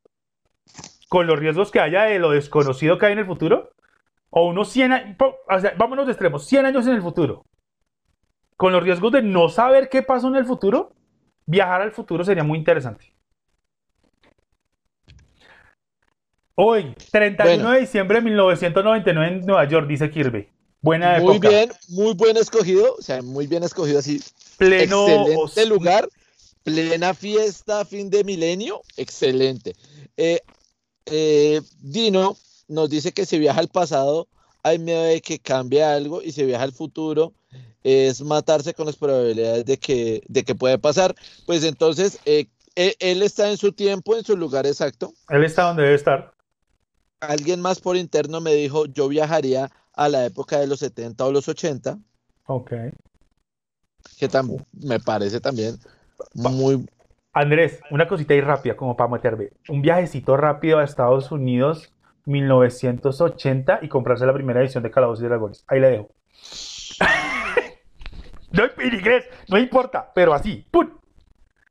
[1.10, 3.72] con los riesgos que haya de lo desconocido que hay en el futuro,
[4.30, 7.46] o unos 100 años, o sea, vámonos de extremos, 100 años en el futuro,
[8.58, 10.94] con los riesgos de no saber qué pasó en el futuro,
[11.46, 13.14] viajar al futuro sería muy interesante.
[16.56, 17.72] Hoy, 31 Bueno.
[17.72, 20.48] de diciembre de 1999 en Nueva York, dice Kirby.
[20.82, 21.50] Buena Muy época.
[21.50, 24.22] bien, muy buen escogido, o sea, muy bien escogido así.
[24.58, 26.10] Pleno excelente os- lugar,
[26.64, 29.76] plena fiesta, fin de milenio, excelente.
[30.18, 30.42] Eh,
[31.06, 32.36] eh, Dino
[32.68, 34.28] nos dice que si viaja al pasado
[34.64, 37.34] hay miedo de que cambie algo y si viaja al futuro
[37.84, 41.16] es matarse con las probabilidades de que, de que puede pasar.
[41.48, 42.46] Pues entonces, eh,
[42.76, 45.14] él, él está en su tiempo, en su lugar exacto.
[45.30, 46.34] Él está donde debe estar.
[47.20, 51.32] Alguien más por interno me dijo, yo viajaría a la época de los 70 o
[51.32, 51.98] los 80.
[52.46, 52.72] Ok.
[54.18, 54.30] que
[54.74, 55.78] me parece también
[56.34, 56.86] muy
[57.34, 59.52] Andrés, una cosita ahí rápida, como para meterme.
[59.70, 61.94] Un viajecito rápido a Estados Unidos,
[62.26, 65.64] 1980, y comprarse la primera edición de Calabozos y Dragones.
[65.68, 66.10] Ahí le dejo.
[68.52, 70.68] no en inglés, no importa, pero así.
[70.72, 70.90] ¡Pum!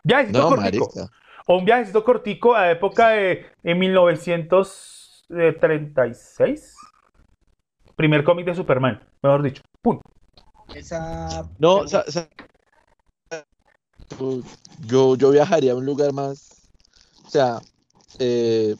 [0.02, 0.90] Viajecito no cortico.
[0.94, 1.12] marica
[1.46, 6.74] O un viajecito cortico a la época de en 1936.
[8.00, 9.60] Primer cómic de Superman, mejor dicho.
[9.82, 10.00] ¡Pum!
[10.72, 12.30] Esa no sa- sa-
[14.16, 14.42] tú-
[14.86, 16.70] yo yo viajaría a un lugar más
[17.26, 17.60] o sea
[18.18, 18.74] eh,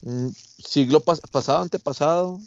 [0.00, 2.38] mm, siglo pas- pasado antepasado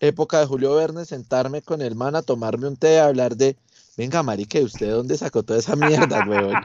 [0.00, 3.56] época de Julio Verne sentarme con el man a tomarme un té a hablar de
[3.96, 6.60] venga marica ¿y ¿usted de dónde sacó toda esa mierda weón?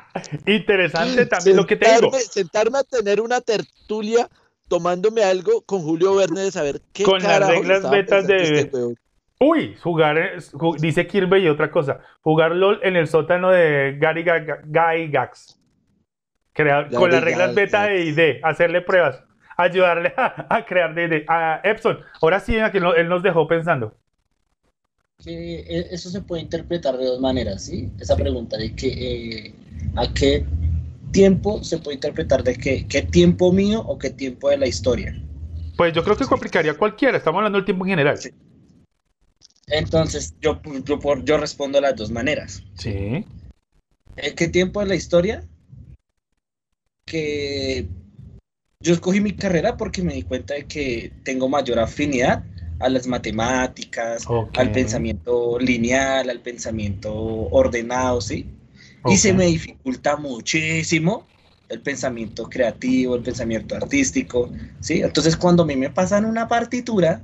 [0.45, 2.11] Interesante también lo que te digo.
[2.33, 4.29] sentarme a tener una tertulia
[4.67, 8.71] tomándome algo con Julio Verne de saber qué Con las reglas betas de- este.
[9.39, 10.17] Uy, jugar,
[10.53, 15.09] ju- dice Kirby y otra cosa, jugar LOL en el sótano de Gary Ga- Guy
[15.11, 15.59] Gax.
[16.53, 17.55] Crear, con las reglas Gax.
[17.55, 19.21] beta de ID, hacerle pruebas,
[19.57, 21.25] ayudarle a, a crear DD.
[21.27, 23.93] A Epson, ahora sí, aquí él nos dejó pensando.
[25.21, 27.89] que eh, eso se puede interpretar de dos maneras, ¿sí?
[27.99, 29.53] Esa pregunta de que eh,
[29.97, 30.45] a qué
[31.15, 35.15] tiempo se puede interpretar de qué, qué tiempo mío o qué tiempo de la historia.
[35.77, 38.17] Pues yo creo que complicaría cualquiera, estamos hablando del tiempo en general.
[38.17, 38.31] Sí.
[39.67, 42.63] Entonces, yo, yo, por- yo respondo de las dos maneras.
[42.75, 43.25] Sí.
[44.17, 45.43] ¿En qué tiempo de la historia?
[47.05, 47.87] Que
[48.81, 52.43] yo escogí mi carrera porque me di cuenta de que tengo mayor afinidad
[52.79, 54.27] a las matemáticas,
[54.57, 58.45] al pensamiento lineal, al pensamiento ordenado, ¿sí?
[59.07, 61.27] Y se me dificulta muchísimo
[61.69, 65.01] el pensamiento creativo, el pensamiento artístico, ¿sí?
[65.01, 67.21] Entonces cuando a mí me pasan una partitura,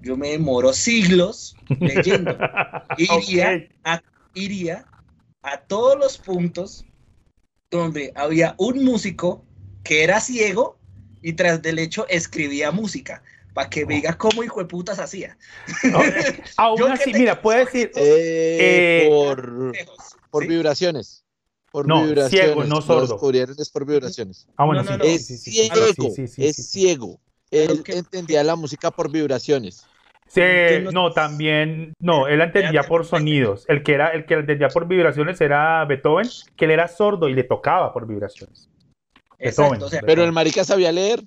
[0.00, 2.36] yo me demoro siglos leyendo.
[2.96, 4.02] Iría, a,
[4.34, 4.86] iría
[5.42, 6.84] a todos los puntos
[7.70, 9.44] donde había un músico
[9.84, 10.78] que era ciego
[11.22, 13.22] y tras del hecho escribía música
[13.54, 15.36] para que me diga cómo hijo de putas hacía.
[15.84, 16.00] No,
[16.56, 19.72] Aún así, mira, puede decir, Eh, Eh, por,
[20.30, 20.48] por ¿sí?
[20.48, 21.24] vibraciones.
[21.70, 22.46] Por No, vibraciones.
[22.46, 23.14] ciego, no sordo.
[23.14, 24.46] descubrieron es por vibraciones.
[24.56, 25.86] ah, bueno, No, no, sí, Es sí, sí, sí, ciego.
[25.94, 26.62] sí, sí, sí, es sí.
[26.62, 27.20] ciego.
[27.50, 29.86] Él que- entendía la música por vibraciones.
[30.28, 30.42] Sí,
[30.92, 33.64] no- también, no, él entendía por sonidos.
[33.66, 37.28] El que era, el que la entendía por vibraciones era Beethoven, que él era sordo
[37.28, 38.68] y le tocaba por vibraciones.
[39.38, 39.82] Exacto, Beethoven.
[39.82, 41.22] o sea, Pero el marica sabía leer.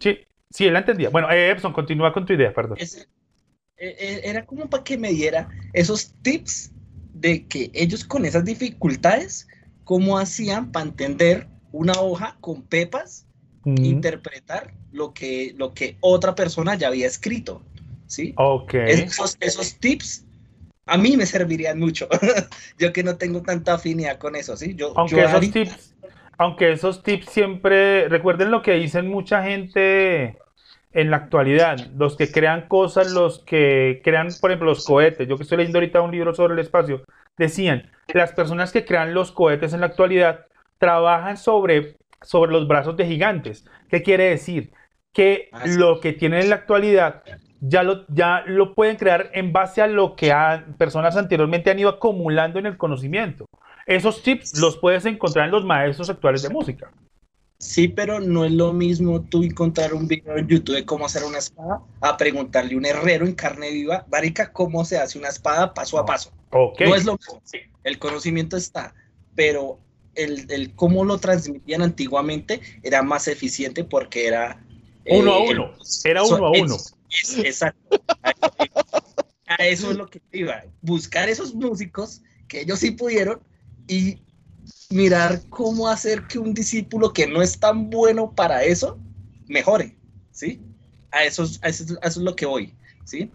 [0.00, 0.18] Sí,
[0.50, 1.10] sí, él la entendía.
[1.10, 2.78] Bueno, eh, Epson, continúa con tu idea, perdón.
[2.80, 2.96] e-
[3.78, 6.72] e- era como para que me diera esos tips
[7.20, 9.48] de que ellos con esas dificultades,
[9.84, 13.26] cómo hacían para entender una hoja con pepas
[13.84, 17.62] interpretar lo que, lo que otra persona ya había escrito,
[18.06, 18.32] ¿sí?
[18.36, 18.74] ok.
[18.74, 20.24] Esos, esos tips
[20.86, 22.08] a mí me servirían mucho.
[22.78, 24.74] yo que no tengo tanta afinidad con eso, ¿sí?
[24.76, 25.94] Yo, Aunque yo esos ahorita- tips,
[26.38, 30.38] Aunque esos tips siempre, recuerden lo que dicen mucha gente
[30.92, 35.28] en la actualidad, los que crean cosas, los que crean, por ejemplo, los cohetes.
[35.28, 37.02] Yo que estoy leyendo ahorita un libro sobre el espacio,
[37.36, 40.46] decían, las personas que crean los cohetes en la actualidad
[40.78, 43.66] trabajan sobre, sobre los brazos de gigantes.
[43.90, 44.72] ¿Qué quiere decir?
[45.12, 47.22] Que lo que tienen en la actualidad
[47.60, 51.78] ya lo, ya lo pueden crear en base a lo que han- personas anteriormente han
[51.78, 53.46] ido acumulando en el conocimiento.
[53.86, 56.90] Esos tips los puedes encontrar en los maestros actuales de música.
[57.58, 61.24] Sí, pero no es lo mismo tú encontrar un video en YouTube de cómo hacer
[61.24, 65.28] una espada a preguntarle a un herrero en carne viva, Marica, cómo se hace una
[65.28, 66.32] espada paso a paso.
[66.50, 66.80] Ok.
[66.82, 67.40] No es lo mismo.
[67.44, 68.94] sí, el conocimiento está,
[69.34, 69.78] pero
[70.14, 74.62] el, el cómo lo transmitían antiguamente era más eficiente porque era...
[75.08, 75.72] Uno a el- uno.
[76.04, 76.74] Era uno a uno.
[76.76, 78.00] es- exacto.
[79.46, 80.64] A eso es lo que iba.
[80.82, 83.40] Buscar esos músicos que ellos sí pudieron
[83.88, 84.18] y
[84.90, 88.98] mirar cómo hacer que un discípulo que no es tan bueno para eso
[89.48, 89.96] mejore,
[90.30, 90.60] ¿sí?
[91.10, 93.30] A eso, es- a eso, es- a eso es lo que voy, ¿sí?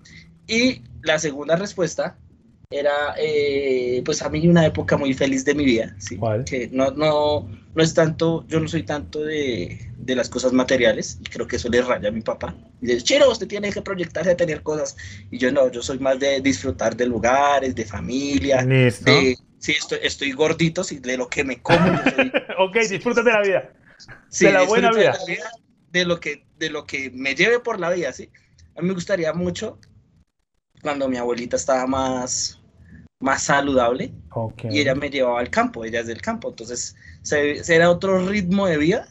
[0.48, 2.18] Y la segunda respuesta
[2.70, 6.18] era, eh, pues a mí una época muy feliz de mi vida, ¿sí?
[6.18, 6.46] ¿Cuál?
[6.46, 11.18] Que no, no, no es tanto, yo no soy tanto de, de las cosas materiales,
[11.22, 12.56] y creo que eso le raya a mi papá.
[12.82, 14.96] Y dice, Chiro, usted tiene que proyectarse a tener cosas.
[15.30, 19.06] Y yo no, yo soy más de disfrutar de lugares, de familia, Listo.
[19.06, 21.96] de, sí, estoy, estoy gordito, sí, de lo que me como.
[22.06, 23.74] soy- Ok, disfruta de la vida.
[24.28, 25.18] sí, De la buena vida.
[25.92, 28.32] De lo, que, de lo que me lleve por la vida, ¿sí?
[28.76, 29.78] A mí me gustaría mucho
[30.82, 32.60] cuando mi abuelita estaba más,
[33.20, 34.66] más saludable Ok.
[34.68, 38.28] y ella me llevaba al campo, ella es del campo, entonces se, se era otro
[38.28, 39.08] ritmo de vida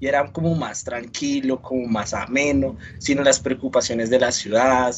[0.00, 4.94] y era como más tranquilo, como más ameno, sin las preocupaciones de la ciudad.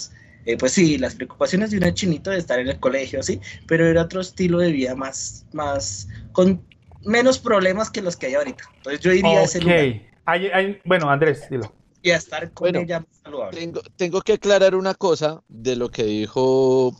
[0.47, 3.87] Eh, pues sí, las preocupaciones de un chinito de estar en el colegio, sí, pero
[3.87, 6.65] era otro estilo de vida más, más, con
[7.05, 8.65] menos problemas que los que hay ahorita.
[8.79, 10.03] Entonces yo iría a ese lugar Ok.
[10.29, 11.73] Hay- hay- bueno, Andrés, dilo.
[12.03, 13.61] y a estar con Bueno, ella más saludable.
[13.61, 16.97] Tengo, tengo que aclarar una cosa de lo que dijo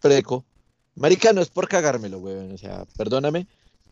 [0.00, 0.44] Preco.
[0.96, 2.52] Marica, no es por cagármelo, weón.
[2.52, 3.46] O sea, perdóname.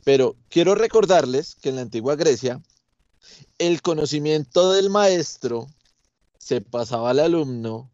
[0.04, 2.60] Pero quiero recordarles que en la antigua Grecia,
[3.58, 5.68] el conocimiento del maestro
[6.38, 7.91] se pasaba al alumno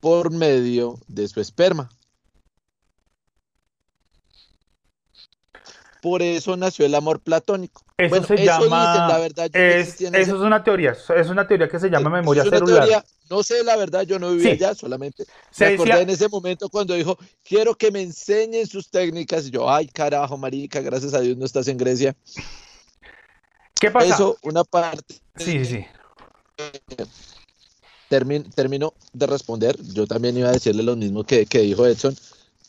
[0.00, 1.90] por medio de su esperma.
[6.02, 7.82] Por eso nació el amor platónico.
[7.98, 8.92] Eso Bueno, se eso llama.
[8.92, 10.92] dicen, la verdad, es, eso es una teoría.
[11.14, 12.78] Es una teoría que se llama Eh, memoria es una celular.
[12.84, 14.50] teoría, no sé la verdad, yo no viví Sí.
[14.52, 18.88] allá, solamente Se me acordé en ese momento cuando dijo, quiero que me enseñen sus
[18.88, 19.46] técnicas.
[19.46, 22.16] Y yo, ay, carajo, marica, gracias a Dios no estás en Grecia.
[23.78, 24.14] ¿Qué pasa?
[24.14, 25.86] Eso, una parte, Sí, sí, sí.
[28.10, 29.80] Termin- termino de responder.
[29.94, 32.14] Yo también iba a decirle lo mismo que, que dijo Edson.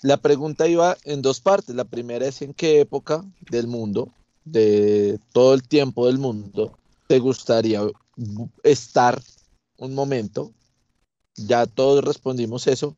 [0.04, 1.76] La pregunta iba en dos partes.
[1.76, 4.14] La primera es en qué época del mundo,
[4.46, 6.78] de todo el tiempo del mundo,
[7.08, 7.82] te gustaría
[8.64, 9.22] estar
[9.78, 10.54] un momento.
[11.36, 12.96] Ya todos respondimos eso.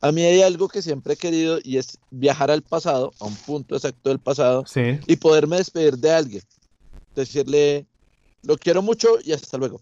[0.00, 3.36] A mí hay algo que siempre he querido y es viajar al pasado, a un
[3.36, 4.98] punto exacto del pasado, Sí.
[5.06, 6.42] y poderme despedir de alguien.
[7.14, 7.86] Decirle,
[8.42, 9.80] lo quiero mucho y hasta luego.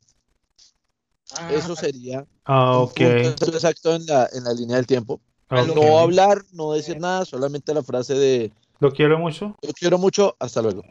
[1.38, 3.00] Ah, Eso sería Ah, un ok.
[3.38, 5.20] punto exacto en la, en la línea del tiempo.
[5.50, 5.74] ok.
[5.74, 9.56] No hablar, no decir nada, solamente la frase de Lo quiero mucho.
[9.62, 10.82] lo quiero mucho, hasta luego.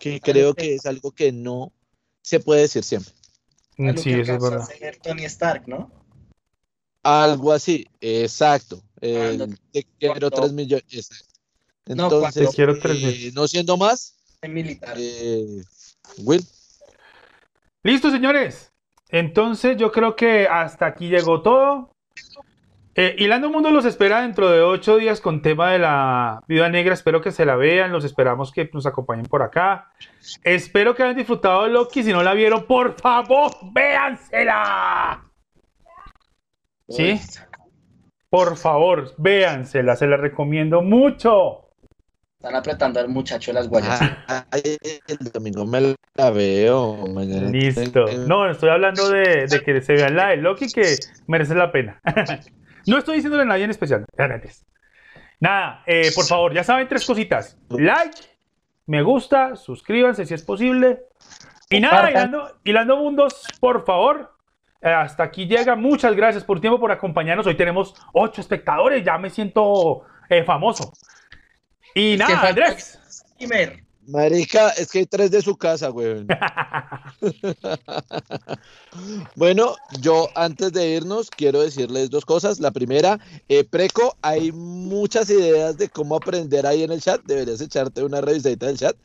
[0.00, 1.72] Que creo que es algo que no
[2.22, 3.12] se puede decir siempre.
[3.76, 4.68] lo Sí, que eso es verdad.
[5.02, 5.90] Tony Stark, ¿no?
[7.02, 8.82] Algo así, exacto.
[9.00, 10.84] El Cuando- te quiero cuando- tres millones.
[10.90, 11.24] exacto.
[11.86, 13.34] No, Entonces, cuando- Te quiero tres eh, mil.
[13.34, 14.14] no siendo más,
[14.48, 14.94] militar.
[14.98, 15.62] eh,
[16.18, 16.44] Will,
[17.82, 18.70] Listo, señores.
[19.10, 21.94] Entonces yo creo que hasta aquí llegó todo.
[22.94, 26.94] Eh, Hilando Mundo los espera dentro de ocho días con tema de la Viuda Negra.
[26.94, 27.92] Espero que se la vean.
[27.92, 29.92] Los esperamos que nos acompañen por acá.
[30.42, 32.02] Espero que hayan disfrutado de Loki.
[32.02, 35.24] Si no la vieron, por favor, véansela.
[36.88, 37.20] ¿Sí?
[38.28, 39.94] Por favor, véansela.
[39.94, 41.67] Se la recomiendo mucho.
[42.40, 44.00] Están apretando al muchacho de las guayas.
[44.28, 44.62] Ah, ay,
[45.08, 46.94] el domingo me la veo.
[47.08, 48.04] mañana Listo.
[48.04, 50.94] tengo- No, estoy hablando de, de que se vean la de Loki que
[51.26, 52.00] merece la pena.
[52.86, 54.04] no estoy diciéndole a nadie en especial.
[54.16, 54.64] Gracias.
[55.40, 57.58] Nada, eh, por favor, ya saben tres cositas.
[57.70, 58.16] Like,
[58.86, 61.00] me gusta, suscríbanse si es posible.
[61.70, 64.32] Y nada, hilando, hilando mundos, por favor.
[64.80, 65.74] Eh, hasta aquí llega.
[65.74, 67.48] Muchas gracias por tiempo, por acompañarnos.
[67.48, 69.04] Hoy tenemos ocho espectadores.
[69.04, 70.92] Ya me siento eh, famoso.
[71.98, 72.96] Y Es nada, Andrés.
[74.06, 76.24] Marica, es que hay tres de su casa, güey.
[79.34, 82.60] Bueno, yo antes de irnos quiero decirles dos cosas.
[82.60, 83.18] La primera,
[83.48, 87.20] eh, Preco, hay muchas ideas de cómo aprender ahí en el chat.
[87.24, 88.96] Deberías echarte una revisadita del chat.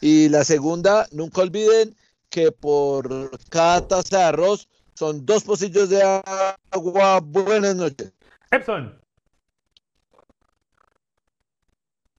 [0.00, 1.96] Y la segunda, nunca olviden
[2.30, 7.20] que por cada taza de arroz son dos pocillos de agua.
[7.20, 8.12] Buenas noches.
[8.50, 9.01] Epson.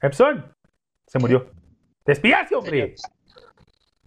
[0.04, 0.54] Epson.
[1.08, 1.50] Se murió.
[2.06, 2.96] Despídase, hombre.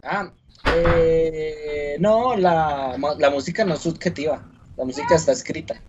[0.02, 0.30] Ah,
[0.72, 4.42] eh, no, la, la música no es subjetiva.
[4.76, 5.80] La música está escrita.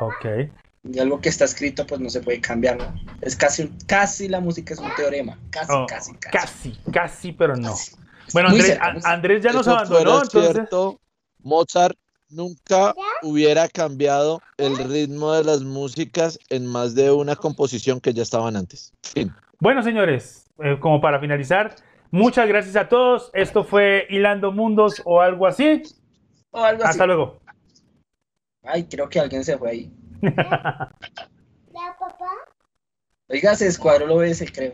[0.00, 0.50] Ok.
[0.82, 2.76] Y algo que está escrito, pues no se puede cambiar.
[2.78, 2.94] ¿no?
[3.22, 5.38] Es casi, un- casi la música es un teorema.
[5.50, 6.36] Casi, Oh, casi, casi.
[6.36, 7.70] Casi, casi, pero no.
[7.70, 7.92] Casi.
[8.32, 8.94] Bueno, Andrés, cerca.
[9.04, 10.52] Andrés ya nos abandonó, fuera entonces.
[10.52, 11.00] cierto,
[11.38, 11.96] Mozart
[12.28, 18.22] nunca hubiera cambiado el ritmo de las músicas en más de una composición que ya
[18.22, 18.92] estaban antes.
[19.02, 19.32] Fin.
[19.64, 21.74] Bueno, señores, eh, como para finalizar,
[22.10, 23.30] muchas gracias a todos.
[23.32, 25.82] Esto fue Hilando Mundos o algo así.
[26.50, 26.90] O algo así.
[26.90, 27.40] Hasta luego.
[28.62, 29.92] Ay, creo que alguien se fue ahí.
[30.20, 32.30] ¿Ya, papá?
[33.26, 34.62] Oiga, se descuadró lo ese, creo.